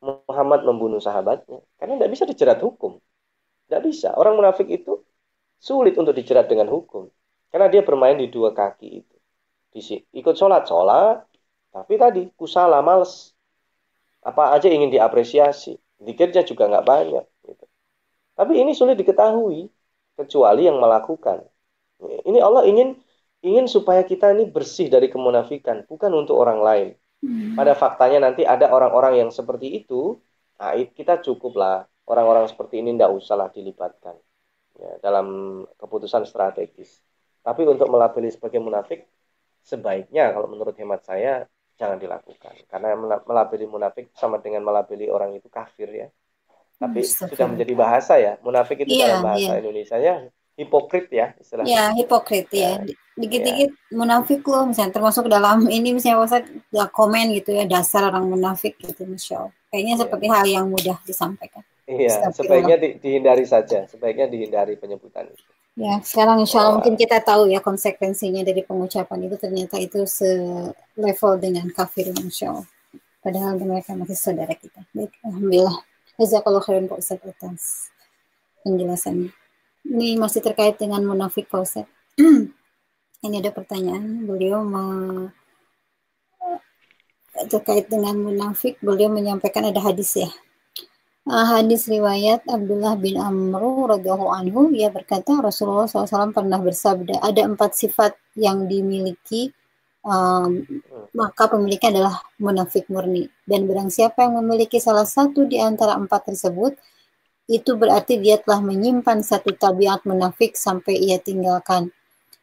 Muhammad 0.00 0.64
membunuh 0.64 0.98
sahabatnya. 0.98 1.60
Karena 1.76 2.00
tidak 2.00 2.10
bisa 2.16 2.24
dijerat 2.24 2.58
hukum. 2.64 2.96
Tidak 3.68 3.80
bisa. 3.84 4.08
Orang 4.16 4.40
munafik 4.40 4.66
itu 4.72 5.04
sulit 5.60 5.94
untuk 6.00 6.16
dijerat 6.16 6.48
dengan 6.48 6.72
hukum. 6.72 7.12
Karena 7.52 7.68
dia 7.68 7.84
bermain 7.84 8.16
di 8.16 8.32
dua 8.32 8.56
kaki 8.56 9.04
itu. 9.04 9.16
Ikut 10.16 10.34
sholat, 10.34 10.64
sholat. 10.64 11.20
Tapi 11.70 11.94
tadi, 12.00 12.22
kusala, 12.34 12.80
males. 12.80 13.36
Apa 14.24 14.56
aja 14.56 14.72
ingin 14.72 14.88
diapresiasi. 14.88 15.76
Dikirnya 16.00 16.42
juga 16.48 16.66
nggak 16.72 16.86
banyak. 16.88 17.24
Gitu. 17.44 17.64
Tapi 18.34 18.52
ini 18.56 18.72
sulit 18.72 18.96
diketahui. 18.96 19.68
Kecuali 20.16 20.64
yang 20.64 20.80
melakukan. 20.80 21.44
Ini 22.00 22.40
Allah 22.40 22.64
ingin 22.64 22.96
ingin 23.40 23.66
supaya 23.66 24.04
kita 24.04 24.32
ini 24.36 24.48
bersih 24.48 24.92
dari 24.92 25.08
kemunafikan, 25.08 25.88
bukan 25.88 26.12
untuk 26.12 26.36
orang 26.36 26.60
lain. 26.60 26.88
Hmm. 27.20 27.56
Pada 27.56 27.76
faktanya 27.76 28.30
nanti 28.30 28.44
ada 28.44 28.72
orang-orang 28.72 29.24
yang 29.24 29.30
seperti 29.32 29.80
itu, 29.84 30.16
nah 30.56 30.72
kita 30.76 31.20
cukuplah 31.20 31.84
orang-orang 32.08 32.48
seperti 32.48 32.80
ini 32.80 32.96
tidak 32.96 33.12
usahlah 33.12 33.48
dilibatkan 33.52 34.16
ya, 34.76 34.92
dalam 35.04 35.60
keputusan 35.76 36.24
strategis. 36.24 37.00
Tapi 37.40 37.64
untuk 37.64 37.88
melabeli 37.88 38.28
sebagai 38.28 38.60
munafik, 38.60 39.08
sebaiknya 39.64 40.32
kalau 40.32 40.48
menurut 40.48 40.76
hemat 40.76 41.04
saya 41.04 41.44
jangan 41.80 41.96
dilakukan. 41.96 42.52
Karena 42.68 42.92
melabeli 43.24 43.64
munafik 43.64 44.12
sama 44.12 44.36
dengan 44.36 44.64
melabeli 44.64 45.08
orang 45.08 45.32
itu 45.32 45.48
kafir 45.48 45.88
ya. 45.88 46.08
Tapi 46.80 47.04
sudah 47.04 47.48
menjadi 47.48 47.72
bahasa 47.76 48.16
ya. 48.20 48.36
Munafik 48.40 48.84
itu 48.84 48.96
yeah, 48.96 49.16
dalam 49.16 49.24
bahasa 49.32 49.52
yeah. 49.56 49.60
Indonesia 49.60 49.96
ya 50.00 50.16
hipokrit 50.60 51.08
ya 51.08 51.32
istilahnya. 51.40 51.72
Ya, 51.72 51.82
hipokrit 51.96 52.48
ya. 52.52 52.76
ya. 52.84 52.92
Dikit-dikit 53.16 53.70
ya. 53.72 53.96
munafik 53.96 54.44
loh 54.44 54.68
misalnya 54.68 54.92
termasuk 54.92 55.24
dalam 55.32 55.64
ini 55.72 55.96
misalnya 55.96 56.28
saya 56.28 56.44
ya 56.68 56.84
komen 56.92 57.32
gitu 57.32 57.56
ya 57.56 57.64
dasar 57.64 58.12
orang 58.12 58.28
munafik 58.28 58.76
gitu 58.76 59.08
Masya 59.08 59.48
Allah. 59.48 59.54
Kayaknya 59.72 59.94
ya. 59.96 60.00
seperti 60.04 60.26
hal 60.28 60.46
yang 60.46 60.66
mudah 60.68 60.98
disampaikan. 61.08 61.64
Iya, 61.90 62.30
sebaiknya 62.30 62.76
di, 62.78 62.88
dihindari 63.02 63.42
saja, 63.42 63.82
sebaiknya 63.90 64.30
dihindari 64.30 64.78
penyebutan 64.78 65.26
itu. 65.26 65.42
Ya, 65.74 65.98
sekarang 66.06 66.44
insya 66.44 66.62
Allah 66.62 66.70
oh. 66.70 66.76
mungkin 66.78 66.94
kita 66.94 67.18
tahu 67.24 67.50
ya 67.50 67.58
konsekuensinya 67.58 68.46
dari 68.46 68.62
pengucapan 68.62 69.26
itu 69.26 69.36
ternyata 69.40 69.74
itu 69.80 70.06
selevel 70.06 71.32
dengan 71.42 71.66
kafir 71.74 72.14
insya 72.14 72.54
Allah. 72.54 72.68
Padahal 73.20 73.58
mereka 73.58 73.98
masih 73.98 74.14
saudara 74.14 74.54
kita. 74.54 74.86
Baik, 74.94 75.12
Alhamdulillah. 75.26 75.82
Jazakallah 76.20 76.62
khairan 76.62 76.86
Pak 76.86 77.00
Ustaz 77.00 77.18
atas 77.24 77.90
penjelasannya. 78.62 79.39
Ini 79.86 80.20
masih 80.20 80.44
terkait 80.44 80.76
dengan 80.76 81.02
munafik 81.04 81.48
Pak 81.48 81.86
Ini 83.24 83.36
ada 83.36 83.52
pertanyaan, 83.52 84.24
beliau 84.24 84.64
me, 84.64 85.28
terkait 87.48 87.88
dengan 87.88 88.16
munafik, 88.16 88.80
beliau 88.80 89.12
menyampaikan 89.12 89.68
ada 89.68 89.80
hadis 89.80 90.16
ya. 90.16 90.30
Uh, 91.28 91.44
hadis 91.44 91.84
riwayat 91.84 92.40
Abdullah 92.48 92.96
bin 92.96 93.20
Amr 93.20 93.60
radhiyallahu 93.92 94.32
anhu 94.32 94.72
ia 94.72 94.88
berkata 94.88 95.36
Rasulullah 95.36 95.84
SAW 95.84 96.32
pernah 96.32 96.56
bersabda 96.56 97.20
ada 97.20 97.44
empat 97.44 97.76
sifat 97.76 98.16
yang 98.40 98.64
dimiliki 98.64 99.52
um, 100.00 100.64
maka 101.12 101.44
pemiliknya 101.50 102.00
adalah 102.00 102.14
munafik 102.40 102.88
murni. 102.88 103.28
Dan 103.44 103.68
barang 103.68 103.92
siapa 103.92 104.26
yang 104.26 104.40
memiliki 104.40 104.80
salah 104.80 105.04
satu 105.04 105.44
di 105.44 105.60
antara 105.60 105.96
empat 106.00 106.32
tersebut 106.32 106.76
itu 107.50 107.74
berarti 107.74 108.22
dia 108.22 108.38
telah 108.38 108.62
menyimpan 108.62 109.26
satu 109.26 109.50
tabiat 109.50 110.06
munafik 110.06 110.54
sampai 110.54 110.94
ia 111.02 111.18
tinggalkan 111.18 111.90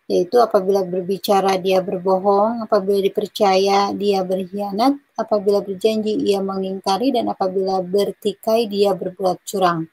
yaitu 0.08 0.40
apabila 0.40 0.88
berbicara 0.88 1.60
dia 1.60 1.84
berbohong, 1.84 2.64
apabila 2.64 3.04
dipercaya 3.04 3.92
dia 3.92 4.24
berkhianat, 4.24 4.96
apabila 5.20 5.60
berjanji 5.60 6.16
ia 6.16 6.40
mengingkari 6.40 7.12
dan 7.12 7.28
apabila 7.28 7.84
bertikai 7.84 8.72
dia 8.72 8.96
berbuat 8.96 9.44
curang. 9.44 9.92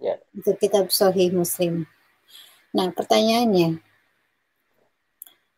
Ya. 0.00 0.16
Itu 0.32 0.56
kitab 0.56 0.88
Sahih 0.88 1.36
Muslim. 1.36 1.84
Nah, 2.72 2.88
pertanyaannya 2.96 3.76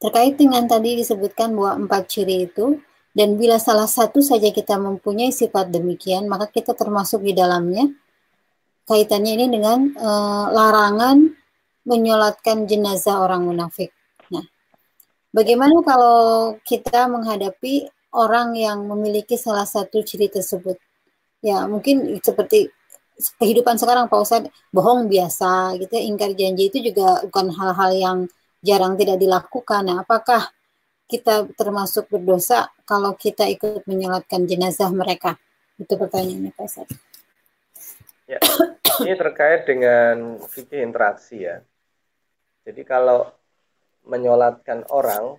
terkait 0.03 0.35
dengan 0.35 0.67
tadi 0.67 0.99
disebutkan 0.99 1.55
bahwa 1.55 1.87
empat 1.87 2.11
ciri 2.11 2.51
itu 2.51 2.83
dan 3.15 3.39
bila 3.39 3.63
salah 3.63 3.87
satu 3.87 4.27
saja 4.27 4.51
kita 4.51 4.75
mempunyai 4.75 5.31
sifat 5.31 5.71
demikian, 5.71 6.27
maka 6.27 6.51
kita 6.51 6.75
termasuk 6.75 7.23
di 7.23 7.31
dalamnya 7.31 7.95
kaitannya 8.85 9.33
ini 9.41 9.47
dengan 9.49 9.93
uh, 9.97 10.53
larangan 10.53 11.33
menyolatkan 11.85 12.65
jenazah 12.65 13.21
orang 13.21 13.45
munafik. 13.45 13.93
Nah, 14.33 14.45
bagaimana 15.33 15.85
kalau 15.85 16.57
kita 16.65 17.09
menghadapi 17.09 17.89
orang 18.17 18.57
yang 18.57 18.85
memiliki 18.89 19.37
salah 19.37 19.69
satu 19.69 20.01
ciri 20.01 20.33
tersebut? 20.33 20.81
Ya, 21.45 21.69
mungkin 21.69 22.21
seperti 22.25 22.73
kehidupan 23.37 23.77
sekarang 23.77 24.09
Pak 24.09 24.21
Ustadz, 24.21 24.53
bohong 24.73 25.07
biasa 25.07 25.77
gitu 25.77 25.93
ya, 25.93 26.03
ingkar 26.09 26.33
janji 26.33 26.73
itu 26.73 26.81
juga 26.81 27.21
bukan 27.29 27.53
hal-hal 27.53 27.91
yang 27.95 28.19
jarang 28.65 28.97
tidak 28.97 29.21
dilakukan. 29.21 29.85
Nah, 29.85 30.03
apakah 30.03 30.49
kita 31.05 31.53
termasuk 31.53 32.09
berdosa 32.09 32.73
kalau 32.89 33.13
kita 33.13 33.45
ikut 33.45 33.85
menyolatkan 33.85 34.49
jenazah 34.49 34.89
mereka? 34.89 35.37
Itu 35.77 36.01
pertanyaannya 36.01 36.53
Pak 36.57 36.65
Ustadz. 36.65 37.14
Ya, 38.25 38.41
ini 39.05 39.13
terkait 39.21 39.69
dengan 39.69 40.41
fikih 40.41 40.81
interaksi 40.81 41.45
ya. 41.45 41.61
Jadi 42.65 42.81
kalau 42.89 43.29
menyolatkan 44.09 44.89
orang, 44.89 45.37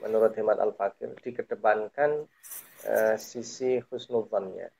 menurut 0.00 0.32
hemat 0.32 0.56
Al-Fakir, 0.56 1.12
dikedepankan 1.20 2.24
uh, 2.88 3.16
sisi 3.20 3.76
husnudzonnya. 3.92 4.72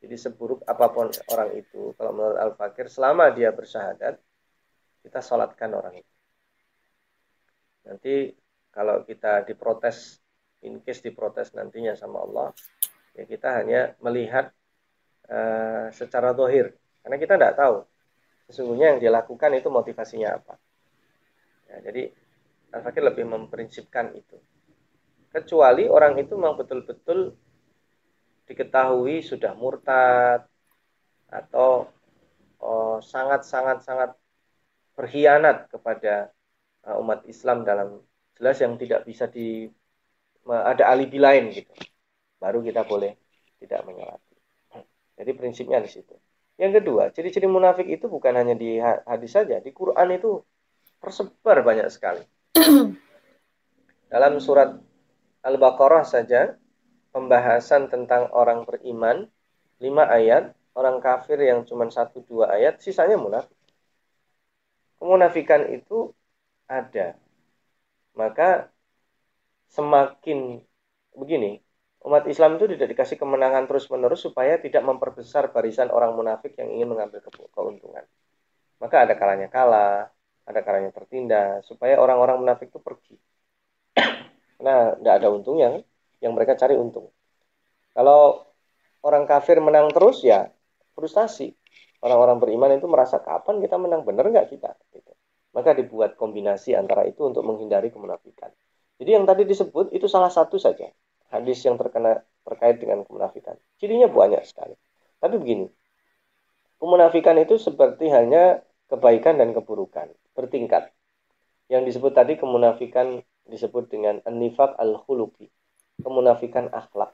Jadi 0.00 0.16
seburuk 0.16 0.64
apa 0.64 0.88
pun 0.88 1.12
orang 1.36 1.52
itu, 1.60 1.92
kalau 2.00 2.16
menurut 2.16 2.40
Al-Fakir, 2.40 2.88
selama 2.88 3.28
dia 3.36 3.52
bersyahadat, 3.52 4.16
kita 5.04 5.20
sholatkan 5.20 5.76
orang 5.76 6.00
itu. 6.00 6.14
Nanti 7.84 8.14
kalau 8.72 9.04
kita 9.04 9.44
diprotes, 9.44 10.16
in 10.64 10.80
case 10.80 11.04
diprotes 11.04 11.52
nantinya 11.52 11.92
sama 11.92 12.24
Allah, 12.24 12.48
ya 13.12 13.28
kita 13.28 13.60
hanya 13.60 13.92
melihat 14.00 14.48
uh, 15.30 15.86
secara 15.94 16.34
dohir. 16.34 16.74
Karena 17.00 17.16
kita 17.16 17.38
tidak 17.38 17.54
tahu 17.56 17.86
sesungguhnya 18.50 18.94
yang 18.94 18.98
dia 18.98 19.12
lakukan 19.14 19.54
itu 19.54 19.70
motivasinya 19.70 20.36
apa. 20.36 20.54
Ya, 21.70 21.76
jadi 21.86 22.10
Al-Fakir 22.70 23.02
lebih 23.02 23.26
memprinsipkan 23.26 24.14
itu. 24.14 24.38
Kecuali 25.30 25.86
orang 25.86 26.18
itu 26.18 26.34
memang 26.34 26.58
betul-betul 26.58 27.34
diketahui 28.50 29.22
sudah 29.22 29.54
murtad 29.54 30.42
atau 31.30 31.86
oh, 32.58 32.98
sangat-sangat-sangat 32.98 34.18
berkhianat 34.98 35.70
kepada 35.70 36.34
uh, 36.84 36.98
umat 36.98 37.22
Islam 37.30 37.62
dalam 37.62 38.02
jelas 38.34 38.58
yang 38.58 38.74
tidak 38.74 39.06
bisa 39.06 39.30
di 39.30 39.70
ada 40.50 40.88
alibi 40.90 41.20
lain 41.20 41.52
gitu 41.52 41.72
baru 42.40 42.64
kita 42.64 42.82
boleh 42.88 43.12
tidak 43.60 43.84
menyolati 43.84 44.29
jadi 45.20 45.36
prinsipnya 45.36 45.84
di 45.84 45.90
situ 45.92 46.16
yang 46.56 46.72
kedua 46.72 47.12
ciri-ciri 47.12 47.44
munafik 47.44 47.84
itu 47.84 48.08
bukan 48.08 48.32
hanya 48.32 48.56
di 48.56 48.80
hadis 48.80 49.36
saja 49.36 49.60
di 49.60 49.70
Quran 49.76 50.16
itu 50.16 50.40
tersebar 51.00 51.60
banyak 51.60 51.88
sekali 51.92 52.24
dalam 54.12 54.40
surat 54.40 54.80
Al-Baqarah 55.40 56.04
saja 56.04 56.56
pembahasan 57.14 57.90
tentang 57.90 58.30
orang 58.30 58.68
beriman 58.68 59.26
lima 59.80 60.04
ayat, 60.06 60.52
orang 60.76 61.00
kafir 61.00 61.40
yang 61.40 61.64
cuma 61.64 61.88
satu 61.88 62.22
dua 62.28 62.52
ayat, 62.54 62.78
sisanya 62.78 63.16
munafik. 63.16 63.56
Kemunafikan 65.00 65.72
itu 65.72 66.12
ada. 66.68 67.16
Maka 68.12 68.68
semakin 69.72 70.60
begini, 71.16 71.64
umat 72.00 72.24
Islam 72.32 72.56
itu 72.56 72.64
tidak 72.76 72.88
dikasih 72.96 73.16
kemenangan 73.20 73.68
terus-menerus 73.68 74.24
supaya 74.24 74.56
tidak 74.56 74.80
memperbesar 74.80 75.52
barisan 75.52 75.92
orang 75.92 76.16
munafik 76.16 76.56
yang 76.56 76.72
ingin 76.72 76.88
mengambil 76.88 77.20
keuntungan. 77.52 78.04
Maka 78.80 79.04
ada 79.04 79.14
kalanya 79.20 79.52
kalah, 79.52 80.08
ada 80.48 80.60
kalanya 80.64 80.88
tertindas, 80.96 81.68
supaya 81.68 82.00
orang-orang 82.00 82.40
munafik 82.40 82.72
itu 82.72 82.80
pergi. 82.80 83.16
Nah, 84.60 84.92
tidak 84.92 85.24
ada 85.24 85.32
untungnya 85.32 85.80
yang 86.20 86.36
mereka 86.36 86.52
cari 86.52 86.76
untung. 86.76 87.08
Kalau 87.96 88.44
orang 89.00 89.24
kafir 89.24 89.56
menang 89.56 89.88
terus 89.88 90.20
ya 90.20 90.52
frustasi. 90.92 91.56
Orang-orang 92.04 92.36
beriman 92.36 92.76
itu 92.76 92.84
merasa 92.84 93.24
kapan 93.24 93.56
kita 93.64 93.80
menang 93.80 94.04
benar 94.04 94.28
nggak 94.28 94.52
kita? 94.52 94.76
Gitu. 94.92 95.16
Maka 95.56 95.72
dibuat 95.72 96.12
kombinasi 96.20 96.76
antara 96.76 97.08
itu 97.08 97.24
untuk 97.24 97.40
menghindari 97.40 97.88
kemunafikan. 97.88 98.52
Jadi 99.00 99.10
yang 99.16 99.24
tadi 99.24 99.48
disebut 99.48 99.96
itu 99.96 100.04
salah 100.12 100.28
satu 100.28 100.60
saja 100.60 100.92
hadis 101.30 101.62
yang 101.64 101.78
terkena 101.78 102.22
terkait 102.44 102.82
dengan 102.82 103.06
kemunafikan. 103.06 103.56
Cirinya 103.78 104.10
banyak 104.10 104.42
sekali. 104.44 104.74
Tapi 105.20 105.34
begini, 105.38 105.66
kemunafikan 106.82 107.36
itu 107.38 107.60
seperti 107.60 108.10
hanya 108.10 108.60
kebaikan 108.90 109.38
dan 109.38 109.54
keburukan 109.54 110.10
bertingkat. 110.34 110.90
Yang 111.70 111.94
disebut 111.94 112.12
tadi 112.12 112.34
kemunafikan 112.34 113.22
disebut 113.46 113.86
dengan 113.90 114.18
nifak 114.26 114.74
al-khuluqi 114.74 115.46
kemunafikan 116.00 116.72
akhlak. 116.72 117.12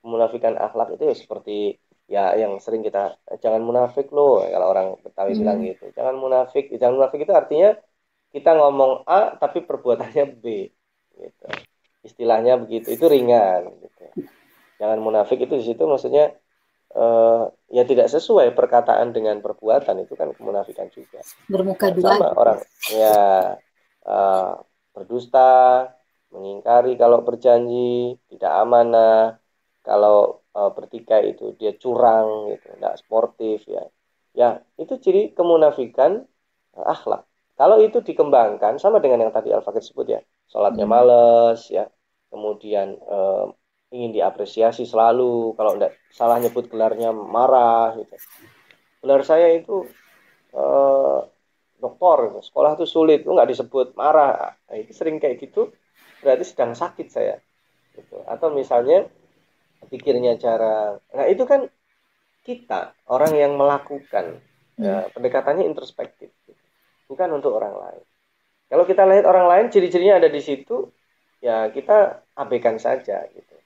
Kemunafikan 0.00 0.56
akhlak 0.56 0.96
itu 0.96 1.04
ya 1.08 1.16
seperti 1.16 1.56
ya 2.10 2.34
yang 2.36 2.58
sering 2.58 2.82
kita 2.82 3.16
jangan 3.38 3.62
munafik 3.62 4.10
loh 4.10 4.42
kalau 4.42 4.66
orang 4.72 4.88
Betawi 5.00 5.32
hmm. 5.34 5.40
bilang 5.40 5.58
gitu. 5.64 5.84
Jangan 5.96 6.14
munafik, 6.16 6.64
jangan 6.76 6.94
munafik 7.00 7.20
itu 7.24 7.32
artinya 7.32 7.70
kita 8.30 8.50
ngomong 8.54 9.04
A 9.08 9.34
tapi 9.36 9.64
perbuatannya 9.64 10.24
B 10.38 10.70
gitu. 11.18 11.48
Istilahnya 12.00 12.56
begitu, 12.56 12.92
itu 12.92 13.04
ringan 13.04 13.70
gitu. 13.80 14.04
Jangan 14.80 14.98
munafik 15.04 15.44
itu 15.44 15.60
di 15.60 15.64
situ 15.64 15.84
maksudnya 15.84 16.32
uh, 16.96 17.52
ya 17.68 17.84
tidak 17.84 18.08
sesuai 18.08 18.56
perkataan 18.56 19.12
dengan 19.12 19.44
perbuatan 19.44 20.00
itu 20.00 20.16
kan 20.16 20.32
kemunafikan 20.32 20.88
juga. 20.88 21.20
Bermuka 21.46 21.92
dua. 21.92 22.16
Sama 22.16 22.28
orang 22.32 22.58
ya 22.88 23.20
uh, 24.08 24.52
berdusta, 24.96 25.92
mengingkari 26.30 26.94
kalau 26.94 27.22
berjanji, 27.26 28.16
tidak 28.30 28.52
amanah, 28.54 29.38
kalau 29.82 30.44
e, 30.54 30.60
bertikai 30.70 31.34
itu 31.34 31.54
dia 31.58 31.74
curang 31.74 32.54
gitu, 32.54 32.66
tidak 32.78 32.94
sportif 33.00 33.66
ya. 33.66 33.84
Ya, 34.30 34.48
itu 34.78 34.94
ciri 35.02 35.34
kemunafikan 35.34 36.22
e, 36.74 36.80
akhlak. 36.80 37.26
Kalau 37.58 37.76
itu 37.82 38.00
dikembangkan 38.00 38.80
sama 38.80 39.02
dengan 39.02 39.28
yang 39.28 39.32
tadi 39.34 39.52
Al-Fakir 39.52 39.84
sebut 39.84 40.06
ya, 40.08 40.20
sholatnya 40.50 40.86
hmm. 40.86 40.92
males 40.92 41.60
ya, 41.70 41.86
kemudian 42.28 42.98
e, 42.98 43.18
ingin 43.94 44.10
diapresiasi 44.14 44.84
selalu, 44.86 45.54
kalau 45.54 45.78
tidak 45.78 45.96
salah 46.10 46.42
nyebut 46.42 46.66
gelarnya 46.66 47.14
marah 47.14 47.94
gitu. 47.96 48.14
Gelar 49.00 49.22
saya 49.22 49.54
itu 49.54 49.86
e, 50.50 50.64
doktor, 51.80 52.42
sekolah 52.42 52.76
itu 52.76 52.86
sulit, 52.86 53.22
itu 53.24 53.30
nggak 53.30 53.50
disebut 53.50 53.94
marah, 53.96 54.52
nah, 54.52 54.76
itu 54.76 54.92
sering 54.92 55.22
kayak 55.22 55.38
gitu 55.40 55.72
berarti 56.20 56.44
sedang 56.44 56.76
sakit 56.76 57.08
saya 57.08 57.40
gitu. 57.96 58.20
atau 58.28 58.52
misalnya 58.52 59.08
pikirnya 59.88 60.36
cara 60.36 61.00
nah 61.16 61.26
itu 61.26 61.48
kan 61.48 61.66
kita 62.44 62.96
orang 63.08 63.32
yang 63.36 63.52
melakukan 63.56 64.40
hmm. 64.76 64.84
ya, 64.84 65.08
pendekatannya 65.12 65.64
introspektif 65.64 66.30
gitu. 66.44 66.60
bukan 67.08 67.40
untuk 67.40 67.56
orang 67.56 67.74
lain 67.74 68.04
kalau 68.70 68.86
kita 68.86 69.02
lihat 69.04 69.26
orang 69.26 69.46
lain 69.50 69.66
ciri-cirinya 69.68 70.22
ada 70.22 70.30
di 70.30 70.40
situ 70.40 70.88
ya 71.42 71.68
kita 71.74 72.22
abaikan 72.38 72.78
saja 72.78 73.26
gitu 73.34 73.56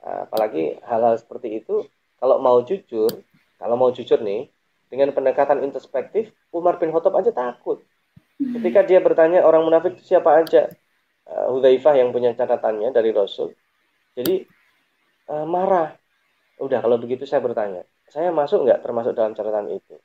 apalagi 0.00 0.80
hal-hal 0.84 1.16
seperti 1.16 1.62
itu 1.62 1.86
kalau 2.18 2.42
mau 2.42 2.58
jujur 2.66 3.22
kalau 3.60 3.76
mau 3.78 3.92
jujur 3.94 4.18
nih 4.20 4.50
dengan 4.90 5.14
pendekatan 5.14 5.62
introspektif 5.62 6.34
Umar 6.50 6.82
bin 6.82 6.90
Khattab 6.90 7.14
aja 7.14 7.30
takut 7.30 7.84
ketika 8.40 8.80
dia 8.82 8.98
bertanya 9.04 9.44
orang 9.44 9.68
munafik 9.68 10.00
itu 10.00 10.16
siapa 10.16 10.40
aja 10.40 10.72
uh, 11.28 11.46
Hudzaifah 11.52 11.94
yang 12.00 12.10
punya 12.10 12.32
catatannya 12.34 12.90
dari 12.90 13.10
Rasul. 13.14 13.52
Jadi 14.16 14.44
uh, 15.30 15.46
marah. 15.46 15.94
Udah 16.60 16.84
kalau 16.84 17.00
begitu 17.00 17.24
saya 17.24 17.40
bertanya, 17.40 17.88
saya 18.04 18.28
masuk 18.28 18.68
nggak 18.68 18.84
termasuk 18.84 19.16
dalam 19.16 19.32
catatan 19.32 19.80
itu? 19.80 19.96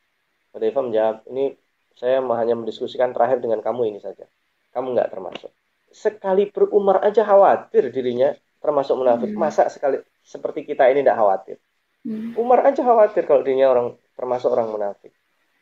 Hudzaifah 0.56 0.84
menjawab, 0.88 1.16
ini 1.36 1.52
saya 1.96 2.20
hanya 2.20 2.56
mendiskusikan 2.60 3.16
terakhir 3.16 3.40
dengan 3.40 3.64
kamu 3.64 3.96
ini 3.96 4.00
saja. 4.04 4.28
Kamu 4.76 4.92
nggak 4.92 5.10
termasuk. 5.16 5.52
Sekali 5.96 6.52
berumar 6.52 7.00
aja 7.00 7.24
khawatir 7.24 7.88
dirinya 7.92 8.36
termasuk 8.60 9.00
munafik. 9.00 9.32
Hmm. 9.32 9.40
Masa 9.40 9.72
sekali 9.72 10.04
seperti 10.20 10.68
kita 10.68 10.92
ini 10.92 11.02
tidak 11.02 11.16
khawatir? 11.16 11.58
Hmm. 12.04 12.36
Umar 12.36 12.68
aja 12.68 12.84
khawatir 12.84 13.24
kalau 13.24 13.42
dirinya 13.48 13.72
orang 13.72 13.88
termasuk 14.20 14.52
orang 14.52 14.76
munafik. 14.76 15.16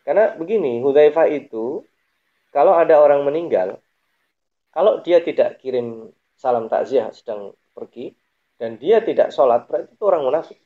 Karena 0.04 0.34
begini, 0.36 0.82
Hudzaifah 0.84 1.30
itu 1.32 1.86
kalau 2.52 2.76
ada 2.76 3.00
orang 3.00 3.24
meninggal, 3.24 3.80
kalau 4.74 5.00
dia 5.06 5.22
tidak 5.22 5.62
kirim 5.62 6.12
salam 6.36 6.68
takziah 6.68 7.14
sedang 7.14 7.54
pergi 7.72 8.12
dan 8.58 8.82
dia 8.82 9.00
tidak 9.06 9.32
sholat, 9.32 9.70
berarti 9.70 9.94
itu 9.94 10.04
orang 10.04 10.24
munafik. 10.26 10.60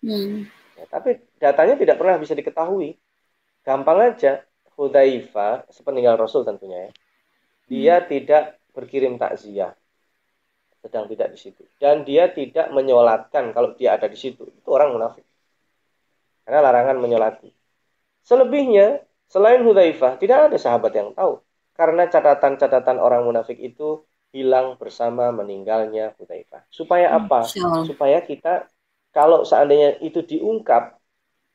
Hmm. 0.00 0.48
Ya, 0.80 0.84
tapi 0.88 1.20
datanya 1.36 1.76
tidak 1.76 2.00
pernah 2.00 2.16
bisa 2.16 2.32
diketahui. 2.32 2.96
Gampang 3.60 4.00
aja, 4.00 4.40
Hudaifa, 4.80 5.68
sepeninggal 5.68 6.16
Rasul 6.16 6.48
tentunya 6.48 6.88
ya, 6.88 6.90
dia 7.68 7.94
hmm. 8.00 8.06
tidak 8.08 8.42
berkirim 8.72 9.20
takziah. 9.20 9.76
Sedang 10.80 11.04
tidak 11.04 11.36
di 11.36 11.38
situ. 11.38 11.62
Dan 11.76 12.08
dia 12.08 12.32
tidak 12.32 12.72
menyolatkan 12.72 13.52
kalau 13.52 13.76
dia 13.76 14.00
ada 14.00 14.08
di 14.08 14.16
situ. 14.16 14.48
Itu 14.48 14.72
orang 14.72 14.96
munafik. 14.96 15.28
Karena 16.48 16.64
larangan 16.64 16.96
menyolati. 16.96 17.52
Selebihnya 18.24 19.04
selain 19.28 19.60
Hudzaifah 19.60 20.16
tidak 20.16 20.48
ada 20.48 20.56
sahabat 20.56 20.92
yang 20.96 21.12
tahu. 21.12 21.44
Karena 21.76 22.08
catatan-catatan 22.08 22.96
orang 22.96 23.28
munafik 23.28 23.60
itu 23.60 24.00
hilang 24.32 24.80
bersama 24.80 25.28
meninggalnya 25.28 26.16
Hudzaifah. 26.16 26.64
Supaya 26.72 27.12
hmm, 27.12 27.18
apa? 27.28 27.40
Supaya 27.84 28.24
kita 28.24 28.64
kalau 29.10 29.42
seandainya 29.42 29.98
itu 30.00 30.22
diungkap, 30.22 30.99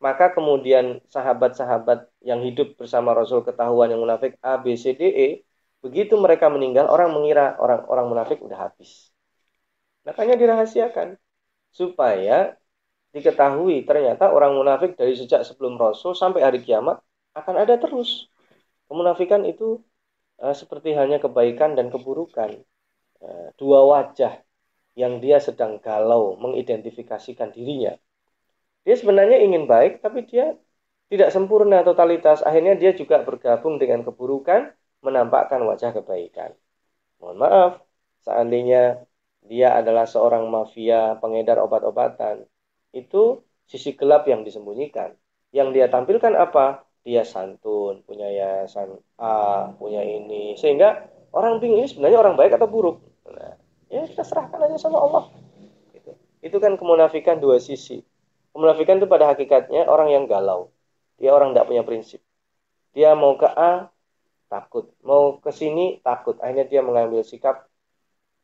maka 0.06 0.26
kemudian 0.36 0.86
sahabat-sahabat 1.16 2.00
yang 2.30 2.40
hidup 2.48 2.68
bersama 2.80 3.10
Rasul 3.20 3.40
ketahuan 3.48 3.90
yang 3.92 4.02
munafik 4.06 4.32
A, 4.50 4.54
B, 4.64 4.66
C, 4.84 4.94
D, 5.00 5.02
E, 5.26 5.28
begitu 5.84 6.14
mereka 6.26 6.46
meninggal, 6.56 6.86
orang 6.94 7.10
mengira 7.16 7.58
orang-orang 7.64 8.06
munafik 8.12 8.38
udah 8.46 8.60
habis. 8.70 8.92
Makanya 10.08 10.36
dirahasiakan 10.42 11.08
supaya 11.80 12.54
diketahui 13.16 13.76
ternyata 13.90 14.30
orang 14.30 14.54
munafik 14.60 14.92
dari 15.00 15.14
sejak 15.18 15.42
sebelum 15.48 15.74
Rasul 15.82 16.14
sampai 16.14 16.42
hari 16.46 16.60
kiamat 16.62 17.02
akan 17.34 17.56
ada 17.64 17.76
terus. 17.82 18.30
Kemunafikan 18.86 19.42
itu 19.50 19.82
uh, 20.44 20.54
seperti 20.54 20.94
hanya 21.00 21.18
kebaikan 21.18 21.74
dan 21.74 21.90
keburukan. 21.90 22.52
Uh, 23.24 23.48
dua 23.58 23.80
wajah 23.90 24.38
yang 24.94 25.18
dia 25.24 25.42
sedang 25.42 25.82
galau 25.82 26.38
mengidentifikasikan 26.38 27.50
dirinya. 27.56 27.98
Dia 28.86 28.96
sebenarnya 28.96 29.42
ingin 29.42 29.66
baik, 29.66 30.00
tapi 30.06 30.30
dia 30.30 30.54
tidak 31.10 31.30
sempurna 31.34 31.82
totalitas. 31.82 32.46
Akhirnya 32.46 32.78
dia 32.78 32.94
juga 32.94 33.22
bergabung 33.26 33.82
dengan 33.82 34.06
keburukan, 34.06 34.72
menampakkan 35.02 35.62
wajah 35.66 35.92
kebaikan. 35.98 36.54
Mohon 37.18 37.38
maaf, 37.42 37.72
seandainya 38.22 39.06
dia 39.46 39.78
adalah 39.78 40.06
seorang 40.06 40.50
mafia 40.50 41.18
pengedar 41.22 41.62
obat-obatan, 41.62 42.46
itu 42.94 43.42
sisi 43.66 43.94
gelap 43.98 44.26
yang 44.30 44.46
disembunyikan. 44.46 45.14
Yang 45.54 45.68
dia 45.74 45.86
tampilkan 45.90 46.34
apa? 46.38 46.86
Dia 47.06 47.22
santun, 47.22 48.02
punya 48.02 48.26
yayasan 48.30 48.98
A, 49.22 49.70
punya 49.78 50.02
ini. 50.02 50.58
Sehingga 50.58 51.06
orang 51.30 51.62
bingung 51.62 51.86
ini 51.86 51.90
sebenarnya 51.90 52.18
orang 52.18 52.34
baik 52.34 52.58
atau 52.58 52.66
buruk. 52.66 52.98
Nah, 53.30 53.54
ya 53.94 54.10
kita 54.10 54.26
serahkan 54.26 54.58
aja 54.66 54.78
sama 54.82 54.98
Allah. 55.06 55.30
Gitu. 55.94 56.12
Itu 56.42 56.58
kan 56.58 56.74
kemunafikan 56.82 57.38
dua 57.38 57.62
sisi. 57.62 58.02
Kemunafikan 58.56 59.04
itu 59.04 59.08
pada 59.12 59.36
hakikatnya 59.36 59.84
orang 59.92 60.16
yang 60.16 60.24
galau. 60.32 60.72
Dia 61.20 61.36
orang 61.36 61.52
tidak 61.52 61.68
punya 61.68 61.84
prinsip. 61.84 62.24
Dia 62.96 63.12
mau 63.12 63.36
ke 63.36 63.44
A, 63.52 63.92
takut. 64.48 64.96
Mau 65.04 65.44
ke 65.44 65.52
sini, 65.52 66.00
takut. 66.00 66.40
Akhirnya 66.40 66.64
dia 66.64 66.80
mengambil 66.80 67.20
sikap 67.28 67.68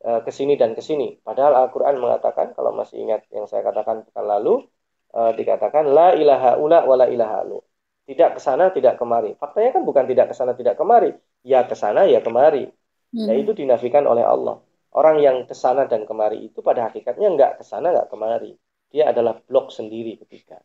uh, 0.04 0.19
ke 0.19 0.32
sini 0.36 0.60
dan 0.60 0.76
ke 0.76 0.84
sini. 0.84 1.15
Padahal 1.24 1.56
Al-Quran 1.63 1.95
mengatakan, 2.04 2.52
kalau 2.52 2.76
masih 2.76 3.00
ingat 3.00 3.24
yang 3.32 3.47
saya 3.47 3.63
katakan 3.63 4.04
pekan 4.04 4.28
lalu, 4.28 4.67
uh, 5.15 5.32
dikatakan, 5.32 5.88
La 5.88 6.12
ilaha 6.12 6.60
ula 6.60 6.84
wa 6.84 6.95
la 7.00 7.08
ilaha 7.08 7.47
lu. 7.47 7.63
Tidak 8.04 8.36
ke 8.36 8.41
sana, 8.43 8.67
tidak 8.76 9.00
kemari. 9.00 9.39
Faktanya 9.39 9.80
kan 9.80 9.88
bukan 9.88 10.04
tidak 10.12 10.28
ke 10.28 10.36
sana, 10.36 10.52
tidak 10.52 10.76
kemari. 10.76 11.15
Ya 11.47 11.63
ke 11.63 11.80
sana, 11.80 12.04
ya 12.04 12.19
kemari. 12.19 12.67
Hmm. 13.15 13.32
Ya 13.32 13.39
itu 13.39 13.56
dinafikan 13.56 14.04
oleh 14.04 14.28
Allah. 14.28 14.60
Orang 14.91 15.24
yang 15.24 15.47
ke 15.47 15.56
sana 15.56 15.88
dan 15.88 16.04
kemari 16.04 16.52
itu 16.52 16.60
pada 16.60 16.91
hakikatnya 16.91 17.32
nggak 17.32 17.52
ke 17.60 17.63
sana, 17.63 17.95
nggak 17.95 18.12
kemari. 18.12 18.60
Dia 18.91 19.15
adalah 19.15 19.39
blok 19.39 19.71
sendiri 19.71 20.19
ketika. 20.19 20.60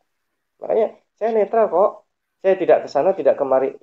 Makanya 0.59 0.99
saya 1.15 1.31
netral 1.33 1.71
kok. 1.71 1.91
Saya 2.37 2.53
tidak 2.53 2.85
ke 2.85 2.89
sana, 2.91 3.17
tidak 3.17 3.33
kemari. 3.33 3.73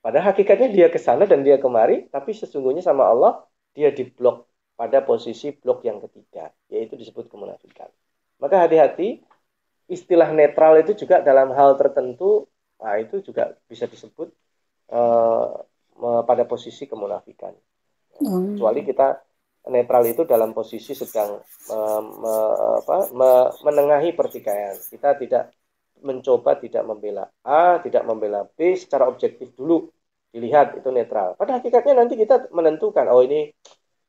Pada 0.00 0.18
hakikatnya 0.24 0.72
dia 0.72 0.88
ke 0.88 0.96
sana 0.96 1.28
dan 1.28 1.44
dia 1.44 1.60
kemari, 1.60 2.08
tapi 2.08 2.32
sesungguhnya 2.32 2.80
sama 2.80 3.04
Allah 3.04 3.44
dia 3.76 3.92
di 3.92 4.08
blok 4.08 4.48
pada 4.74 5.04
posisi 5.04 5.52
blok 5.52 5.84
yang 5.84 6.00
ketiga, 6.08 6.50
yaitu 6.72 6.96
disebut 6.96 7.28
kemunafikan. 7.28 7.86
Maka 8.40 8.64
hati-hati, 8.64 9.22
istilah 9.86 10.32
netral 10.32 10.80
itu 10.80 10.96
juga 10.96 11.20
dalam 11.22 11.52
hal 11.52 11.76
tertentu, 11.78 12.48
nah 12.80 12.96
itu 12.98 13.22
juga 13.22 13.54
bisa 13.68 13.86
disebut 13.86 14.32
uh, 14.90 15.62
pada 16.26 16.42
posisi 16.48 16.88
kemunafikan. 16.88 17.54
Hmm. 18.18 18.56
Kecuali 18.56 18.82
kita 18.82 19.22
netral 19.70 20.02
itu 20.08 20.26
dalam 20.26 20.50
posisi 20.50 20.90
sedang 20.96 21.38
uh, 21.70 22.00
me, 22.02 22.34
apa, 22.82 22.96
me, 23.14 23.30
menengahi 23.62 24.10
pertikaian. 24.16 24.74
Kita 24.74 25.14
tidak 25.18 25.54
mencoba 26.02 26.58
tidak 26.58 26.82
membela 26.82 27.24
A, 27.46 27.78
tidak 27.78 28.02
membela 28.02 28.42
B 28.42 28.74
secara 28.74 29.06
objektif 29.06 29.54
dulu 29.54 29.86
dilihat 30.34 30.74
itu 30.82 30.90
netral. 30.90 31.38
Pada 31.38 31.62
hakikatnya 31.62 31.94
nanti 31.94 32.18
kita 32.18 32.50
menentukan 32.50 33.06
oh 33.06 33.22
ini 33.22 33.54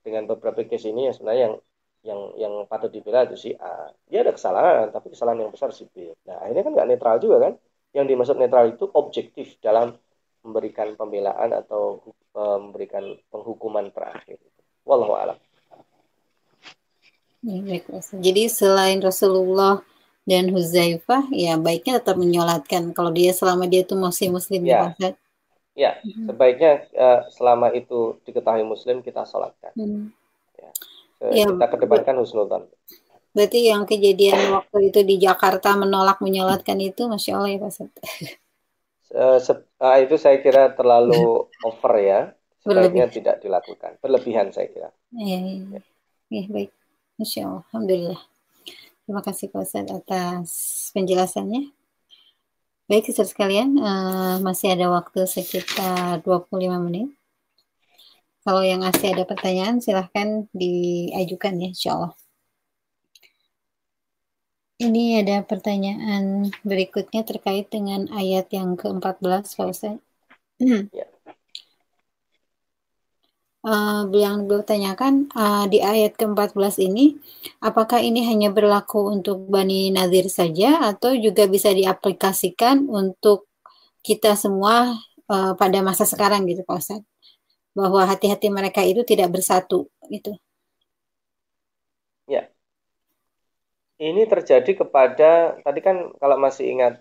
dengan 0.01 0.25
beberapa 0.25 0.65
case 0.65 0.89
ini 0.89 1.07
yang 1.11 1.15
sebenarnya 1.15 1.43
yang 1.47 1.55
yang 2.03 2.19
yang 2.35 2.53
patut 2.67 2.91
dibela 2.91 3.23
itu 3.29 3.37
si 3.39 3.49
A. 3.55 3.87
Dia 4.09 4.25
ada 4.27 4.33
kesalahan, 4.35 4.91
tapi 4.91 5.13
kesalahan 5.13 5.47
yang 5.47 5.51
besar 5.53 5.71
si 5.71 5.87
B. 5.87 6.11
Nah 6.27 6.43
akhirnya 6.43 6.63
kan 6.67 6.71
nggak 6.75 6.89
netral 6.89 7.15
juga 7.21 7.37
kan? 7.47 7.53
Yang 7.93 8.05
dimaksud 8.09 8.37
netral 8.41 8.65
itu 8.73 8.85
objektif 8.89 9.47
dalam 9.61 9.95
memberikan 10.43 10.97
pembelaan 10.99 11.55
atau 11.55 12.03
uh, 12.35 12.59
memberikan 12.59 13.15
penghukuman 13.31 13.93
terakhir. 13.95 14.41
Wallahu 14.83 15.13
a'lam. 15.15 15.37
Ya, 17.43 17.59
baik, 17.59 17.91
Jadi 18.23 18.47
selain 18.47 19.03
Rasulullah 19.03 19.83
dan 20.23 20.47
Huzaifah 20.47 21.27
ya 21.35 21.59
baiknya 21.59 21.99
tetap 21.99 22.15
menyolatkan 22.15 22.95
kalau 22.95 23.11
dia 23.11 23.35
selama 23.35 23.67
dia 23.67 23.83
itu 23.83 23.99
masih 23.99 24.31
muslim 24.31 24.63
ya. 24.63 24.95
Ya, 24.95 25.09
ya 25.75 25.91
hmm. 25.99 26.31
sebaiknya 26.31 26.71
uh, 26.95 27.19
selama 27.27 27.75
itu 27.75 28.15
diketahui 28.23 28.63
muslim 28.63 29.03
kita 29.03 29.27
sholatkan. 29.27 29.75
Hmm. 29.75 30.15
Ya. 30.55 30.71
ya. 31.43 31.45
Kita 31.51 31.67
kedepankan 31.67 32.15
husnudzon. 32.23 32.71
Berarti 33.33 33.59
yang 33.67 33.83
kejadian 33.89 34.53
waktu 34.55 34.93
itu 34.93 34.99
di 35.03 35.19
Jakarta 35.19 35.73
menolak 35.75 36.23
menyolatkan 36.23 36.77
itu 36.79 37.09
masya 37.11 37.41
Allah 37.41 37.51
ya 37.51 37.59
Pak 37.59 37.73
Uh, 39.13 39.37
uh, 39.77 39.97
itu 40.01 40.17
saya 40.17 40.41
kira 40.41 40.73
terlalu 40.73 41.45
over 41.61 41.93
ya. 42.01 42.33
Sebaiknya 42.63 43.11
Berlebih. 43.11 43.15
tidak 43.19 43.35
dilakukan. 43.43 43.91
Berlebihan 43.99 44.47
saya 44.55 44.71
kira. 44.71 44.89
Iya. 45.11 45.37
Ya. 45.43 45.81
ya 46.31 46.43
baik. 46.47 46.71
Masya 47.19 47.41
Allah. 47.43 47.63
Alhamdulillah. 47.75 48.21
Terima 49.03 49.19
kasih 49.19 49.51
Pak 49.51 49.61
Ustadz 49.67 49.91
atas 49.91 50.49
penjelasannya. 50.95 51.75
Baik, 52.87 53.11
siswa 53.11 53.27
sekalian, 53.27 53.75
uh, 53.79 54.39
masih 54.39 54.75
ada 54.79 54.87
waktu 54.87 55.27
sekitar 55.27 56.23
25 56.23 56.79
menit. 56.87 57.11
Kalau 58.43 58.63
yang 58.63 58.83
masih 58.83 59.11
ada 59.11 59.23
pertanyaan, 59.23 59.79
silahkan 59.83 60.47
diajukan 60.55 61.63
ya, 61.63 61.67
insya 61.71 61.89
Allah. 61.95 62.13
Ini 64.83 65.23
ada 65.23 65.47
pertanyaan 65.47 66.51
berikutnya 66.63 67.23
terkait 67.23 67.71
dengan 67.71 68.07
ayat 68.11 68.51
yang 68.51 68.75
ke-14, 68.75 69.51
Pak 69.51 69.67
Ustadz. 69.67 70.03
Ya 70.91 71.12
uh, 73.63 74.03
yang 74.11 74.45
bertanyakan 74.45 75.31
uh, 75.33 75.65
di 75.71 75.79
ayat 75.79 76.19
ke-14 76.19 76.83
ini, 76.83 77.17
apakah 77.63 78.03
ini 78.03 78.27
hanya 78.27 78.51
berlaku 78.51 79.09
untuk 79.09 79.47
Bani 79.47 79.89
Nadir 79.89 80.27
saja 80.27 80.93
atau 80.93 81.15
juga 81.15 81.47
bisa 81.47 81.71
diaplikasikan 81.71 82.85
untuk 82.91 83.47
kita 84.03 84.35
semua 84.35 84.91
uh, 85.31 85.53
pada 85.55 85.79
masa 85.79 86.03
sekarang 86.03 86.43
gitu 86.45 86.61
Pak 86.67 86.77
Ustaz? 86.79 87.01
Bahwa 87.73 88.05
hati-hati 88.05 88.53
mereka 88.53 88.85
itu 88.85 89.01
tidak 89.01 89.33
bersatu 89.33 89.89
gitu. 90.11 90.37
Ya. 92.29 92.51
Ini 93.97 94.27
terjadi 94.27 94.71
kepada 94.83 95.57
tadi 95.63 95.79
kan 95.79 96.11
kalau 96.19 96.37
masih 96.37 96.69
ingat 96.69 96.93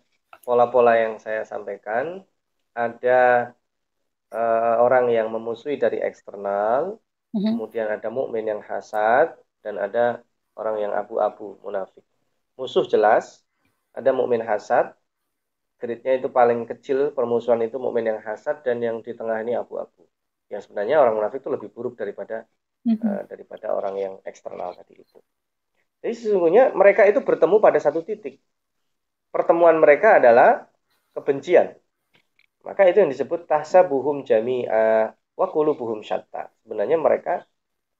pola-pola 0.47 0.97
yang 0.97 1.15
saya 1.19 1.43
sampaikan 1.45 2.25
ada 2.73 3.53
uh, 4.33 4.77
orang 4.81 5.13
yang 5.13 5.29
memusuhi 5.29 5.77
dari 5.77 6.01
eksternal, 6.01 6.97
mm-hmm. 7.37 7.53
kemudian 7.53 7.87
ada 7.93 8.09
mukmin 8.09 8.49
yang 8.49 8.65
hasad 8.65 9.37
dan 9.61 9.79
ada 9.79 10.25
orang 10.57 10.81
yang 10.81 10.93
abu-abu 10.97 11.61
munafik. 11.61 12.03
Musuh 12.57 12.89
jelas, 12.89 13.45
ada 13.93 14.11
mukmin 14.11 14.41
hasad, 14.41 14.97
gridnya 15.77 16.17
itu 16.17 16.29
paling 16.33 16.65
kecil 16.65 17.13
permusuhan 17.13 17.61
itu 17.65 17.77
mukmin 17.77 18.09
yang 18.09 18.21
hasad 18.25 18.65
dan 18.65 18.81
yang 18.81 19.05
di 19.05 19.13
tengah 19.13 19.39
ini 19.45 19.57
abu-abu. 19.57 20.09
Yang 20.49 20.69
sebenarnya 20.69 21.01
orang 21.01 21.17
munafik 21.21 21.41
itu 21.45 21.51
lebih 21.53 21.69
buruk 21.73 21.95
daripada 21.97 22.49
mm-hmm. 22.89 23.05
uh, 23.05 23.23
daripada 23.29 23.73
orang 23.77 23.95
yang 24.01 24.15
eksternal 24.25 24.73
tadi 24.77 25.01
itu. 25.01 25.19
Jadi 26.03 26.15
sesungguhnya 26.19 26.75
mereka 26.75 27.07
itu 27.07 27.23
bertemu 27.23 27.63
pada 27.63 27.79
satu 27.79 28.03
titik. 28.03 28.43
Pertemuan 29.31 29.79
mereka 29.79 30.19
adalah 30.19 30.67
kebencian. 31.15 31.79
Maka 32.63 32.87
itu 32.87 33.03
yang 33.03 33.11
disebut 33.11 33.51
tahsabuhum 33.51 34.23
jami'a 34.23 35.11
wa 35.13 35.47
qulubuhum 35.51 36.03
syatta. 36.07 36.51
Sebenarnya 36.63 36.99
mereka 36.99 37.43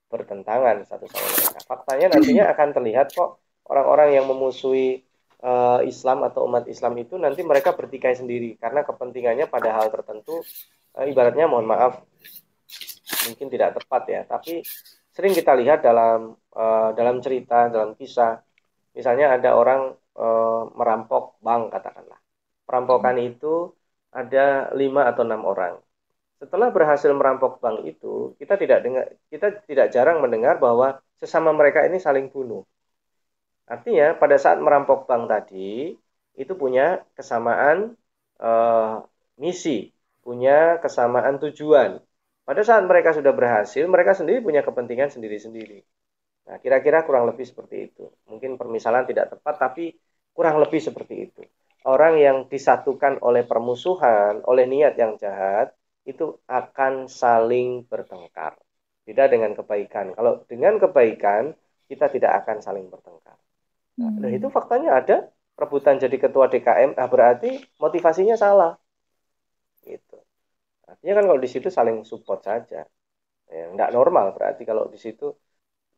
bertentangan 0.07 0.85
satu 0.87 1.09
sama 1.09 1.27
mereka. 1.27 1.59
Faktanya 1.65 2.07
nantinya 2.13 2.45
akan 2.53 2.67
terlihat 2.71 3.11
kok 3.11 3.41
orang-orang 3.67 4.15
yang 4.15 4.25
memusuhi 4.29 5.01
uh, 5.43 5.81
Islam 5.83 6.23
atau 6.27 6.47
umat 6.47 6.69
Islam 6.69 6.93
itu 7.01 7.19
nanti 7.19 7.41
mereka 7.41 7.75
bertikai 7.75 8.15
sendiri 8.15 8.55
karena 8.61 8.85
kepentingannya 8.85 9.49
pada 9.51 9.73
hal 9.75 9.91
tertentu 9.91 10.39
uh, 10.95 11.05
ibaratnya 11.07 11.49
mohon 11.49 11.67
maaf 11.67 12.05
mungkin 13.27 13.47
tidak 13.47 13.79
tepat 13.79 14.03
ya, 14.09 14.21
tapi 14.27 14.63
sering 15.13 15.31
kita 15.31 15.55
lihat 15.55 15.85
dalam 15.85 16.35
uh, 16.55 16.89
dalam 16.91 17.23
cerita, 17.23 17.71
dalam 17.71 17.95
kisah 17.95 18.43
misalnya 18.93 19.39
ada 19.39 19.55
orang 19.55 19.95
uh, 20.17 20.63
merampok 20.75 21.39
bank 21.39 21.71
katakanlah. 21.71 22.19
Perampokan 22.63 23.17
itu 23.19 23.71
ada 24.13 24.69
lima 24.77 25.09
atau 25.09 25.25
enam 25.25 25.41
orang. 25.43 25.75
Setelah 26.37 26.69
berhasil 26.75 27.09
merampok 27.15 27.57
bank 27.63 27.87
itu, 27.87 28.37
kita 28.37 28.53
tidak 28.61 28.79
dengar, 28.85 29.05
kita 29.31 29.47
tidak 29.65 29.87
jarang 29.95 30.21
mendengar 30.23 30.55
bahwa 30.61 31.01
sesama 31.17 31.49
mereka 31.55 31.87
ini 31.87 31.97
saling 31.97 32.29
bunuh. 32.29 32.63
Artinya 33.65 34.13
pada 34.21 34.35
saat 34.37 34.59
merampok 34.59 35.09
bank 35.09 35.23
tadi 35.31 35.95
itu 36.35 36.53
punya 36.53 37.01
kesamaan 37.17 37.95
uh, 38.43 39.01
misi, 39.39 39.89
punya 40.21 40.77
kesamaan 40.83 41.39
tujuan. 41.41 41.97
Pada 42.43 42.61
saat 42.67 42.83
mereka 42.83 43.15
sudah 43.15 43.31
berhasil, 43.31 43.83
mereka 43.87 44.11
sendiri 44.19 44.43
punya 44.43 44.61
kepentingan 44.67 45.09
sendiri-sendiri. 45.15 45.79
Nah, 46.43 46.59
kira-kira 46.59 47.07
kurang 47.07 47.23
lebih 47.31 47.47
seperti 47.47 47.87
itu. 47.87 48.03
Mungkin 48.27 48.59
permisalan 48.59 49.07
tidak 49.07 49.31
tepat, 49.31 49.55
tapi 49.63 49.95
kurang 50.35 50.59
lebih 50.59 50.83
seperti 50.83 51.15
itu 51.31 51.41
orang 51.83 52.15
yang 52.19 52.37
disatukan 52.47 53.19
oleh 53.19 53.43
permusuhan, 53.43 54.39
oleh 54.47 54.65
niat 54.67 54.95
yang 54.95 55.19
jahat, 55.19 55.75
itu 56.07 56.39
akan 56.47 57.07
saling 57.07 57.83
bertengkar. 57.87 58.55
Tidak 59.03 59.27
dengan 59.27 59.51
kebaikan. 59.51 60.15
Kalau 60.15 60.47
dengan 60.47 60.79
kebaikan, 60.79 61.51
kita 61.91 62.07
tidak 62.07 62.43
akan 62.43 62.63
saling 62.63 62.87
bertengkar. 62.87 63.35
Nah, 63.99 64.09
hmm. 64.09 64.37
itu 64.39 64.47
faktanya 64.47 64.99
ada 65.03 65.27
rebutan 65.59 65.99
jadi 65.99 66.17
ketua 66.17 66.49
DKM, 66.49 66.97
ah 66.97 67.07
berarti 67.11 67.61
motivasinya 67.77 68.33
salah. 68.39 68.79
Gitu. 69.83 70.17
Artinya 70.87 71.13
kan 71.19 71.25
kalau 71.29 71.41
di 71.43 71.49
situ 71.51 71.67
saling 71.67 72.07
support 72.07 72.41
saja. 72.47 72.87
Ya, 73.51 73.63
enggak 73.69 73.91
normal 73.93 74.33
berarti 74.33 74.63
kalau 74.65 74.87
di 74.89 74.97
situ 74.97 75.35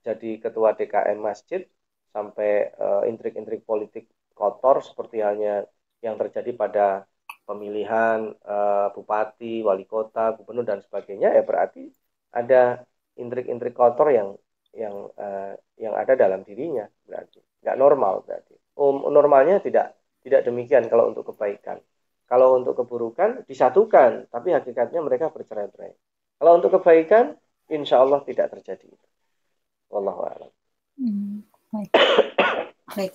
jadi 0.02 0.42
ketua 0.42 0.76
DKM 0.76 1.18
masjid 1.22 1.62
sampai 2.12 2.74
uh, 2.76 3.04
intrik-intrik 3.08 3.64
politik 3.64 4.10
kotor 4.36 4.84
seperti 4.84 5.24
halnya 5.24 5.64
yang 6.06 6.22
terjadi 6.22 6.54
pada 6.54 7.10
pemilihan 7.50 8.34
uh, 8.46 8.94
bupati, 8.94 9.66
wali 9.66 9.90
kota, 9.90 10.38
gubernur 10.38 10.62
dan 10.62 10.86
sebagainya 10.86 11.34
ya 11.34 11.42
berarti 11.42 11.90
ada 12.30 12.86
intrik-intrik 13.18 13.74
kotor 13.74 14.14
yang 14.14 14.38
yang 14.76 15.10
uh, 15.18 15.58
yang 15.82 15.98
ada 15.98 16.14
dalam 16.14 16.46
dirinya 16.46 16.86
berarti. 17.10 17.42
Nggak 17.66 17.78
normal 17.82 18.14
berarti. 18.22 18.54
Um, 18.78 19.08
normalnya 19.10 19.58
tidak 19.64 19.98
tidak 20.22 20.46
demikian 20.46 20.86
kalau 20.86 21.10
untuk 21.10 21.34
kebaikan. 21.34 21.82
Kalau 22.26 22.58
untuk 22.58 22.78
keburukan 22.78 23.46
disatukan 23.50 24.30
tapi 24.30 24.54
hakikatnya 24.54 25.02
mereka 25.02 25.34
bercerai-berai. 25.34 25.94
Kalau 26.38 26.52
untuk 26.62 26.78
kebaikan 26.82 27.34
insya 27.72 28.02
Allah 28.02 28.22
tidak 28.26 28.54
terjadi. 28.54 28.90
Wallahu 29.90 30.22
a'lam. 30.28 30.52
Hmm, 31.00 31.46
baik. 31.72 31.92
baik, 32.98 33.14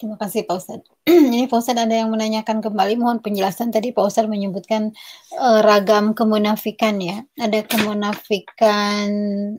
Terima 0.00 0.16
kasih 0.16 0.48
Pak 0.48 0.56
Ustadz. 0.56 0.88
Ini 1.28 1.44
Pak 1.44 1.60
Ustadz 1.60 1.84
ada 1.84 1.92
yang 1.92 2.08
menanyakan 2.08 2.64
kembali, 2.64 2.96
mohon 2.96 3.20
penjelasan 3.20 3.68
tadi 3.68 3.92
Pak 3.92 4.00
Ustadz 4.00 4.32
menyebutkan 4.32 4.96
uh, 5.36 5.60
ragam 5.60 6.16
kemunafikan 6.16 6.96
ya. 7.04 7.20
Ada 7.36 7.68
kemunafikan 7.68 9.04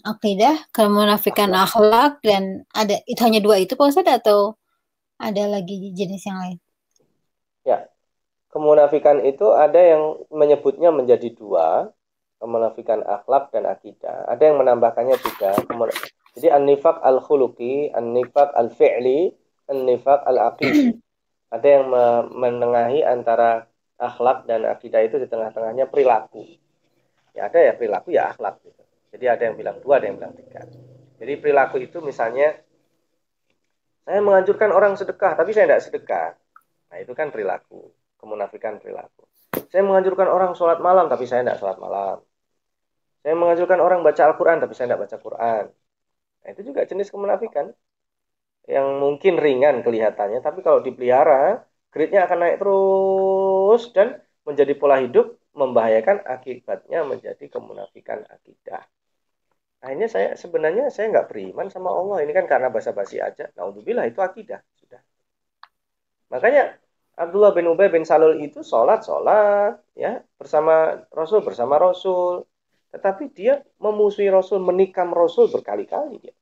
akidah, 0.02 0.66
kemunafikan 0.74 1.54
akhlak, 1.54 2.26
dan 2.26 2.66
ada 2.74 2.98
itu 3.06 3.22
hanya 3.22 3.38
dua 3.38 3.62
itu 3.62 3.78
Pak 3.78 3.94
Ustadz 3.94 4.18
atau 4.26 4.58
ada 5.22 5.46
lagi 5.46 5.94
jenis 5.94 6.26
yang 6.26 6.42
lain? 6.42 6.58
Ya, 7.62 7.86
kemunafikan 8.50 9.22
itu 9.22 9.46
ada 9.54 9.78
yang 9.78 10.26
menyebutnya 10.34 10.90
menjadi 10.90 11.38
dua, 11.38 11.94
kemunafikan 12.42 13.06
akhlak 13.06 13.54
dan 13.54 13.70
akidah. 13.70 14.26
Ada 14.26 14.50
yang 14.50 14.58
menambahkannya 14.58 15.22
tiga. 15.22 15.54
Jadi 16.34 16.50
an-nifaq 16.50 16.98
al-khuluqi, 17.06 17.94
an-nifaq 17.94 18.58
al-fi'li, 18.58 19.38
nifaq 19.74 20.22
al-aqid. 20.28 21.00
Ada 21.56 21.68
yang 21.68 21.86
menengahi 22.32 23.04
antara 23.04 23.68
akhlak 24.00 24.48
dan 24.48 24.64
akidah 24.66 25.04
itu 25.04 25.20
di 25.20 25.28
tengah-tengahnya 25.28 25.92
perilaku. 25.92 26.48
Ya 27.36 27.52
ada 27.52 27.60
ya 27.60 27.76
perilaku 27.76 28.16
ya 28.16 28.32
akhlak 28.32 28.64
gitu. 28.64 28.82
Jadi 29.12 29.26
ada 29.28 29.44
yang 29.52 29.56
bilang 29.60 29.78
dua, 29.84 30.00
ada 30.00 30.08
yang 30.08 30.16
bilang 30.16 30.32
tiga. 30.32 30.64
Jadi 31.20 31.34
perilaku 31.38 31.84
itu 31.84 32.00
misalnya 32.00 32.56
saya 34.08 34.20
menganjurkan 34.24 34.72
orang 34.74 34.96
sedekah, 34.96 35.36
tapi 35.36 35.52
saya 35.54 35.70
tidak 35.70 35.84
sedekah. 35.84 36.30
Nah 36.88 36.98
itu 37.04 37.12
kan 37.12 37.30
perilaku, 37.30 37.92
kemunafikan 38.18 38.80
perilaku. 38.80 39.28
Saya 39.70 39.84
menganjurkan 39.84 40.28
orang 40.28 40.56
sholat 40.56 40.80
malam, 40.80 41.12
tapi 41.12 41.28
saya 41.30 41.46
tidak 41.46 41.60
sholat 41.62 41.78
malam. 41.78 42.24
Saya 43.22 43.38
menganjurkan 43.38 43.80
orang 43.80 44.02
baca 44.02 44.24
Al-Quran, 44.34 44.58
tapi 44.64 44.74
saya 44.74 44.92
tidak 44.92 45.08
baca 45.08 45.18
Quran. 45.22 45.64
Nah, 46.42 46.50
itu 46.50 46.62
juga 46.66 46.82
jenis 46.90 47.14
kemunafikan 47.14 47.70
yang 48.70 49.02
mungkin 49.02 49.42
ringan 49.42 49.82
kelihatannya, 49.82 50.40
tapi 50.46 50.62
kalau 50.62 50.80
dipelihara, 50.86 51.66
grade-nya 51.90 52.30
akan 52.30 52.38
naik 52.42 52.58
terus 52.62 53.82
dan 53.96 54.08
menjadi 54.46 54.74
pola 54.78 55.02
hidup 55.02 55.38
membahayakan 55.52 56.24
akibatnya 56.24 57.04
menjadi 57.04 57.46
kemunafikan 57.52 58.24
akidah. 58.30 58.86
Akhirnya 59.82 60.08
saya 60.08 60.30
sebenarnya 60.38 60.94
saya 60.94 61.10
nggak 61.10 61.28
beriman 61.28 61.68
sama 61.74 61.90
Allah 61.90 62.22
ini 62.24 62.32
kan 62.38 62.46
karena 62.46 62.70
basa-basi 62.70 63.18
aja. 63.18 63.50
Bilang 63.82 64.06
itu 64.08 64.22
akidah 64.22 64.62
sudah. 64.78 65.02
Makanya 66.30 66.78
Abdullah 67.18 67.52
bin 67.52 67.68
Ubay 67.68 67.90
bin 67.92 68.06
Salul 68.08 68.40
itu 68.40 68.62
sholat 68.64 69.04
sholat 69.04 69.82
ya 69.98 70.22
bersama 70.38 71.02
Rasul 71.12 71.42
bersama 71.44 71.82
Rasul. 71.82 72.46
Tetapi 72.94 73.24
dia 73.32 73.64
memusuhi 73.80 74.28
Rasul, 74.28 74.60
menikam 74.60 75.16
Rasul 75.16 75.48
berkali-kali 75.48 76.20
dia 76.20 76.36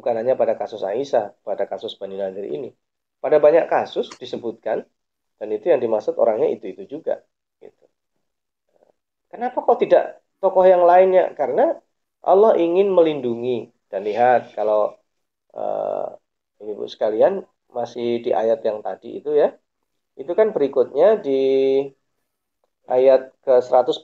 bukan 0.00 0.16
hanya 0.16 0.32
pada 0.40 0.56
kasus 0.56 0.80
Aisyah, 0.80 1.36
pada 1.44 1.68
kasus 1.68 1.92
Bani 2.00 2.16
Nadir 2.16 2.48
ini. 2.48 2.72
Pada 3.20 3.36
banyak 3.36 3.68
kasus 3.68 4.08
disebutkan, 4.16 4.80
dan 5.36 5.48
itu 5.52 5.68
yang 5.68 5.80
dimaksud 5.84 6.16
orangnya 6.16 6.48
itu-itu 6.48 6.88
juga. 6.88 7.20
Gitu. 7.60 7.84
Kenapa 9.28 9.60
kok 9.60 9.76
tidak 9.84 10.24
tokoh 10.40 10.64
yang 10.64 10.88
lainnya? 10.88 11.36
Karena 11.36 11.76
Allah 12.24 12.56
ingin 12.56 12.88
melindungi. 12.96 13.68
Dan 13.92 14.08
lihat 14.08 14.56
kalau 14.56 14.96
uh, 15.52 16.16
ibu 16.64 16.88
sekalian 16.88 17.44
masih 17.68 18.24
di 18.24 18.30
ayat 18.32 18.64
yang 18.64 18.80
tadi 18.80 19.20
itu 19.20 19.36
ya, 19.36 19.52
itu 20.16 20.32
kan 20.32 20.48
berikutnya 20.56 21.20
di 21.20 21.40
ayat 22.88 23.20
ke 23.44 23.54
145 23.60 24.00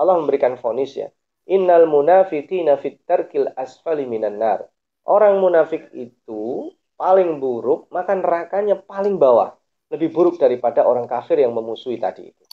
Allah 0.00 0.14
memberikan 0.16 0.56
fonis 0.56 0.96
ya. 0.96 1.08
Innal 1.50 1.84
munafiqina 1.90 2.78
fit 2.80 3.02
tarkil 3.04 3.50
asfali 3.58 4.06
minan 4.06 4.38
nar 4.38 4.69
orang 5.06 5.40
munafik 5.40 5.88
itu 5.94 6.72
paling 7.00 7.40
buruk, 7.40 7.88
maka 7.88 8.12
nerakanya 8.12 8.76
paling 8.76 9.16
bawah. 9.16 9.56
Lebih 9.90 10.14
buruk 10.14 10.38
daripada 10.38 10.86
orang 10.86 11.10
kafir 11.10 11.42
yang 11.42 11.50
memusuhi 11.50 11.98
tadi 11.98 12.30
itu. 12.30 12.44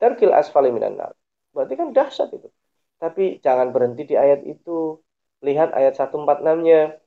Terkil 0.00 0.34
asfali 0.34 0.74
minan 0.74 0.98
Berarti 1.54 1.74
kan 1.78 1.94
dahsyat 1.94 2.30
itu. 2.34 2.48
Tapi 2.98 3.38
jangan 3.38 3.70
berhenti 3.70 4.02
di 4.08 4.16
ayat 4.18 4.42
itu. 4.42 4.98
Lihat 5.46 5.70
ayat 5.72 5.94
146-nya. 5.94 6.98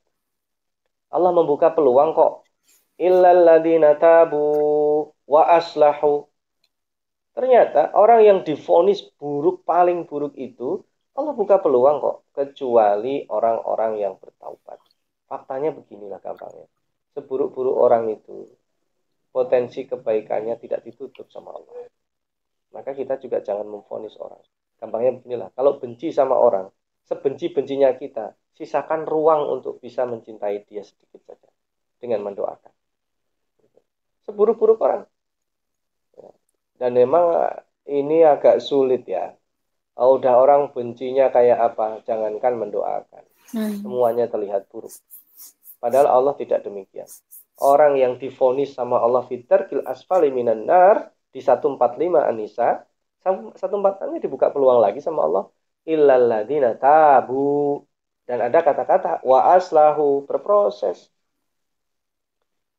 Allah 1.11 1.31
membuka 1.35 1.75
peluang 1.75 2.15
kok. 2.15 2.47
Illalladzina 2.95 3.99
tabu 3.99 4.47
wa 5.27 5.43
aslahu. 5.59 6.29
Ternyata 7.33 7.91
orang 7.97 8.21
yang 8.23 8.39
difonis 8.45 9.01
buruk, 9.17 9.65
paling 9.65 10.05
buruk 10.05 10.37
itu 10.37 10.85
Allah 11.14 11.34
buka 11.38 11.61
peluang 11.61 12.01
kok, 12.01 12.18
kecuali 12.34 13.22
orang-orang 13.30 14.01
yang 14.01 14.18
bertaubat. 14.18 14.82
Faktanya 15.30 15.70
beginilah 15.70 16.18
gampangnya. 16.18 16.66
Seburuk-buruk 17.14 17.78
orang 17.78 18.09
itu, 18.09 18.49
potensi 19.30 19.86
kebaikannya 19.86 20.57
tidak 20.57 20.82
ditutup 20.82 21.30
sama 21.30 21.53
Allah. 21.53 21.86
Maka 22.74 22.97
kita 22.97 23.22
juga 23.22 23.45
jangan 23.45 23.70
memfonis 23.70 24.18
orang. 24.18 24.41
Gampangnya 24.82 25.22
beginilah, 25.22 25.49
kalau 25.53 25.78
benci 25.78 26.09
sama 26.09 26.34
orang, 26.34 26.74
sebenci-bencinya 27.05 27.93
kita, 27.93 28.34
sisakan 28.57 29.05
ruang 29.05 29.45
untuk 29.53 29.78
bisa 29.78 30.09
mencintai 30.09 30.66
dia 30.66 30.82
sedikit 30.82 31.22
saja. 31.30 31.49
Dengan 32.01 32.26
mendoakan. 32.26 32.74
Seburuk-buruk 34.26 34.82
orang. 34.82 35.05
Dan 36.74 36.97
memang 36.97 37.53
ini 37.86 38.26
agak 38.26 38.59
sulit 38.59 39.05
ya 39.05 39.32
Oh, 39.93 40.17
udah 40.17 40.33
orang 40.41 40.61
bencinya 40.73 41.29
kayak 41.29 41.59
apa, 41.73 42.01
jangankan 42.07 42.53
mendoakan. 42.57 43.23
Hmm. 43.53 43.77
Semuanya 43.77 44.25
terlihat 44.25 44.65
buruk. 44.73 44.89
Padahal 45.77 46.09
Allah 46.09 46.33
tidak 46.33 46.65
demikian. 46.65 47.05
Orang 47.61 47.99
yang 48.01 48.17
difonis 48.17 48.73
sama 48.73 48.97
Allah 48.97 49.21
fitar 49.29 49.69
kil 49.69 49.85
asfali 49.85 50.33
minan 50.33 50.65
nar 50.65 51.13
di 51.29 51.37
145 51.37 51.77
Anisa, 52.25 52.81
145 53.21 54.17
dibuka 54.17 54.49
peluang 54.49 54.81
lagi 54.81 54.99
sama 55.03 55.27
Allah. 55.27 55.45
Illalladzina 55.85 56.73
tabu. 56.79 57.83
Dan 58.23 58.39
ada 58.39 58.63
kata-kata 58.63 59.19
wa 59.21 59.53
aslahu 59.53 60.23
berproses. 60.23 61.11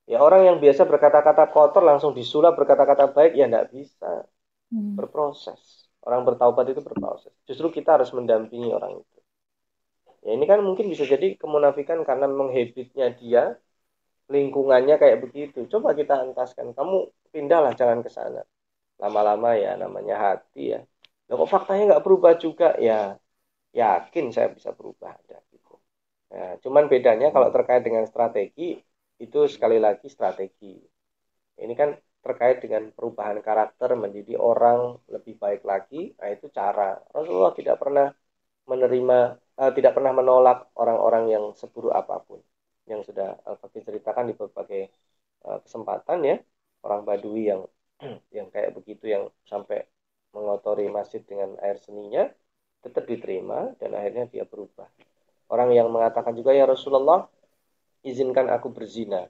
Ya 0.04 0.20
orang 0.20 0.44
yang 0.48 0.56
biasa 0.60 0.84
berkata-kata 0.84 1.48
kotor 1.52 1.84
langsung 1.84 2.12
disulap 2.16 2.56
berkata-kata 2.56 3.12
baik 3.12 3.32
ya 3.36 3.46
tidak 3.48 3.68
bisa. 3.72 4.28
Hmm. 4.72 4.96
Berproses. 4.96 5.83
Orang 6.06 6.22
bertaubat 6.28 6.66
itu 6.72 6.80
berproses. 6.84 7.32
Justru 7.48 7.66
kita 7.76 7.96
harus 7.96 8.10
mendampingi 8.16 8.70
orang 8.78 8.92
itu. 9.00 9.18
Ya 10.24 10.30
ini 10.36 10.44
kan 10.50 10.60
mungkin 10.68 10.86
bisa 10.92 11.04
jadi 11.12 11.26
kemunafikan 11.42 11.98
karena 12.08 12.24
memang 12.32 12.48
habitnya 12.56 13.06
dia, 13.20 13.42
lingkungannya 14.34 14.96
kayak 15.02 15.18
begitu. 15.24 15.58
Coba 15.72 15.88
kita 16.00 16.14
entaskan, 16.26 16.66
kamu 16.78 16.96
pindahlah 17.34 17.72
jangan 17.80 18.00
ke 18.06 18.10
sana. 18.18 18.42
Lama-lama 19.02 19.50
ya 19.64 19.72
namanya 19.84 20.16
hati 20.26 20.62
ya. 20.74 20.80
Loh, 21.28 21.36
kok 21.44 21.50
faktanya 21.54 21.82
nggak 21.90 22.04
berubah 22.06 22.32
juga 22.44 22.68
ya? 22.88 23.16
Yakin 23.74 24.26
saya 24.34 24.48
bisa 24.56 24.70
berubah 24.78 25.10
ada 25.20 25.38
gitu. 25.52 25.74
Nah, 26.32 26.52
cuman 26.64 26.84
bedanya 26.92 27.28
kalau 27.34 27.48
terkait 27.54 27.82
dengan 27.86 28.04
strategi 28.10 28.78
itu 29.24 29.40
sekali 29.54 29.78
lagi 29.86 30.06
strategi. 30.10 30.74
Ini 31.62 31.74
kan 31.80 31.90
terkait 32.24 32.58
dengan 32.64 32.88
perubahan 32.96 33.38
karakter 33.44 33.92
menjadi 34.04 34.34
orang 34.40 34.96
lebih 35.12 35.34
baik 35.42 35.62
lagi 35.62 36.16
nah 36.18 36.28
itu 36.32 36.46
cara. 36.58 36.98
Rasulullah 37.12 37.52
tidak 37.52 37.76
pernah 37.82 38.06
menerima 38.70 39.18
uh, 39.60 39.72
tidak 39.76 39.92
pernah 39.96 40.12
menolak 40.16 40.72
orang-orang 40.80 41.24
yang 41.34 41.44
seburuk 41.60 41.92
apa 41.92 42.16
pun. 42.26 42.40
Yang 42.90 43.12
sudah 43.12 43.28
Al-Fatih 43.44 43.82
ceritakan 43.84 44.24
di 44.32 44.34
berbagai 44.36 44.82
uh, 45.48 45.58
kesempatan 45.64 46.18
ya. 46.24 46.36
Orang 46.84 47.04
Badui 47.08 47.52
yang 47.52 47.62
yang 48.36 48.48
kayak 48.52 48.72
begitu 48.76 49.04
yang 49.14 49.24
sampai 49.44 49.84
mengotori 50.34 50.90
masjid 50.90 51.22
dengan 51.22 51.54
air 51.62 51.78
seninya 51.78 52.26
tetap 52.82 53.08
diterima 53.08 53.72
dan 53.80 53.96
akhirnya 53.96 54.28
dia 54.28 54.44
berubah. 54.44 54.88
Orang 55.48 55.72
yang 55.72 55.88
mengatakan 55.88 56.36
juga 56.36 56.52
ya 56.52 56.68
Rasulullah 56.68 57.24
izinkan 58.04 58.52
aku 58.52 58.68
berzina. 58.72 59.24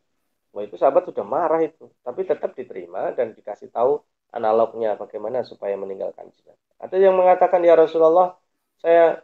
Wah 0.55 0.63
itu 0.67 0.77
sahabat 0.79 1.03
sudah 1.11 1.27
marah 1.27 1.61
itu, 1.69 1.91
tapi 2.07 2.21
tetap 2.31 2.55
diterima 2.59 3.11
dan 3.19 3.35
dikasih 3.35 3.69
tahu 3.75 3.99
analognya 4.31 4.95
bagaimana 4.95 5.43
supaya 5.43 5.75
meninggalkan 5.75 6.31
zina. 6.35 6.55
Ada 6.79 6.97
yang 6.99 7.15
mengatakan 7.19 7.61
ya 7.67 7.75
Rasulullah, 7.75 8.39
saya 8.79 9.19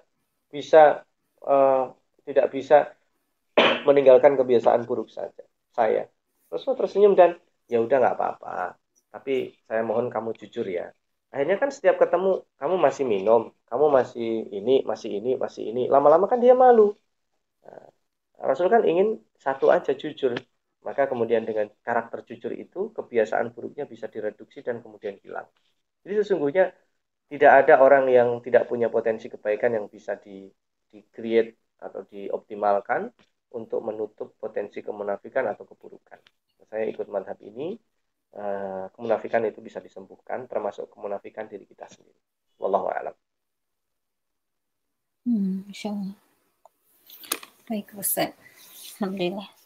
bisa 0.51 1.07
uh, 1.47 1.95
tidak 2.27 2.47
bisa 2.51 2.77
meninggalkan 3.89 4.35
kebiasaan 4.41 4.83
buruk 4.89 5.09
saja 5.11 5.45
saya. 5.75 6.07
Rasulullah 6.51 6.81
tersenyum 6.83 7.15
dan 7.15 7.39
ya 7.71 7.79
udah 7.79 7.97
nggak 8.03 8.17
apa-apa, 8.19 8.75
tapi 9.15 9.55
saya 9.67 9.83
mohon 9.87 10.11
kamu 10.11 10.35
jujur 10.41 10.67
ya. 10.67 10.91
Akhirnya 11.31 11.57
kan 11.63 11.71
setiap 11.71 11.97
ketemu 12.03 12.43
kamu 12.59 12.75
masih 12.87 13.05
minum, 13.07 13.55
kamu 13.71 13.87
masih 13.99 14.51
ini, 14.51 14.83
masih 14.83 15.11
ini, 15.23 15.31
masih 15.39 15.63
ini. 15.71 15.87
Lama-lama 15.87 16.27
kan 16.27 16.43
dia 16.43 16.59
malu. 16.59 16.91
Nah, 17.65 17.87
Rasul 18.49 18.69
kan 18.75 18.83
ingin 18.91 19.09
satu 19.39 19.71
aja 19.71 19.93
jujur. 19.95 20.35
Maka 20.81 21.07
kemudian 21.11 21.45
dengan 21.45 21.69
karakter 21.85 22.25
jujur 22.25 22.53
itu, 22.57 22.89
kebiasaan 22.97 23.53
buruknya 23.53 23.85
bisa 23.85 24.09
direduksi 24.09 24.65
dan 24.65 24.81
kemudian 24.81 25.21
hilang. 25.21 25.45
Jadi 26.01 26.25
sesungguhnya 26.25 26.73
tidak 27.31 27.53
ada 27.65 27.75
orang 27.85 28.09
yang 28.09 28.29
tidak 28.41 28.65
punya 28.67 28.89
potensi 28.89 29.29
kebaikan 29.29 29.77
yang 29.77 29.87
bisa 29.93 30.17
di, 30.17 30.49
di 30.89 31.05
create 31.13 31.77
atau 31.79 32.03
dioptimalkan 32.09 33.13
untuk 33.53 33.81
menutup 33.85 34.35
potensi 34.41 34.81
kemunafikan 34.81 35.47
atau 35.53 35.69
keburukan. 35.69 36.19
Saya 36.71 36.87
ikut 36.87 37.07
manhab 37.11 37.37
ini, 37.43 37.75
eh, 38.35 38.85
kemunafikan 38.95 39.43
itu 39.47 39.61
bisa 39.61 39.83
disembuhkan, 39.83 40.47
termasuk 40.47 40.89
kemunafikan 40.91 41.51
diri 41.51 41.67
kita 41.67 41.87
sendiri. 41.91 42.19
Wallahu 42.63 42.89
a'lam. 42.89 43.17
Hmm, 45.27 45.67
Insya 45.69 45.93
Allah. 45.93 46.17
Baik, 47.69 47.95
Ustaz. 47.95 48.33
Alhamdulillah. 48.99 49.60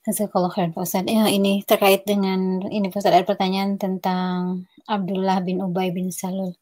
Jazakallah 0.00 0.48
Pak 0.72 0.80
Ustaz. 0.80 1.04
Ya, 1.04 1.28
ini 1.28 1.60
terkait 1.68 2.08
dengan 2.08 2.64
ini 2.72 2.88
Pak 2.88 3.04
ada 3.04 3.20
pertanyaan 3.20 3.76
tentang 3.76 4.64
Abdullah 4.88 5.44
bin 5.44 5.60
Ubay 5.60 5.92
bin 5.92 6.08
Salul. 6.08 6.56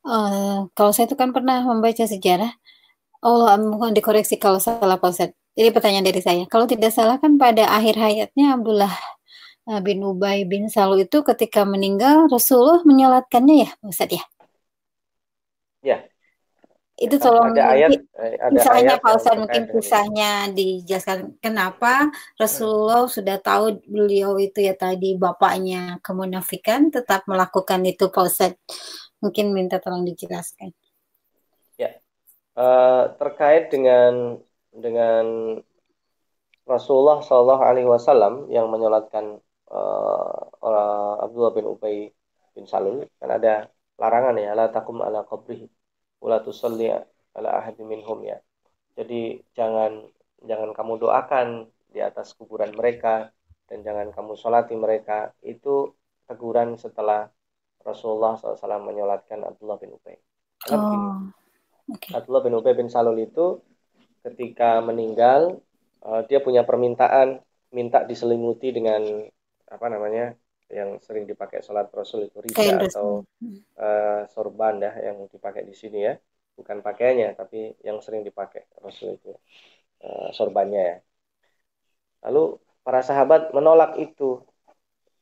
Uh, 0.00 0.64
kalau 0.72 0.94
saya 0.94 1.04
itu 1.10 1.18
kan 1.20 1.36
pernah 1.36 1.60
membaca 1.66 2.00
sejarah, 2.08 2.48
Allah 3.20 3.60
mohon 3.60 3.92
dikoreksi 3.92 4.40
kalau 4.40 4.56
salah 4.56 4.96
Pak 4.96 5.10
Ustaz. 5.12 5.30
Jadi 5.56 5.68
pertanyaan 5.72 6.06
dari 6.08 6.20
saya, 6.24 6.44
kalau 6.48 6.64
tidak 6.64 6.92
salah 6.96 7.20
kan 7.20 7.36
pada 7.36 7.68
akhir 7.68 7.96
hayatnya 7.96 8.56
Abdullah 8.56 8.92
eh, 9.72 9.80
bin 9.84 10.04
Ubay 10.04 10.44
bin 10.48 10.68
Salul 10.72 11.04
itu 11.04 11.24
ketika 11.24 11.64
meninggal 11.64 12.28
Rasulullah 12.32 12.80
menyolatkannya 12.88 13.56
ya 13.64 13.70
Ustaz? 13.84 14.12
Ya, 14.16 14.24
itu 16.96 17.20
tolong 17.20 17.52
ada 17.52 17.76
ayat, 17.76 17.92
eh, 17.92 18.40
ada 18.40 18.56
misalnya 18.56 18.96
mungkin 19.36 19.68
kisahnya 19.68 20.48
dijelaskan 20.56 21.36
kenapa 21.44 22.08
Rasulullah 22.40 23.04
hmm. 23.04 23.12
sudah 23.12 23.36
tahu 23.36 23.84
beliau 23.84 24.40
itu 24.40 24.64
ya 24.64 24.72
tadi 24.72 25.12
bapaknya 25.12 26.00
kemunafikan 26.00 26.88
tetap 26.88 27.28
melakukan 27.28 27.84
itu? 27.84 28.08
Pak 28.08 28.24
Ustaz 28.24 28.56
mungkin 29.20 29.52
minta 29.52 29.76
tolong 29.76 30.08
dijelaskan. 30.08 30.72
Ya 31.76 32.00
uh, 32.56 33.12
terkait 33.20 33.68
dengan 33.68 34.40
dengan 34.72 35.24
Rasulullah 36.64 37.20
Shallallahu 37.20 37.62
Alaihi 37.62 37.88
Wasallam 37.92 38.48
yang 38.48 38.72
menyolatkan 38.72 39.36
uh, 39.68 41.20
Abdullah 41.20 41.52
bin 41.52 41.68
Ubay 41.68 42.08
bin 42.56 42.64
Salul 42.64 43.04
kan 43.20 43.36
ada 43.36 43.68
larangan 44.00 44.40
ya 44.40 44.56
la 44.56 44.72
takum 44.72 45.04
ala 45.04 45.28
qabrihi 45.28 45.68
wala 46.20 46.40
tusalli 46.42 46.90
ala 47.36 47.50
ahadi 47.60 47.84
minhum 47.84 48.24
ya. 48.24 48.40
Jadi 48.96 49.40
jangan 49.52 50.08
jangan 50.44 50.72
kamu 50.72 51.00
doakan 51.00 51.68
di 51.92 52.00
atas 52.00 52.32
kuburan 52.36 52.72
mereka 52.72 53.28
dan 53.68 53.84
jangan 53.84 54.12
kamu 54.12 54.36
sholati 54.36 54.74
mereka. 54.76 55.32
Itu 55.44 55.96
teguran 56.26 56.74
setelah 56.80 57.28
Rasulullah 57.86 58.34
SAW 58.34 58.82
menyolatkan 58.82 59.46
Abdullah 59.46 59.78
bin 59.78 59.94
Ubay. 59.94 60.18
Karena 60.58 60.90
oh, 60.90 61.30
okay. 61.94 62.18
Abdullah 62.18 62.42
bin 62.42 62.58
Ubay 62.58 62.74
bin 62.74 62.90
Salul 62.90 63.22
itu 63.22 63.62
ketika 64.26 64.82
meninggal 64.82 65.62
uh, 66.02 66.26
dia 66.26 66.42
punya 66.42 66.66
permintaan 66.66 67.38
minta 67.70 68.02
diselimuti 68.02 68.74
dengan 68.74 69.02
apa 69.70 69.86
namanya 69.86 70.34
yang 70.66 70.98
sering 70.98 71.24
dipakai 71.30 71.62
sholat 71.62 71.86
Rasul 71.94 72.26
itu 72.26 72.42
rida 72.42 72.90
atau 72.90 73.22
uh, 73.78 74.22
sorban 74.26 74.82
ya 74.82 74.92
yang 75.12 75.30
dipakai 75.30 75.62
di 75.62 75.74
sini 75.74 75.98
ya. 76.02 76.14
Bukan 76.56 76.80
pakaiannya 76.80 77.36
tapi 77.36 77.76
yang 77.84 78.00
sering 78.02 78.26
dipakai 78.26 78.66
Rasul 78.82 79.20
itu 79.20 79.30
uh, 80.02 80.28
sorbannya 80.34 80.82
ya. 80.82 80.96
Lalu 82.26 82.58
para 82.82 83.00
sahabat 83.02 83.54
menolak 83.54 83.98
itu. 84.00 84.42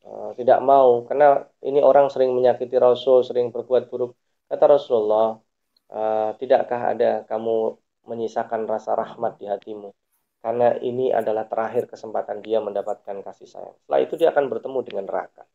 Uh, 0.04 0.36
tidak 0.36 0.60
mau 0.60 1.08
karena 1.08 1.48
ini 1.64 1.80
orang 1.80 2.12
sering 2.12 2.36
menyakiti 2.36 2.76
Rasul 2.76 3.24
sering 3.24 3.48
berbuat 3.48 3.88
buruk. 3.88 4.12
Kata 4.44 4.76
Rasulullah 4.76 5.40
uh, 5.88 6.30
tidakkah 6.36 6.92
ada 6.92 7.24
kamu 7.24 7.80
menyisakan 8.04 8.68
rasa 8.68 8.92
rahmat 8.92 9.40
di 9.40 9.48
hatimu 9.48 9.96
karena 10.44 10.76
ini 10.84 11.08
adalah 11.08 11.48
terakhir 11.48 11.88
kesempatan 11.88 12.44
dia 12.44 12.60
mendapatkan 12.60 13.16
kasih 13.24 13.48
sayang. 13.48 13.76
Setelah 13.80 14.00
itu 14.04 14.14
dia 14.20 14.28
akan 14.28 14.44
bertemu 14.52 14.78
dengan 14.84 15.04
neraka. 15.08 15.48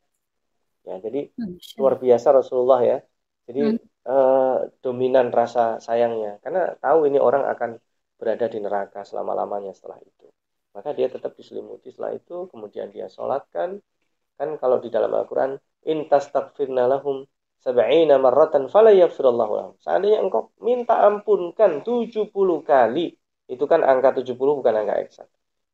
Ya, 0.82 0.98
jadi 0.98 1.30
hmm, 1.30 1.78
luar 1.78 2.02
biasa 2.02 2.28
Rasulullah 2.34 2.82
ya. 2.82 2.98
Jadi 3.46 3.78
hmm. 3.78 3.78
eh, 3.86 4.58
dominan 4.82 5.30
rasa 5.30 5.78
sayangnya 5.78 6.42
karena 6.42 6.74
tahu 6.82 7.06
ini 7.06 7.22
orang 7.22 7.46
akan 7.54 7.78
berada 8.18 8.50
di 8.50 8.58
neraka 8.66 9.06
selama-lamanya 9.06 9.78
setelah 9.78 10.02
itu. 10.02 10.26
Maka 10.74 10.98
dia 10.98 11.06
tetap 11.06 11.38
diselimuti 11.38 11.94
setelah 11.94 12.18
itu, 12.18 12.50
kemudian 12.50 12.90
dia 12.90 13.06
sholatkan. 13.14 13.78
Kan 14.42 14.50
kalau 14.58 14.82
di 14.82 14.90
dalam 14.90 15.14
Al-Quran, 15.14 15.54
intas 15.86 16.34
takfirna 16.34 16.90
lahum 16.90 17.30
sab'ina 17.62 18.18
marratan 18.18 18.66
fala. 18.74 18.90
Seandainya 19.86 20.18
engkau 20.26 20.50
minta 20.66 20.98
ampunkan 21.06 21.86
70 21.86 22.34
kali, 22.66 23.18
itu 23.50 23.66
kan 23.66 23.82
angka 23.82 24.22
70 24.22 24.38
bukan 24.38 24.74
angka 24.78 24.95
eksak. 25.02 25.28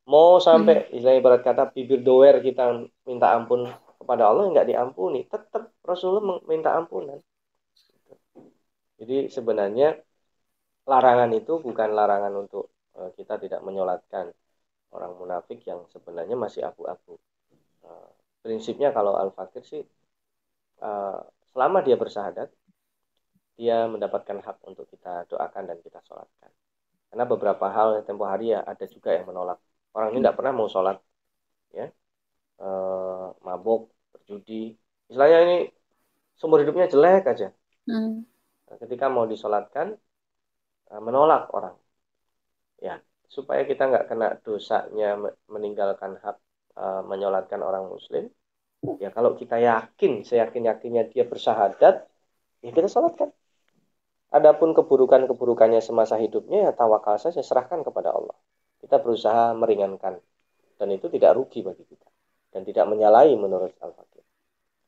Mau 0.07 0.39
sampai 0.39 0.87
hmm. 0.87 0.95
istilahnya 0.95 1.19
ibarat 1.19 1.41
kata 1.43 1.63
bibir 1.75 1.99
doer 1.99 2.39
kita 2.39 2.87
minta 3.03 3.35
ampun 3.35 3.67
kepada 3.99 4.29
Allah 4.31 4.47
nggak 4.53 4.69
diampuni, 4.69 5.25
tetap 5.27 5.73
Rasulullah 5.83 6.39
minta 6.47 6.77
ampunan. 6.77 7.19
Jadi 8.95 9.27
sebenarnya 9.27 9.97
larangan 10.87 11.33
itu 11.35 11.59
bukan 11.59 11.89
larangan 11.91 12.33
untuk 12.37 12.71
uh, 12.95 13.11
kita 13.17 13.41
tidak 13.41 13.59
menyolatkan 13.65 14.31
orang 14.95 15.11
munafik 15.19 15.59
yang 15.67 15.83
sebenarnya 15.91 16.37
masih 16.39 16.63
abu-abu. 16.63 17.19
Uh, 17.83 18.09
prinsipnya 18.39 18.95
kalau 18.95 19.17
al-fakir 19.19 19.65
sih 19.65 19.83
uh, 20.79 21.19
selama 21.51 21.83
dia 21.83 21.99
bersahadat, 21.99 22.53
dia 23.57 23.89
mendapatkan 23.89 24.37
hak 24.39 24.57
untuk 24.63 24.85
kita 24.87 25.27
doakan 25.27 25.65
dan 25.65 25.77
kita 25.81 25.99
sholatkan. 26.05 26.53
Karena 27.15 27.31
beberapa 27.31 27.71
hal 27.71 28.03
tempo 28.03 28.27
hari 28.27 28.51
ya 28.51 28.59
ada 28.67 28.83
juga 28.91 29.15
yang 29.15 29.23
menolak. 29.31 29.55
Orang 29.95 30.11
ini 30.11 30.19
tidak 30.19 30.35
pernah 30.35 30.51
mau 30.51 30.67
sholat, 30.67 30.99
ya, 31.71 31.87
e, 32.59 32.67
mabuk, 33.39 33.87
berjudi. 34.11 34.75
Misalnya 35.07 35.37
ini 35.47 35.57
sumber 36.35 36.67
hidupnya 36.67 36.91
jelek 36.91 37.23
aja. 37.31 37.55
Hmm. 37.87 38.27
Nah, 38.67 38.75
ketika 38.83 39.07
mau 39.07 39.23
disolatkan, 39.23 39.95
e, 40.91 40.93
menolak 40.99 41.47
orang. 41.55 41.79
Ya, 42.83 42.99
supaya 43.31 43.63
kita 43.63 43.87
nggak 43.87 44.11
kena 44.11 44.35
dosanya 44.43 45.15
meninggalkan 45.47 46.19
hak 46.19 46.35
e, 46.75 46.83
menyolatkan 47.07 47.63
orang 47.63 47.87
muslim. 47.95 48.27
Ya 48.99 49.07
kalau 49.15 49.39
kita 49.39 49.55
yakin, 49.55 50.27
seyakin 50.27 50.67
yakinnya 50.67 51.07
dia 51.07 51.23
bersahadat, 51.23 51.95
ya 52.59 52.69
kita 52.75 52.91
sholatkan. 52.91 53.31
Adapun 54.35 54.75
keburukan-keburukannya 54.75 55.79
semasa 55.79 56.19
hidupnya 56.19 56.67
ya 56.67 56.71
tawakal 56.75 57.15
saja 57.15 57.39
serahkan 57.39 57.87
kepada 57.87 58.11
Allah. 58.11 58.35
Kita 58.83 58.99
berusaha 58.99 59.55
meringankan 59.55 60.19
dan 60.75 60.87
itu 60.91 61.07
tidak 61.07 61.39
rugi 61.39 61.63
bagi 61.63 61.87
kita 61.87 62.07
dan 62.51 62.67
tidak 62.67 62.83
menyalahi 62.91 63.39
menurut 63.39 63.71
Al-Fakir. 63.79 64.23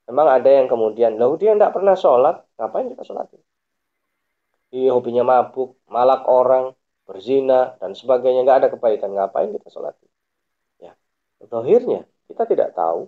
Memang 0.07 0.27
ada 0.27 0.47
yang 0.47 0.67
kemudian, 0.71 1.19
lalu 1.19 1.35
dia 1.39 1.51
tidak 1.55 1.75
pernah 1.75 1.95
sholat, 1.95 2.43
ngapain 2.59 2.87
kita 2.91 3.03
sholat? 3.03 3.27
Dia 4.71 4.91
hobinya 4.91 5.23
mabuk, 5.23 5.79
malak 5.87 6.27
orang, 6.27 6.75
berzina, 7.07 7.75
dan 7.79 7.95
sebagainya. 7.95 8.43
Nggak 8.43 8.57
ada 8.63 8.69
kebaikan, 8.71 9.11
ngapain 9.15 9.51
kita 9.51 9.67
sholat? 9.71 9.95
Ya, 10.79 10.95
Zohirnya 11.43 12.03
kita 12.27 12.43
tidak 12.47 12.75
tahu. 12.75 13.07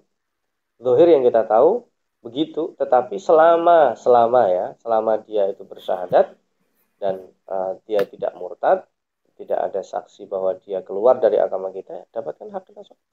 Zohir 0.79 1.11
yang 1.11 1.23
kita 1.27 1.43
tahu, 1.43 1.87
begitu. 2.19 2.75
Tetapi 2.79 3.15
selama 3.17 3.95
selama 3.95 4.41
ya 4.49 4.67
selama 4.79 5.19
dia 5.23 5.49
itu 5.51 5.63
bersyahadat 5.63 6.35
dan 6.99 7.23
uh, 7.47 7.79
dia 7.87 8.03
tidak 8.07 8.35
murtad 8.35 8.83
tidak 9.39 9.71
ada 9.71 9.79
saksi 9.79 10.27
bahwa 10.27 10.51
dia 10.59 10.83
keluar 10.83 11.15
dari 11.15 11.39
agama 11.39 11.71
kita 11.71 12.07
dapatkan 12.11 12.51
hak 12.51 12.63
kita 12.67 12.83
sholat. 12.83 13.07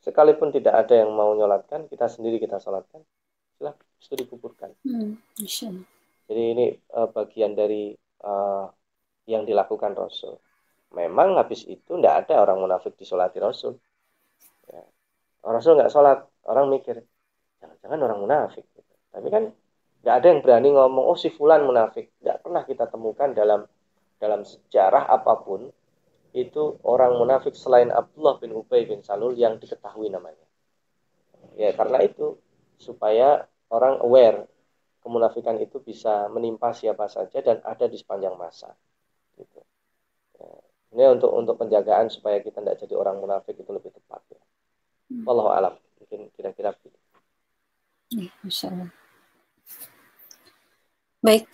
Sekalipun 0.00 0.52
tidak 0.52 0.84
ada 0.84 1.04
yang 1.04 1.12
mau 1.12 1.32
nyolatkan 1.36 1.88
kita 1.88 2.08
sendiri 2.08 2.40
kita 2.40 2.60
sholatkan 2.60 3.04
silahkan 3.54 3.86
itu 4.02 4.14
dikuburkan 4.20 4.74
hmm, 4.82 5.16
jadi 6.28 6.42
ini 6.56 6.66
uh, 6.96 7.08
bagian 7.12 7.52
dari 7.52 7.92
uh, 8.24 8.66
yang 9.28 9.44
dilakukan 9.44 9.92
Rasul. 9.92 10.40
Memang 10.94 11.36
habis 11.36 11.66
itu 11.66 11.98
tidak 11.98 12.24
ada 12.24 12.44
orang 12.44 12.64
munafik 12.64 12.94
di 12.96 13.04
sholat 13.04 13.34
Rasul. 13.36 13.76
Ya. 14.70 14.84
Rasul 15.44 15.76
nggak 15.76 15.92
sholat, 15.92 16.24
orang 16.48 16.72
mikir, 16.72 17.04
jangan-jangan 17.64 18.00
orang 18.04 18.20
munafik. 18.20 18.68
Tapi 19.08 19.28
kan 19.32 19.44
nggak 20.04 20.14
ada 20.20 20.26
yang 20.28 20.40
berani 20.44 20.68
ngomong, 20.76 21.04
oh 21.08 21.16
si 21.16 21.32
fulan 21.32 21.64
munafik. 21.64 22.12
Nggak 22.20 22.44
pernah 22.44 22.62
kita 22.68 22.84
temukan 22.92 23.32
dalam 23.32 23.64
dalam 24.20 24.44
sejarah 24.44 25.08
apa 25.08 25.40
pun 25.40 25.72
itu 26.34 26.76
orang 26.84 27.16
munafik 27.16 27.56
selain 27.56 27.88
Abdullah 27.88 28.36
bin 28.42 28.52
Ubay 28.52 28.84
bin 28.84 29.00
Salul 29.00 29.32
yang 29.38 29.56
diketahui 29.56 30.12
namanya. 30.12 30.44
Ya 31.54 31.72
karena 31.72 32.02
itu 32.04 32.36
supaya 32.76 33.46
orang 33.70 34.02
aware 34.02 34.44
kemunafikan 35.04 35.60
itu 35.62 35.78
bisa 35.78 36.26
menimpa 36.32 36.74
siapa 36.74 37.06
saja 37.06 37.38
dan 37.44 37.62
ada 37.62 37.86
di 37.86 37.94
sepanjang 37.94 38.34
masa. 38.34 38.74
Gitu. 39.38 39.60
Ya. 40.40 40.52
Ini 40.94 41.04
untuk 41.14 41.30
untuk 41.34 41.54
penjagaan 41.60 42.10
supaya 42.10 42.40
kita 42.40 42.62
tidak 42.62 42.82
jadi 42.82 42.94
orang 42.98 43.20
munafik 43.20 43.54
itu 43.54 43.70
lebih 43.70 43.94
tepat 43.94 44.22
ya. 44.32 44.42
Hmm. 45.12 45.22
Wallahu 45.28 45.50
alam. 45.52 45.74
Mungkin 46.02 46.32
kira-kira 46.34 46.72
begitu. 46.74 46.98
Ya, 48.14 48.30
Masya 48.46 48.70
Allah. 48.70 48.90
Baik, 51.18 51.50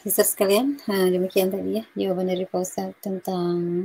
bisa 0.00 0.24
sekalian, 0.24 0.80
nah, 0.88 1.04
demikian 1.04 1.52
tadi 1.52 1.82
ya 1.82 1.84
jawaban 1.92 2.32
dari 2.32 2.48
Pak 2.48 2.64
tentang 3.04 3.84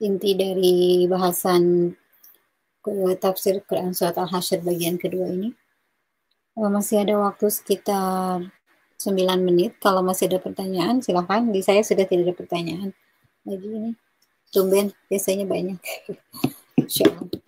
inti 0.00 0.32
dari 0.32 1.04
bahasan 1.04 1.92
tafsir 3.20 3.60
Quran 3.68 3.92
Surat 3.92 4.16
Al-Hasyr 4.16 4.64
bagian 4.64 4.96
kedua 4.96 5.28
ini. 5.28 5.52
Masih 6.56 7.04
ada 7.04 7.20
waktu 7.20 7.52
sekitar 7.52 8.40
9 8.96 9.44
menit. 9.44 9.76
Kalau 9.84 10.00
masih 10.00 10.32
ada 10.32 10.40
pertanyaan, 10.40 11.04
silahkan. 11.04 11.44
Di 11.44 11.60
saya 11.60 11.84
sudah 11.84 12.08
tidak 12.08 12.32
ada 12.32 12.34
pertanyaan. 12.40 12.90
Lagi 13.44 13.68
ini, 13.68 13.92
tumben, 14.48 14.96
biasanya 15.12 15.44
banyak. 15.44 15.76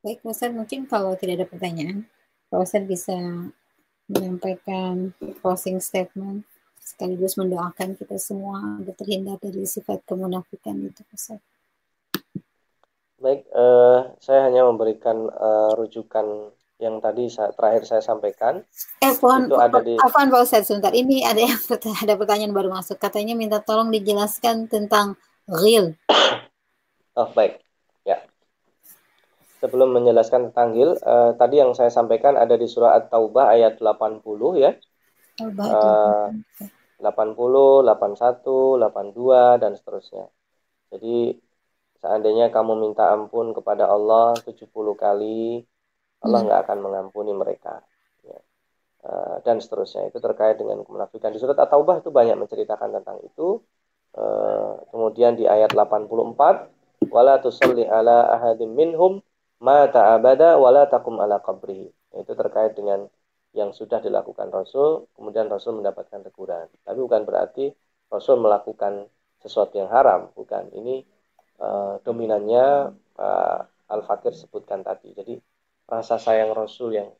Baik, 0.00 0.24
Pak 0.24 0.48
mungkin 0.56 0.88
kalau 0.88 1.12
tidak 1.16 1.44
ada 1.44 1.46
pertanyaan, 1.46 2.08
Pak 2.48 2.72
bisa 2.88 3.16
menyampaikan 4.08 5.12
closing 5.44 5.78
statement 5.78 6.48
sekaligus 6.80 7.38
mendoakan 7.38 7.94
kita 7.94 8.16
semua 8.18 8.80
agar 8.80 8.96
terhindar 8.98 9.36
dari 9.38 9.62
sifat 9.62 10.02
kemunafikan 10.08 10.80
itu, 10.82 11.04
Ustaz. 11.14 11.38
Baik, 13.20 13.44
uh, 13.52 14.16
saya 14.18 14.48
hanya 14.48 14.64
memberikan 14.64 15.28
uh, 15.28 15.76
rujukan 15.76 16.56
yang 16.80 16.96
tadi 17.04 17.28
saya, 17.28 17.52
terakhir 17.52 17.84
saya 17.84 18.00
sampaikan. 18.00 18.64
Eh, 19.04 19.12
pohon, 19.20 19.46
itu 19.46 19.56
ada 19.60 19.78
di... 19.84 20.00
Afan 20.00 20.32
Pak 20.32 20.40
Ustaz, 20.48 20.64
sebentar. 20.64 20.96
Ini 20.96 21.28
ada 21.28 21.44
yang 21.44 21.60
ada 22.08 22.14
pertanyaan 22.16 22.56
baru 22.56 22.72
masuk. 22.72 22.96
Katanya 22.96 23.36
minta 23.36 23.60
tolong 23.60 23.92
dijelaskan 23.92 24.66
tentang 24.66 25.14
real. 25.46 25.94
Oh, 27.18 27.26
baik. 27.34 27.58
Ya. 28.06 28.22
Sebelum 29.60 29.92
menjelaskan 29.92 30.50
tentang 30.50 30.72
ghil, 30.72 30.96
uh, 31.04 31.36
tadi 31.36 31.60
yang 31.60 31.76
saya 31.76 31.92
sampaikan 31.92 32.40
ada 32.40 32.56
di 32.56 32.64
surah 32.64 32.96
At-Taubah 32.96 33.52
ayat 33.52 33.76
80 33.76 34.24
ya. 34.56 34.72
Uh, 35.40 36.32
80, 37.00 37.84
81, 37.84 38.80
82 38.80 39.60
dan 39.60 39.72
seterusnya. 39.76 40.24
Jadi 40.92 41.36
seandainya 42.00 42.48
kamu 42.48 42.72
minta 42.76 43.12
ampun 43.12 43.52
kepada 43.52 43.88
Allah 43.88 44.32
70 44.40 44.64
kali, 44.96 45.64
Allah 46.24 46.38
hmm. 46.40 46.46
nggak 46.48 46.60
akan 46.64 46.78
mengampuni 46.80 47.32
mereka. 47.36 47.84
Ya. 48.24 48.40
Uh, 49.04 49.44
dan 49.44 49.60
seterusnya 49.60 50.08
itu 50.08 50.20
terkait 50.20 50.56
dengan 50.56 50.80
kemunafikan. 50.84 51.32
Di 51.32 51.40
surat 51.40 51.56
At-Taubah 51.56 52.00
itu 52.00 52.08
banyak 52.08 52.36
menceritakan 52.36 52.96
tentang 53.00 53.20
itu. 53.24 53.60
Uh, 54.16 54.80
kemudian 54.88 55.36
di 55.36 55.44
ayat 55.44 55.72
84, 55.76 56.16
wala 57.12 57.40
tusalli 57.44 57.84
ala 57.84 58.40
ahadim 58.40 58.72
minhum 58.72 59.20
ma 59.60 59.86
ta'abada 59.88 60.56
wala 60.56 60.88
takum 60.88 61.20
ala 61.20 61.38
qabrihi. 61.40 61.88
Itu 62.16 62.32
terkait 62.34 62.74
dengan 62.74 63.06
yang 63.50 63.74
sudah 63.74 63.98
dilakukan 63.98 64.50
Rasul, 64.50 65.10
kemudian 65.14 65.50
Rasul 65.50 65.78
mendapatkan 65.78 66.22
teguran. 66.22 66.70
Tapi 66.86 66.98
bukan 66.98 67.22
berarti 67.26 67.70
Rasul 68.10 68.38
melakukan 68.38 69.06
sesuatu 69.42 69.78
yang 69.78 69.90
haram, 69.90 70.30
bukan. 70.34 70.70
Ini 70.70 71.02
uh, 71.58 71.98
dominannya 72.02 72.94
Pak 73.14 73.90
Al-Fakir 73.90 74.34
sebutkan 74.34 74.86
tadi. 74.86 75.10
Jadi 75.14 75.34
rasa 75.90 76.16
sayang 76.22 76.54
Rasul 76.54 76.94
yang 76.94 77.10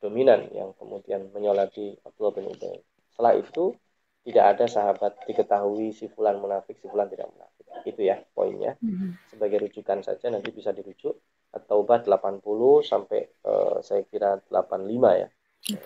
dominan 0.00 0.48
yang 0.52 0.72
kemudian 0.76 1.28
menyolati 1.32 1.96
Abdullah 2.04 2.32
bin 2.32 2.48
Ubay. 2.48 2.80
Setelah 3.12 3.36
itu 3.36 3.76
tidak 4.24 4.56
ada 4.56 4.64
sahabat 4.64 5.12
diketahui 5.28 5.92
si 5.92 6.08
fulan 6.08 6.40
munafik, 6.40 6.80
si 6.80 6.88
fulan 6.88 7.12
tidak 7.12 7.28
munafik. 7.28 7.64
Itu 7.84 8.00
ya 8.00 8.24
poinnya. 8.32 8.80
Hmm. 8.80 9.20
Sebagai 9.28 9.68
rujukan 9.68 10.00
saja 10.00 10.32
nanti 10.32 10.48
bisa 10.48 10.72
dirujuk 10.72 11.12
At-Taubah 11.54 12.02
80 12.02 12.42
sampai 12.82 13.30
uh, 13.46 13.78
saya 13.80 14.02
kira 14.10 14.42
85 14.50 15.22
ya. 15.22 15.28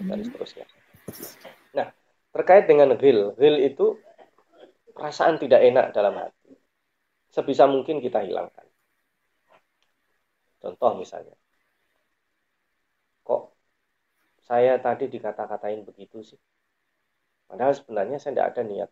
Dan 0.02 0.18
seterusnya. 0.24 0.66
Nah, 1.76 1.92
terkait 2.32 2.66
dengan 2.66 2.96
ghil, 2.96 3.36
ghil 3.36 3.56
itu 3.62 4.00
perasaan 4.96 5.38
tidak 5.38 5.62
enak 5.62 5.94
dalam 5.94 6.18
hati. 6.18 6.56
Sebisa 7.30 7.68
mungkin 7.68 8.00
kita 8.02 8.24
hilangkan. 8.24 8.66
Contoh 10.58 10.98
misalnya, 10.98 11.38
kok 13.22 13.54
saya 14.42 14.74
tadi 14.82 15.06
dikata-katain 15.06 15.86
begitu 15.86 16.18
sih? 16.24 16.40
Padahal 17.46 17.78
sebenarnya 17.78 18.18
saya 18.18 18.34
tidak 18.34 18.48
ada 18.56 18.62
niat. 18.66 18.90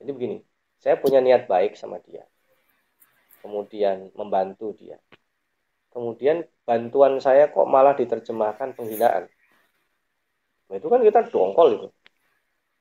Jadi 0.00 0.10
begini, 0.10 0.38
saya 0.80 0.96
punya 0.96 1.20
niat 1.20 1.44
baik 1.44 1.76
sama 1.76 2.00
dia. 2.00 2.24
Kemudian 3.44 4.08
membantu 4.16 4.72
dia. 4.72 4.96
Kemudian 5.94 6.42
bantuan 6.66 7.22
saya 7.22 7.54
kok 7.54 7.70
malah 7.70 7.94
diterjemahkan 7.94 8.74
penghinaan. 8.74 9.30
Nah, 10.66 10.74
itu 10.74 10.88
kan 10.90 11.00
kita 11.06 11.30
dongkol 11.30 11.68
itu. 11.78 11.88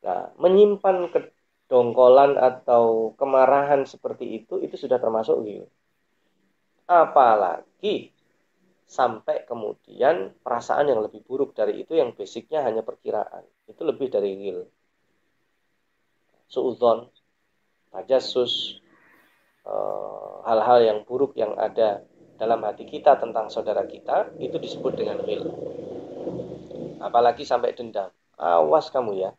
Nah, 0.04 0.34
menyimpan 0.42 1.14
kedongkolan 1.14 2.42
atau 2.42 3.14
kemarahan 3.16 3.86
seperti 3.86 4.42
itu, 4.42 4.58
itu 4.66 4.76
sudah 4.76 4.98
termasuk 4.98 5.46
gitu. 5.46 5.70
Apalagi 6.90 8.12
sampai 8.84 9.48
kemudian 9.48 10.36
perasaan 10.44 10.92
yang 10.92 11.02
lebih 11.02 11.24
buruk 11.24 11.56
dari 11.56 11.82
itu 11.82 11.96
yang 11.98 12.14
basicnya 12.14 12.62
hanya 12.62 12.86
perkiraan 12.86 13.42
itu 13.66 13.82
lebih 13.82 14.12
dari 14.12 14.38
real 14.38 14.68
suudon 16.46 17.10
tajasus 17.90 18.78
eh, 19.66 20.34
hal-hal 20.46 20.80
yang 20.84 21.00
buruk 21.08 21.34
yang 21.34 21.58
ada 21.58 22.06
dalam 22.38 22.60
hati 22.66 22.84
kita 22.90 23.18
tentang 23.22 23.48
saudara 23.54 23.86
kita 23.86 24.34
itu 24.42 24.58
disebut 24.58 24.94
dengan 24.98 25.22
real 25.22 25.48
apalagi 27.04 27.44
sampai 27.44 27.76
dendam. 27.76 28.08
Awas 28.40 28.88
kamu 28.90 29.12
ya. 29.20 29.32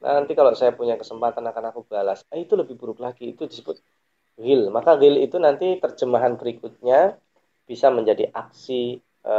Nanti 0.00 0.32
kalau 0.32 0.52
saya 0.56 0.72
punya 0.72 0.96
kesempatan 0.96 1.44
akan 1.44 1.64
aku 1.72 1.84
balas 1.84 2.24
eh, 2.32 2.44
itu 2.44 2.56
lebih 2.56 2.76
buruk 2.76 3.00
lagi 3.00 3.32
itu 3.32 3.48
disebut 3.48 3.80
real 4.36 4.68
maka 4.68 4.94
real 5.00 5.16
itu 5.16 5.40
nanti 5.40 5.80
terjemahan 5.80 6.36
berikutnya 6.36 7.16
bisa 7.64 7.88
menjadi 7.88 8.28
aksi 8.30 9.00
e, 9.24 9.34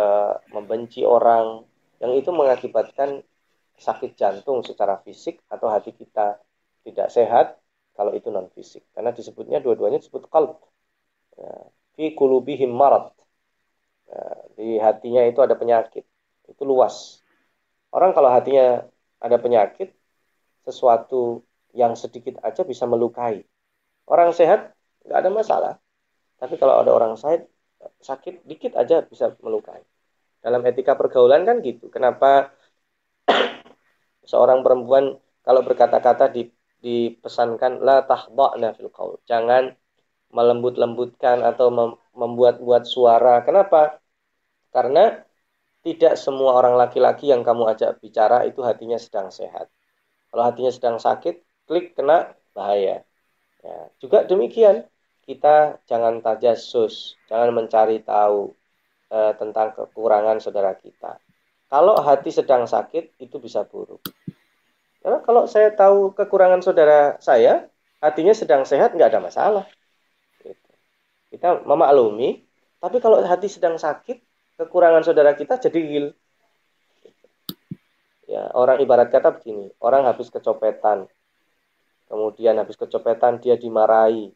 membenci 0.51 1.05
orang 1.05 1.63
yang 2.01 2.11
itu 2.17 2.33
mengakibatkan 2.33 3.21
sakit 3.77 4.17
jantung 4.17 4.65
secara 4.65 4.97
fisik 5.05 5.39
atau 5.47 5.69
hati 5.69 5.93
kita 5.93 6.41
tidak 6.81 7.07
sehat 7.13 7.61
kalau 7.93 8.11
itu 8.17 8.33
non 8.33 8.49
fisik 8.49 8.83
karena 8.97 9.13
disebutnya 9.13 9.61
dua-duanya 9.61 10.01
disebut 10.01 10.25
kalb. 10.33 10.57
Ya, 11.38 11.53
fi 11.97 12.13
kulubihim 12.13 12.71
marat 12.71 13.09
ya, 14.05 14.21
di 14.53 14.77
hatinya 14.77 15.25
itu 15.25 15.41
ada 15.41 15.57
penyakit 15.57 16.05
itu 16.47 16.61
luas 16.63 17.19
orang 17.91 18.13
kalau 18.13 18.29
hatinya 18.29 18.85
ada 19.17 19.37
penyakit 19.41 19.91
sesuatu 20.63 21.41
yang 21.73 21.97
sedikit 21.97 22.37
aja 22.45 22.61
bisa 22.61 22.85
melukai 22.85 23.41
orang 24.05 24.29
sehat 24.31 24.77
nggak 25.03 25.19
ada 25.25 25.31
masalah 25.33 25.73
tapi 26.37 26.53
kalau 26.61 26.85
ada 26.85 26.93
orang 26.93 27.17
sehat 27.17 27.49
sakit 28.01 28.45
dikit 28.45 28.73
aja 28.77 29.05
bisa 29.05 29.33
melukai. 29.41 29.81
Dalam 30.41 30.61
etika 30.65 30.93
pergaulan 30.93 31.43
kan 31.45 31.59
gitu. 31.65 31.89
Kenapa 31.89 32.53
seorang 34.31 34.61
perempuan 34.61 35.17
kalau 35.41 35.61
berkata-kata 35.65 36.29
di, 36.29 36.49
dipesankan 36.81 37.81
la 37.81 38.05
tahdha'na 38.05 38.75
fil 38.77 38.91
qaul. 38.93 39.17
Jangan 39.25 39.73
melembut-lembutkan 40.32 41.43
atau 41.43 41.71
membuat-buat 42.15 42.84
suara. 42.84 43.41
Kenapa? 43.43 43.99
Karena 44.71 45.23
tidak 45.88 46.19
semua 46.19 46.59
orang 46.59 46.75
laki-laki 46.75 47.32
yang 47.32 47.47
kamu 47.47 47.71
ajak 47.71 48.03
bicara 48.03 48.43
itu 48.43 48.59
hatinya 48.59 48.99
sedang 48.99 49.32
sehat. 49.32 49.71
Kalau 50.28 50.43
hatinya 50.43 50.71
sedang 50.73 50.97
sakit, 50.99 51.39
klik 51.63 51.95
kena 51.95 52.36
bahaya. 52.51 53.07
Ya, 53.63 53.78
juga 54.03 54.28
demikian, 54.28 54.84
kita 55.23 55.80
jangan 55.88 56.19
tajasus, 56.19 57.15
jangan 57.32 57.55
mencari 57.55 58.03
tahu 58.03 58.51
e, 59.07 59.19
tentang 59.39 59.75
kekurangan 59.75 60.43
saudara 60.43 60.75
kita. 60.75 61.19
Kalau 61.67 61.99
hati 61.99 62.32
sedang 62.32 62.63
sakit, 62.63 63.19
itu 63.19 63.36
bisa 63.39 63.67
buruk. 63.67 63.99
Karena 65.03 65.19
kalau 65.23 65.47
saya 65.47 65.71
tahu 65.71 66.15
kekurangan 66.15 66.63
saudara 66.63 67.15
saya, 67.19 67.67
hatinya 68.03 68.36
sedang 68.36 68.63
sehat 68.63 68.95
nggak 68.95 69.15
ada 69.15 69.23
masalah. 69.23 69.65
Kita 71.38 71.61
memaklumi, 71.61 72.41
tapi 72.81 72.97
kalau 72.97 73.21
hati 73.21 73.45
sedang 73.45 73.77
sakit, 73.77 74.17
kekurangan 74.57 75.05
saudara 75.05 75.38
kita 75.38 75.61
jadi 75.61 75.79
gil. 75.85 76.05
Ya, 78.25 78.49
orang 78.57 78.81
ibarat 78.81 79.13
kata 79.13 79.38
begini, 79.38 79.69
orang 79.77 80.09
habis 80.09 80.33
kecopetan, 80.33 81.05
kemudian 82.09 82.57
habis 82.57 82.73
kecopetan 82.73 83.38
dia 83.38 83.53
dimarahi, 83.53 84.33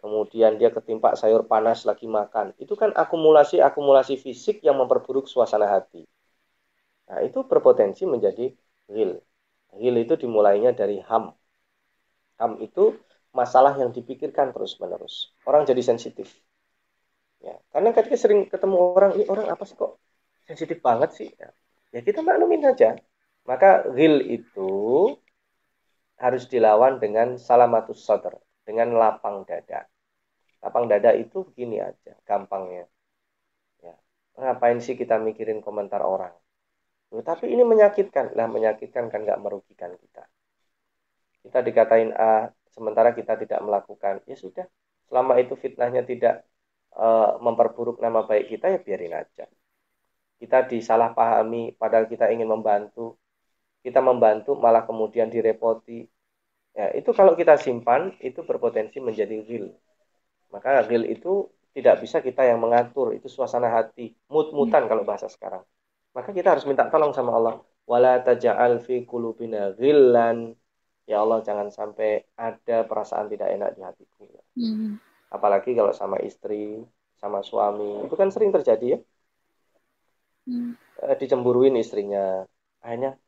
kemudian 0.00 0.56
dia 0.56 0.72
ketimpa 0.72 1.12
sayur 1.12 1.44
panas 1.44 1.84
lagi 1.84 2.08
makan. 2.08 2.56
Itu 2.56 2.72
kan 2.72 2.96
akumulasi-akumulasi 2.96 4.16
fisik 4.16 4.64
yang 4.64 4.80
memperburuk 4.80 5.28
suasana 5.28 5.68
hati. 5.68 6.08
Nah, 7.12 7.20
itu 7.20 7.44
berpotensi 7.44 8.08
menjadi 8.08 8.48
ghil. 8.88 9.20
Ghil 9.76 9.94
itu 10.00 10.16
dimulainya 10.16 10.72
dari 10.72 11.04
ham. 11.04 11.36
Ham 12.40 12.56
itu 12.64 12.96
masalah 13.30 13.78
yang 13.78 13.94
dipikirkan 13.94 14.50
terus-menerus. 14.50 15.34
Orang 15.46 15.62
jadi 15.66 15.82
sensitif. 15.82 16.30
Ya, 17.40 17.56
karena 17.72 17.96
ketika 17.96 18.16
sering 18.20 18.50
ketemu 18.52 18.76
orang, 18.76 19.16
ini 19.16 19.24
orang 19.32 19.48
apa 19.48 19.64
sih 19.64 19.72
kok 19.72 19.96
sensitif 20.44 20.82
banget 20.84 21.10
sih? 21.16 21.28
Ya, 21.40 21.48
ya 21.94 22.00
kita 22.04 22.20
maklumin 22.20 22.60
saja. 22.60 22.98
Maka 23.48 23.88
ghil 23.96 24.20
itu 24.28 24.70
harus 26.20 26.44
dilawan 26.52 27.00
dengan 27.00 27.40
salamatus 27.40 28.04
sadr, 28.04 28.36
dengan 28.68 28.92
lapang 28.92 29.48
dada. 29.48 29.88
Lapang 30.60 30.84
dada 30.84 31.16
itu 31.16 31.48
begini 31.48 31.80
aja, 31.80 32.12
gampangnya. 32.28 32.84
Ya. 33.80 33.96
Ngapain 34.36 34.76
sih 34.84 34.92
kita 34.92 35.16
mikirin 35.16 35.64
komentar 35.64 36.04
orang? 36.04 36.36
Loh, 37.10 37.24
tapi 37.24 37.48
ini 37.48 37.64
menyakitkan. 37.64 38.36
Lah 38.36 38.46
menyakitkan 38.46 39.08
kan 39.08 39.24
nggak 39.24 39.40
merugikan 39.40 39.96
kita. 39.96 40.28
Kita 41.40 41.64
dikatain 41.64 42.12
A, 42.12 42.52
sementara 42.70 43.10
kita 43.14 43.36
tidak 43.36 43.60
melakukan. 43.62 44.22
Ya 44.26 44.36
sudah, 44.38 44.66
selama 45.06 45.38
itu 45.42 45.54
fitnahnya 45.58 46.02
tidak 46.06 46.46
uh, 46.94 47.38
memperburuk 47.42 47.98
nama 48.02 48.24
baik 48.24 48.50
kita, 48.52 48.66
ya 48.74 48.78
biarin 48.80 49.14
aja. 49.14 49.44
Kita 50.40 50.64
disalahpahami, 50.64 51.76
padahal 51.76 52.08
kita 52.08 52.32
ingin 52.32 52.48
membantu 52.48 53.20
kita 53.80 54.00
membantu 54.04 54.56
malah 54.60 54.84
kemudian 54.84 55.32
direpoti. 55.32 56.04
Ya, 56.76 56.92
itu 56.94 57.10
kalau 57.16 57.34
kita 57.34 57.58
simpan 57.58 58.14
itu 58.22 58.44
berpotensi 58.44 59.00
menjadi 59.02 59.42
real. 59.42 59.72
Maka 60.52 60.86
real 60.86 61.08
itu 61.08 61.48
tidak 61.74 62.02
bisa 62.02 62.18
kita 62.20 62.44
yang 62.46 62.60
mengatur, 62.60 63.14
itu 63.16 63.26
suasana 63.30 63.70
hati, 63.70 64.14
mut-mutan 64.28 64.86
kalau 64.90 65.02
bahasa 65.06 65.26
sekarang. 65.30 65.64
Maka 66.14 66.30
kita 66.34 66.54
harus 66.54 66.66
minta 66.66 66.86
tolong 66.90 67.14
sama 67.14 67.34
Allah. 67.34 67.54
Wala 67.86 68.22
taja'al 68.22 68.82
fi 68.82 69.02
qulubina 69.06 69.74
ghillan. 69.74 70.54
Ya 71.10 71.18
Allah 71.18 71.42
jangan 71.42 71.74
sampai 71.74 72.22
ada 72.38 72.86
perasaan 72.86 73.26
tidak 73.26 73.50
enak 73.50 73.70
di 73.74 73.80
hatiku. 73.82 74.24
Hmm. 74.54 75.02
Apalagi 75.26 75.74
kalau 75.74 75.90
sama 75.90 76.22
istri, 76.22 76.86
sama 77.18 77.42
suami, 77.42 78.06
itu 78.06 78.14
kan 78.14 78.30
sering 78.30 78.54
terjadi 78.54 78.94
ya. 78.94 78.98
Hmm. 80.46 80.78
Eh, 81.02 81.16
dicemburuin 81.18 81.74
istrinya. 81.74 82.46
Akhirnya 82.78 83.18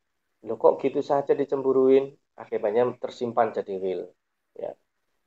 lo 0.42 0.58
kok 0.58 0.82
gitu 0.82 1.02
saja 1.02 1.34
dicemburuin 1.38 2.10
akibatnya 2.34 2.98
tersimpan 2.98 3.54
jadi 3.54 3.78
will 3.78 4.02
ya 4.58 4.74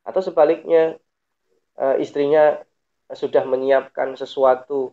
atau 0.04 0.22
sebaliknya 0.22 1.00
uh, 1.80 1.96
istrinya 1.98 2.60
sudah 3.08 3.48
menyiapkan 3.48 4.20
sesuatu 4.20 4.92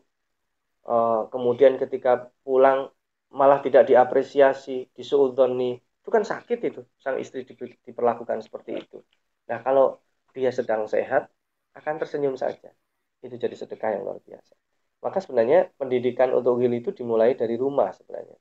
uh, 0.87 1.27
kemudian 1.29 1.77
ketika 1.77 2.31
pulang 2.47 2.89
malah 3.35 3.59
tidak 3.65 3.91
diapresiasi 3.91 4.93
disuudoni 4.95 5.83
itu 6.03 6.11
kan 6.11 6.27
sakit 6.27 6.59
itu 6.67 6.83
sang 6.99 7.17
istri 7.23 7.47
di, 7.47 7.55
diperlakukan 7.87 8.43
seperti 8.43 8.83
itu. 8.83 8.99
Nah 9.47 9.63
kalau 9.63 10.03
dia 10.35 10.51
sedang 10.51 10.91
sehat 10.91 11.31
akan 11.79 11.95
tersenyum 12.03 12.35
saja. 12.35 12.75
Itu 13.23 13.39
jadi 13.39 13.55
sedekah 13.55 13.95
yang 13.95 14.03
luar 14.03 14.19
biasa. 14.19 14.59
Maka 14.99 15.23
sebenarnya 15.23 15.71
pendidikan 15.79 16.35
untuk 16.35 16.59
will 16.59 16.75
itu 16.75 16.91
dimulai 16.91 17.39
dari 17.39 17.55
rumah 17.55 17.95
sebenarnya. 17.95 18.35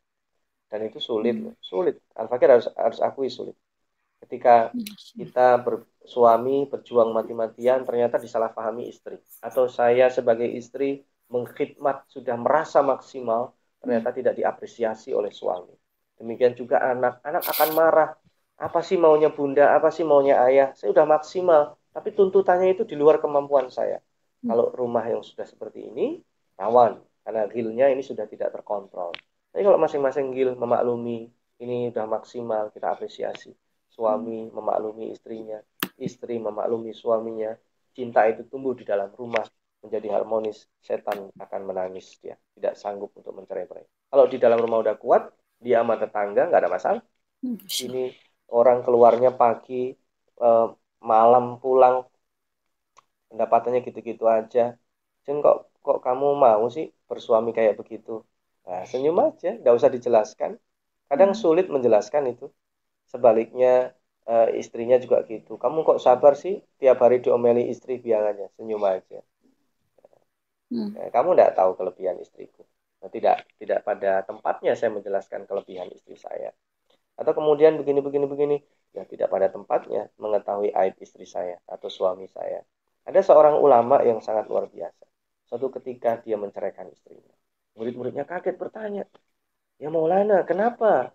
Dan 0.73 0.89
itu 0.89 0.97
sulit 0.97 1.37
hmm. 1.37 1.53
sulit. 1.61 2.01
Al 2.17 2.25
fakir 2.25 2.49
harus 2.49 2.65
harus 2.73 2.97
akui 2.97 3.29
sulit. 3.29 3.53
Ketika 4.25 4.73
kita 5.13 5.61
bersuami 5.61 6.65
berjuang 6.65 7.13
mati-matian 7.13 7.85
ternyata 7.85 8.17
disalahpahami 8.17 8.89
istri. 8.89 9.21
Atau 9.37 9.69
saya 9.69 10.09
sebagai 10.09 10.49
istri 10.49 11.05
mengkhidmat 11.29 12.09
sudah 12.09 12.33
merasa 12.41 12.81
maksimal 12.81 13.53
ternyata 13.77 14.09
hmm. 14.09 14.17
tidak 14.17 14.33
diapresiasi 14.33 15.13
oleh 15.13 15.29
suami 15.29 15.80
demikian 16.21 16.53
juga 16.53 16.85
anak 16.85 17.19
anak 17.25 17.41
akan 17.49 17.69
marah 17.73 18.09
apa 18.61 18.79
sih 18.85 19.01
maunya 19.01 19.33
bunda 19.33 19.73
apa 19.73 19.89
sih 19.89 20.05
maunya 20.05 20.37
ayah 20.45 20.69
saya 20.77 20.93
sudah 20.93 21.09
maksimal 21.09 21.75
tapi 21.89 22.13
tuntutannya 22.13 22.77
itu 22.77 22.85
di 22.85 22.93
luar 22.93 23.17
kemampuan 23.17 23.73
saya 23.73 23.97
hmm. 23.97 24.47
kalau 24.47 24.69
rumah 24.71 25.03
yang 25.09 25.25
sudah 25.25 25.49
seperti 25.49 25.89
ini 25.89 26.21
rawan 26.61 27.01
karena 27.25 27.49
gilnya 27.49 27.89
ini 27.89 28.05
sudah 28.05 28.29
tidak 28.29 28.53
terkontrol 28.53 29.11
tapi 29.51 29.61
kalau 29.67 29.81
masing-masing 29.81 30.31
gil 30.31 30.55
memaklumi 30.55 31.27
ini 31.61 31.93
sudah 31.93 32.09
maksimal 32.09 32.73
kita 32.73 32.89
apresiasi. 32.89 33.53
Suami 33.91 34.49
memaklumi 34.49 35.13
istrinya, 35.13 35.61
istri 36.01 36.41
memaklumi 36.41 36.95
suaminya. 36.95 37.53
Cinta 37.91 38.25
itu 38.25 38.47
tumbuh 38.49 38.73
di 38.73 38.81
dalam 38.81 39.13
rumah 39.13 39.45
menjadi 39.85 40.17
harmonis. 40.17 40.65
Setan 40.81 41.29
akan 41.35 41.61
menangis 41.67 42.17
dia, 42.17 42.39
tidak 42.57 42.79
sanggup 42.79 43.13
untuk 43.13 43.35
mencerai-berai. 43.37 43.85
Kalau 44.09 44.25
di 44.25 44.41
dalam 44.41 44.57
rumah 44.57 44.81
udah 44.81 44.95
kuat, 44.97 45.29
dia 45.63 45.77
sama 45.81 45.95
tetangga 46.01 46.41
nggak 46.49 46.61
ada 46.61 46.71
masalah. 46.71 47.03
Ini 47.85 48.03
orang 48.53 48.83
keluarnya 48.85 49.31
pagi, 49.41 49.93
eh, 50.41 50.67
malam 51.01 51.57
pulang, 51.61 52.05
pendapatannya 53.29 53.79
gitu-gitu 53.87 54.25
aja. 54.27 54.75
Jen 55.25 55.37
kok 55.45 55.57
kok 55.81 55.99
kamu 56.05 56.27
mau 56.37 56.65
sih 56.75 56.85
bersuami 57.09 57.49
kayak 57.57 57.77
begitu? 57.81 58.21
Nah, 58.67 58.85
senyum 58.85 59.17
aja, 59.17 59.57
nggak 59.57 59.75
usah 59.79 59.89
dijelaskan. 59.89 60.51
Kadang 61.09 61.33
hmm. 61.33 61.41
sulit 61.41 61.67
menjelaskan 61.73 62.23
itu. 62.33 62.45
Sebaliknya 63.09 63.91
uh, 64.29 64.47
istrinya 64.53 64.97
juga 65.01 65.25
gitu. 65.25 65.57
Kamu 65.57 65.81
kok 65.87 65.99
sabar 65.99 66.33
sih 66.37 66.61
tiap 66.77 67.01
hari 67.01 67.19
diomeli 67.23 67.67
istri 67.73 67.97
biangannya, 67.97 68.47
senyum 68.55 68.83
aja. 68.85 69.19
Hmm. 70.71 70.95
Nah, 70.95 71.09
kamu 71.11 71.35
tidak 71.35 71.51
tahu 71.57 71.71
kelebihan 71.75 72.17
istriku. 72.21 72.63
Nah, 73.01 73.09
tidak 73.09 73.49
tidak 73.57 73.81
pada 73.81 74.21
tempatnya 74.21 74.77
saya 74.77 74.93
menjelaskan 74.93 75.49
kelebihan 75.49 75.89
istri 75.89 76.13
saya. 76.15 76.53
Atau 77.17 77.33
kemudian 77.33 77.77
begini 77.81 77.99
begini 77.99 78.25
begini, 78.29 78.57
ya 78.93 79.03
tidak 79.09 79.33
pada 79.33 79.49
tempatnya 79.49 80.09
mengetahui 80.21 80.69
aib 80.73 80.95
istri 81.01 81.25
saya 81.25 81.57
atau 81.65 81.89
suami 81.89 82.29
saya. 82.29 82.61
Ada 83.05 83.25
seorang 83.25 83.57
ulama 83.57 84.05
yang 84.05 84.21
sangat 84.21 84.45
luar 84.45 84.69
biasa. 84.69 85.05
Suatu 85.49 85.73
ketika 85.81 86.21
dia 86.21 86.37
menceraikan 86.37 86.87
istrinya. 86.93 87.33
Murid-muridnya 87.75 88.23
kaget 88.29 88.55
bertanya, 88.61 89.03
Ya 89.81 89.89
Maulana, 89.89 90.45
kenapa? 90.45 91.09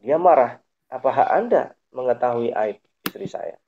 Dia 0.00 0.16
marah. 0.16 0.56
Apa 0.88 1.08
hak 1.12 1.28
Anda 1.28 1.62
mengetahui 1.92 2.50
aib 2.56 2.80
istri 3.04 3.28
saya? 3.28 3.60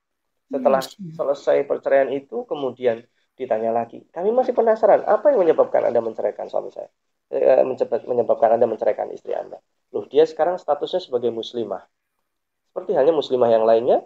Setelah 0.49 0.81
selesai 0.85 1.69
perceraian 1.69 2.09
itu, 2.09 2.49
kemudian 2.49 3.05
ditanya 3.37 3.71
lagi. 3.73 4.01
Kami 4.09 4.33
masih 4.33 4.57
penasaran, 4.57 5.05
apa 5.05 5.33
yang 5.33 5.45
menyebabkan 5.45 5.85
Anda 5.85 6.01
menceraikan 6.01 6.49
suami 6.49 6.73
saya? 6.73 6.89
Eh, 7.33 7.65
menyebabkan 8.05 8.61
Anda 8.61 8.69
menceraikan 8.69 9.09
istri 9.09 9.33
Anda. 9.33 9.57
Loh, 9.97 10.05
dia 10.05 10.29
sekarang 10.29 10.61
statusnya 10.61 11.01
sebagai 11.01 11.33
muslimah. 11.33 11.81
Seperti 12.69 12.93
hanya 12.93 13.17
muslimah 13.17 13.49
yang 13.49 13.65
lainnya, 13.65 14.05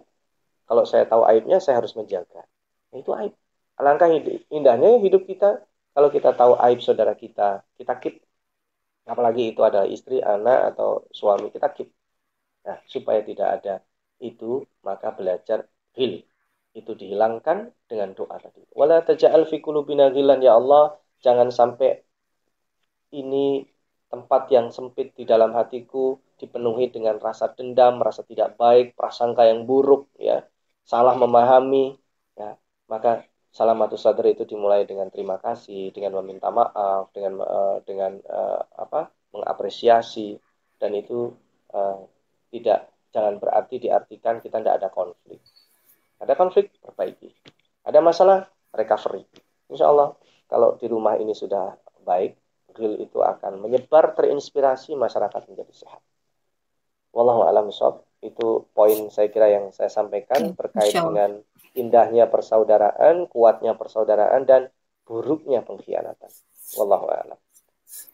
kalau 0.63 0.87
saya 0.87 1.03
tahu 1.03 1.27
aibnya, 1.27 1.59
saya 1.59 1.83
harus 1.83 1.91
menjaga. 1.91 2.47
Itu 2.95 3.11
aib. 3.19 3.35
Alangkah 3.75 4.07
indahnya 4.47 4.95
hidup 5.03 5.27
kita 5.27 5.59
kalau 5.91 6.07
kita 6.07 6.31
tahu 6.39 6.55
aib 6.71 6.79
saudara 6.79 7.19
kita, 7.19 7.67
kita 7.75 7.93
keep. 7.99 8.23
Apalagi 9.03 9.51
itu 9.51 9.59
adalah 9.59 9.87
istri, 9.91 10.23
anak, 10.23 10.71
atau 10.71 11.03
suami, 11.11 11.51
kita 11.51 11.67
keep. 11.75 11.91
Nah, 12.63 12.79
supaya 12.87 13.19
tidak 13.27 13.59
ada 13.59 13.83
itu, 14.23 14.63
maka 14.87 15.11
belajar 15.11 15.67
hil. 15.99 16.23
Itu 16.71 16.95
dihilangkan 16.95 17.75
dengan 17.91 18.15
doa 18.15 18.39
tadi. 18.39 18.63
Wala 18.71 19.03
taja'al 19.03 19.51
fi 19.51 19.59
qulubina 19.59 20.07
ya 20.15 20.55
Allah, 20.55 20.95
jangan 21.19 21.51
sampai 21.51 22.06
ini 23.11 23.63
tempat 24.07 24.47
yang 24.51 24.71
sempit 24.71 25.11
di 25.15 25.27
dalam 25.27 25.51
hatiku 25.51 26.19
dipenuhi 26.39 26.87
dengan 26.93 27.19
rasa 27.19 27.51
dendam, 27.51 27.99
rasa 27.99 28.23
tidak 28.23 28.55
baik, 28.55 28.95
prasangka 28.95 29.43
yang 29.47 29.67
buruk, 29.67 30.07
ya, 30.15 30.45
salah 30.87 31.17
memahami, 31.17 31.97
ya, 32.37 32.55
maka 32.87 33.27
salamatus 33.51 34.05
sadr 34.05 34.31
itu 34.31 34.43
dimulai 34.45 34.85
dengan 34.85 35.09
terima 35.09 35.41
kasih, 35.41 35.91
dengan 35.91 36.21
meminta 36.21 36.53
maaf, 36.53 37.09
dengan 37.11 37.41
uh, 37.41 37.77
dengan 37.83 38.21
uh, 38.23 38.61
apa? 38.77 39.11
mengapresiasi 39.27 40.39
dan 40.79 40.95
itu 40.95 41.35
uh, 41.75 41.99
tidak 42.47 42.87
jangan 43.11 43.41
berarti 43.43 43.75
diartikan 43.81 44.39
kita 44.39 44.63
tidak 44.63 44.79
ada 44.79 44.89
konflik. 44.93 45.43
Ada 46.17 46.33
konflik 46.33 46.71
perbaiki. 46.79 47.27
Ada 47.83 47.99
masalah 47.99 48.47
recovery. 48.71 49.27
Insya 49.67 49.91
Allah 49.91 50.15
kalau 50.47 50.79
di 50.79 50.87
rumah 50.87 51.19
ini 51.19 51.35
sudah 51.35 51.75
baik, 52.07 52.39
grill 52.77 53.01
itu 53.01 53.17
akan 53.25 53.57
menyebar 53.57 54.13
terinspirasi 54.13 54.93
masyarakat 54.93 55.41
menjadi 55.49 55.73
sehat. 55.73 56.01
Wallahu 57.09 57.49
a'lam 57.49 57.73
itu 58.21 58.47
poin 58.77 59.09
saya 59.09 59.33
kira 59.33 59.49
yang 59.49 59.73
saya 59.73 59.89
sampaikan 59.89 60.53
terkait 60.53 60.93
dengan 60.93 61.41
indahnya 61.73 62.29
persaudaraan, 62.29 63.25
kuatnya 63.25 63.73
persaudaraan 63.73 64.45
dan 64.45 64.69
buruknya 65.01 65.65
pengkhianatan. 65.65 66.29
Wallahu 66.77 67.09
a'lam. 67.09 67.39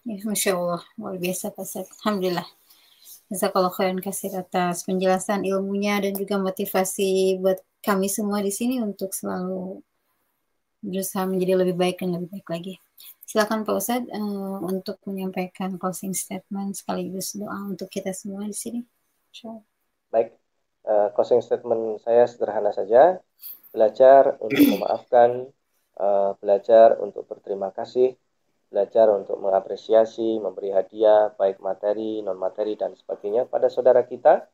Ya, 0.08 0.24
Masya 0.24 0.56
Allah, 0.56 0.82
luar 0.96 1.20
biasa 1.20 1.52
Pak 1.52 1.68
Alhamdulillah. 2.00 2.48
Jazakallah 3.32 3.74
khairan 3.74 3.98
kasih 3.98 4.36
atas 4.38 4.86
penjelasan 4.86 5.42
ilmunya 5.48 5.98
dan 5.98 6.14
juga 6.14 6.38
motivasi 6.38 7.42
buat 7.42 7.58
kami 7.82 8.06
semua 8.08 8.40
di 8.46 8.54
sini 8.54 8.80
untuk 8.80 9.10
selalu 9.12 9.82
berusaha 10.84 11.24
menjadi 11.24 11.64
lebih 11.64 11.76
baik 11.80 12.04
dan 12.04 12.20
lebih 12.20 12.30
baik 12.30 12.48
lagi. 12.52 12.74
Silakan 13.34 13.66
Pak 13.66 13.82
Ustadz 13.82 14.14
uh, 14.14 14.62
untuk 14.62 15.02
menyampaikan 15.10 15.82
closing 15.82 16.14
statement 16.14 16.78
sekaligus 16.78 17.34
doa 17.34 17.66
untuk 17.66 17.90
kita 17.90 18.14
semua 18.14 18.46
di 18.46 18.54
sini. 18.54 18.86
Baik, 20.14 20.38
uh, 20.86 21.10
closing 21.18 21.42
statement 21.42 21.98
saya 22.06 22.30
sederhana 22.30 22.70
saja. 22.70 23.18
Belajar 23.74 24.38
untuk 24.38 24.78
memaafkan, 24.78 25.50
uh, 25.98 26.38
belajar 26.38 27.02
untuk 27.02 27.26
berterima 27.26 27.74
kasih, 27.74 28.14
belajar 28.70 29.10
untuk 29.10 29.42
mengapresiasi, 29.42 30.38
memberi 30.38 30.70
hadiah, 30.70 31.34
baik 31.34 31.58
materi, 31.58 32.22
non-materi, 32.22 32.78
dan 32.78 32.94
sebagainya 32.94 33.50
pada 33.50 33.66
saudara 33.66 34.06
kita, 34.06 34.46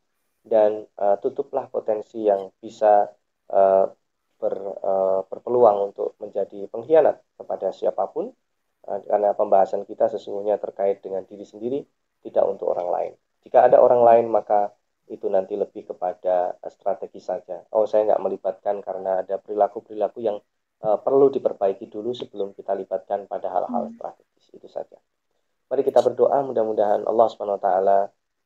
dan 0.47 0.87
uh, 0.95 1.19
tutuplah 1.19 1.67
potensi 1.67 2.31
yang 2.31 2.47
bisa 2.63 3.11
uh, 3.51 3.91
ber, 4.39 4.55
uh, 4.79 5.27
berpeluang 5.27 5.91
untuk 5.91 6.15
menjadi 6.23 6.71
pengkhianat 6.71 7.19
kepada 7.35 7.75
siapa 7.75 8.07
pun, 8.07 8.31
karena 8.85 9.35
pembahasan 9.35 9.85
kita 9.85 10.09
sesungguhnya 10.09 10.57
terkait 10.57 11.03
dengan 11.03 11.21
diri 11.27 11.45
sendiri, 11.45 11.79
tidak 12.25 12.45
untuk 12.47 12.73
orang 12.73 12.89
lain. 12.89 13.13
Jika 13.45 13.69
ada 13.69 13.79
orang 13.79 14.01
lain, 14.03 14.25
maka 14.31 14.73
itu 15.09 15.25
nanti 15.25 15.57
lebih 15.57 15.89
kepada 15.89 16.53
strategi 16.69 17.17
saja. 17.19 17.65
Oh, 17.73 17.89
saya 17.89 18.05
nggak 18.13 18.21
melibatkan 18.21 18.81
karena 18.85 19.25
ada 19.25 19.41
perilaku-perilaku 19.41 20.19
yang 20.21 20.37
uh, 20.85 20.97
perlu 21.01 21.33
diperbaiki 21.33 21.89
dulu 21.89 22.13
sebelum 22.13 22.53
kita 22.53 22.77
libatkan 22.77 23.25
pada 23.25 23.49
hal-hal 23.49 23.89
hmm. 23.89 23.93
strategis 23.97 24.45
itu 24.53 24.69
saja. 24.69 24.97
Mari 25.69 25.81
kita 25.85 26.01
berdoa 26.01 26.41
mudah-mudahan 26.45 27.05
Allah 27.05 27.27
Subhanahu 27.29 27.57
wa 27.57 27.63
taala 27.63 27.99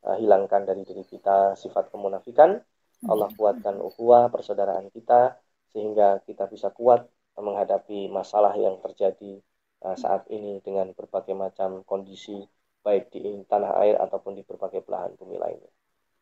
uh, 0.07 0.15
hilangkan 0.19 0.63
dari 0.63 0.87
diri 0.87 1.03
kita 1.03 1.55
sifat 1.59 1.91
kemunafikan. 1.91 2.59
Allah 3.03 3.27
kuatkan 3.35 3.83
ukhuwah 3.83 4.31
persaudaraan 4.31 4.87
kita 4.87 5.35
sehingga 5.75 6.23
kita 6.23 6.47
bisa 6.47 6.71
kuat 6.71 7.03
menghadapi 7.35 8.07
masalah 8.07 8.55
yang 8.55 8.79
terjadi 8.79 9.43
Eh, 9.83 9.97
saat 9.99 10.23
ini 10.31 10.63
dengan 10.63 10.95
berbagai 10.95 11.35
macam 11.35 11.83
kondisi 11.83 12.39
baik 12.87 13.11
di 13.11 13.19
tanah 13.43 13.83
air 13.83 13.99
ataupun 13.99 14.31
di 14.31 14.43
berbagai 14.47 14.79
belahan 14.79 15.11
bumi 15.19 15.35
lainnya. 15.35 15.67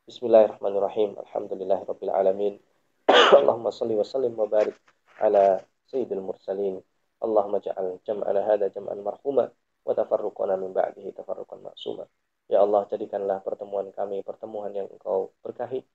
Bismillahirrahmanirrahim. 0.10 1.14
Alhamdulillahirrahmanirrahim. 1.22 2.58
Allahumma 3.38 3.70
salli 3.70 3.94
wa 3.94 4.02
sallim 4.02 4.34
wa 4.34 4.50
barik 4.50 4.74
ala 5.22 5.62
sayyidil 5.86 6.26
mursalin. 6.26 6.82
Allahumma 7.22 7.62
ja'al 7.62 8.02
jam'ana 8.02 8.42
hada 8.50 8.74
jam'an 8.74 8.98
marhumah 8.98 9.54
wa 9.54 9.92
tafarruqana 9.94 10.58
min 10.58 10.74
ba'dihi 10.74 11.14
tafarruqan 11.14 11.62
ma'suma. 11.62 12.10
Ya 12.50 12.66
Allah, 12.66 12.90
jadikanlah 12.90 13.46
pertemuan 13.46 13.94
kami 13.94 14.26
pertemuan 14.26 14.74
yang 14.74 14.90
Engkau 14.90 15.38
berkahi, 15.46 15.86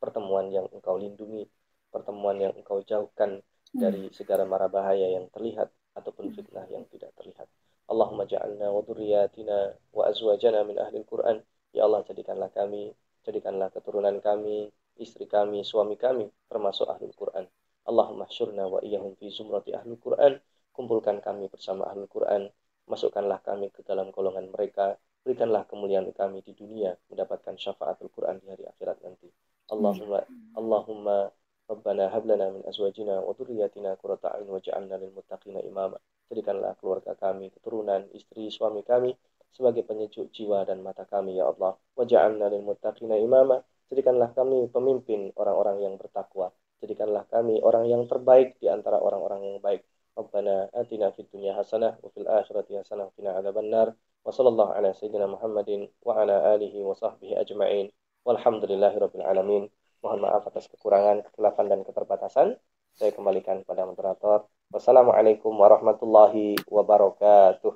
pertemuan 0.00 0.48
yang 0.48 0.64
Engkau 0.72 0.96
lindungi, 0.96 1.44
pertemuan 1.92 2.40
yang 2.40 2.56
Engkau 2.56 2.80
jauhkan 2.80 3.44
dari 3.76 4.08
hmm. 4.08 4.16
segala 4.16 4.48
mara 4.48 4.72
bahaya 4.72 5.20
yang 5.20 5.28
terlihat 5.28 5.68
ataupun 5.98 6.30
fitnah 6.32 6.64
yang 6.70 6.86
tidak 6.88 7.10
terlihat. 7.18 7.50
Allahumma 7.88 8.24
ja'alna 8.28 8.70
wa 8.70 8.80
dhurriyyatina 8.84 9.58
wa 9.92 10.02
azwajana 10.06 10.62
min 10.62 10.78
ahli 10.78 11.02
Al-Qur'an. 11.02 11.42
Ya 11.74 11.84
Allah, 11.84 12.04
jadikanlah 12.06 12.48
kami, 12.54 12.94
jadikanlah 13.26 13.68
keturunan 13.74 14.22
kami, 14.22 14.70
istri 14.96 15.28
kami, 15.28 15.66
suami 15.66 15.98
kami 15.98 16.30
termasuk 16.48 16.88
ahli 16.88 17.10
Al-Qur'an. 17.10 17.48
Allahumma 17.88 18.28
syurna 18.28 18.68
wa 18.68 18.84
iyahum 18.84 19.16
fi 19.16 19.32
zumrati 19.32 19.72
ahli 19.72 19.96
Quran. 19.96 20.36
Kumpulkan 20.76 21.24
kami 21.24 21.48
bersama 21.48 21.88
ahli 21.88 22.04
Quran. 22.04 22.52
Masukkanlah 22.84 23.40
kami 23.40 23.72
ke 23.72 23.80
dalam 23.80 24.12
golongan 24.12 24.52
mereka. 24.52 25.00
Berikanlah 25.24 25.64
kemuliaan 25.64 26.12
kami 26.12 26.44
di 26.44 26.52
dunia 26.52 26.92
mendapatkan 27.08 27.56
syafaat 27.56 27.96
Al-Quran 28.04 28.44
di 28.44 28.46
hari 28.52 28.68
akhirat 28.68 29.00
nanti. 29.00 29.32
Allahumma 29.72 30.20
Allahumma 30.52 31.32
Rabbana 31.68 32.08
hablana 32.08 32.48
min 32.50 32.64
azwajina 32.64 33.20
wa 33.20 33.36
dhurriyyatina 33.36 34.00
qurrata 34.00 34.34
a'yun 34.34 34.48
waj'alna 34.48 34.96
lil 34.96 35.12
muttaqina 35.12 35.60
imama. 35.62 36.00
Jadikanlah 36.32 36.74
keluarga 36.80 37.12
kami, 37.14 37.52
keturunan, 37.52 38.08
istri, 38.16 38.48
suami 38.48 38.80
kami 38.82 39.12
sebagai 39.52 39.84
penyejuk 39.84 40.32
jiwa 40.32 40.64
dan 40.64 40.80
mata 40.80 41.04
kami 41.04 41.36
ya 41.36 41.52
Allah. 41.52 41.76
Waj'alna 41.94 42.48
lil 42.48 42.64
muttaqina 42.64 43.20
imama. 43.20 43.60
Jadikanlah 43.92 44.32
kami 44.32 44.72
pemimpin 44.72 45.32
orang-orang 45.36 45.84
yang 45.84 45.94
bertakwa 46.00 46.52
jadikanlah 46.82 47.26
kami 47.26 47.58
orang 47.62 47.90
yang 47.90 48.06
terbaik 48.06 48.54
di 48.62 48.70
antara 48.70 49.02
orang-orang 49.02 49.40
yang 49.44 49.58
baik. 49.58 49.82
Rabbana 50.18 50.70
atina 50.74 51.14
fid 51.14 51.30
dunya 51.30 51.54
hasanah 51.54 51.98
wa 52.02 52.08
fil 52.10 52.26
akhirati 52.26 52.74
hasanah 52.78 53.06
wa 53.10 53.14
qina 53.14 53.38
adzabannar. 53.38 53.94
Wa 54.26 54.34
sallallahu 54.34 54.74
ala 54.74 54.90
sayyidina 54.94 55.30
Muhammadin 55.30 55.86
wa 56.02 56.18
ala 56.18 56.54
alihi 56.58 56.82
wa 56.82 56.94
sahbihi 56.94 57.38
ajma'in. 57.38 57.90
Walhamdulillahi 58.26 58.98
rabbil 58.98 59.26
alamin. 59.26 59.62
Mohon 60.00 60.18
maaf 60.24 60.42
atas 60.46 60.70
kekurangan, 60.70 61.26
kekelapan 61.30 61.66
dan 61.70 61.80
keterbatasan. 61.82 62.48
Saya 62.94 63.10
kembalikan 63.14 63.62
kepada 63.62 63.86
moderator. 63.86 64.46
Wassalamualaikum 64.70 65.54
warahmatullahi 65.54 66.58
wabarakatuh. 66.66 67.72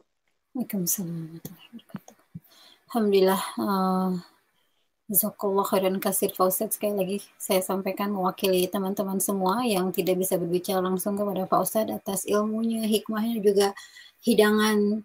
Waalaikumsalam 0.53 1.41
warahmatullahi. 1.41 2.31
Alhamdulillah. 2.91 3.43
Uh 3.57 4.33
Jazakallah 5.13 5.69
khairan 5.69 6.01
kasir 6.01 6.33
Ustadz 6.33 6.81
sekali 6.81 6.97
lagi 6.97 7.17
saya 7.37 7.61
sampaikan 7.61 8.17
mewakili 8.17 8.65
teman-teman 8.65 9.21
semua 9.21 9.61
yang 9.61 9.93
tidak 9.93 10.17
bisa 10.17 10.41
berbicara 10.41 10.81
langsung 10.81 11.21
kepada 11.21 11.45
Ustadz 11.45 11.93
atas 11.93 12.25
ilmunya, 12.25 12.89
hikmahnya 12.89 13.45
juga 13.45 13.77
hidangan 14.25 15.05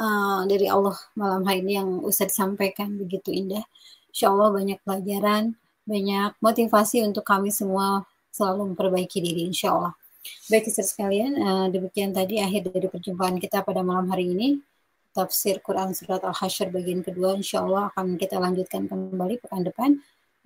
uh, 0.00 0.48
dari 0.48 0.64
Allah 0.64 0.96
malam 1.12 1.44
hari 1.44 1.60
ini 1.60 1.76
yang 1.76 1.90
Ustadz 2.00 2.40
sampaikan 2.40 2.96
begitu 2.96 3.36
indah. 3.36 3.68
Insya 4.08 4.32
Allah 4.32 4.48
banyak 4.48 4.78
pelajaran, 4.80 5.58
banyak 5.84 6.36
motivasi 6.40 7.04
untuk 7.04 7.24
kami 7.24 7.52
semua 7.52 8.08
selalu 8.32 8.74
memperbaiki 8.74 9.20
diri 9.20 9.46
insya 9.48 9.76
Allah. 9.76 9.94
Baik 10.48 10.72
Ustadz 10.72 10.96
sekalian, 10.96 11.36
uh, 11.36 11.66
demikian 11.68 12.16
tadi 12.16 12.40
akhir 12.40 12.72
dari 12.72 12.88
perjumpaan 12.88 13.36
kita 13.36 13.60
pada 13.60 13.84
malam 13.84 14.08
hari 14.08 14.32
ini. 14.32 14.48
Tafsir 15.14 15.62
Quran 15.62 15.94
surat 15.94 16.24
Al-Hasyr 16.26 16.74
bagian 16.74 17.04
kedua 17.04 17.38
insya 17.38 17.62
Allah 17.62 17.92
akan 17.94 18.18
kita 18.18 18.34
lanjutkan 18.40 18.90
kembali 18.90 19.38
pekan 19.38 19.62
depan 19.62 19.90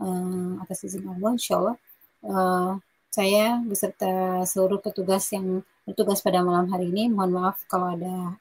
uh, 0.03 0.61
atas 0.61 0.85
izin 0.85 1.09
Allah 1.09 1.31
insya 1.33 1.55
Allah. 1.57 1.77
Uh, 2.21 2.73
saya 3.09 3.57
beserta 3.65 4.45
seluruh 4.45 4.83
petugas 4.85 5.25
yang 5.33 5.65
bertugas 5.89 6.21
pada 6.21 6.45
malam 6.45 6.69
hari 6.69 6.93
ini 6.93 7.09
mohon 7.09 7.33
maaf 7.33 7.65
kalau 7.65 7.97
ada 7.97 8.37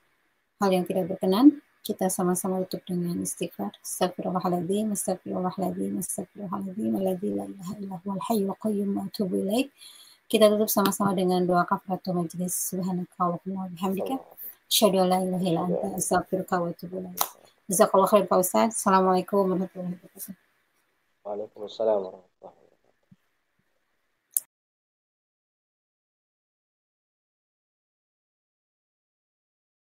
hal 0.60 0.70
yang 0.74 0.84
tidak 0.84 1.08
berkenan 1.16 1.64
kita 1.88 2.06
sama-sama 2.18 2.56
tutup 2.68 2.84
dengan 2.92 3.16
istighfar 3.28 3.72
astagfirullahaladzim 3.86 4.88
astagfirullahaladzim 4.98 5.94
astagfirullahaladzim 6.04 6.92
alladzi 7.00 7.30
la 7.40 7.46
ilaha 7.52 7.74
illa 7.82 7.96
huwal 8.04 8.22
hayyul 8.28 8.56
qayyum 8.64 8.90
wa 8.98 9.04
atubu 9.08 9.36
ilaik 9.44 9.68
kita 10.32 10.46
tutup 10.52 10.68
sama-sama 10.68 11.12
dengan 11.16 11.48
doa 11.50 11.64
kafaratul 11.72 12.20
majlis 12.20 12.54
subhanaka 12.70 13.22
wa 13.32 13.40
bihamdika 13.72 14.16
Asyhadu 14.68 15.00
an 15.00 15.08
la 15.10 15.20
ilaha 15.24 15.46
illa 15.50 15.62
anta 15.64 15.88
astaghfiruka 15.96 16.60
wa 16.60 16.68
atubu 16.70 17.00
ilaik. 17.00 17.24
Jazakallahu 17.72 18.12
khair 18.12 18.28
Pak 18.28 18.40
Ustaz. 18.44 18.76
Assalamualaikum 18.76 19.48
warahmatullahi 19.48 19.96
wabarakatuh. 19.96 20.36
Waalaikumsalam 21.24 21.96
warahmatullahi 22.04 22.27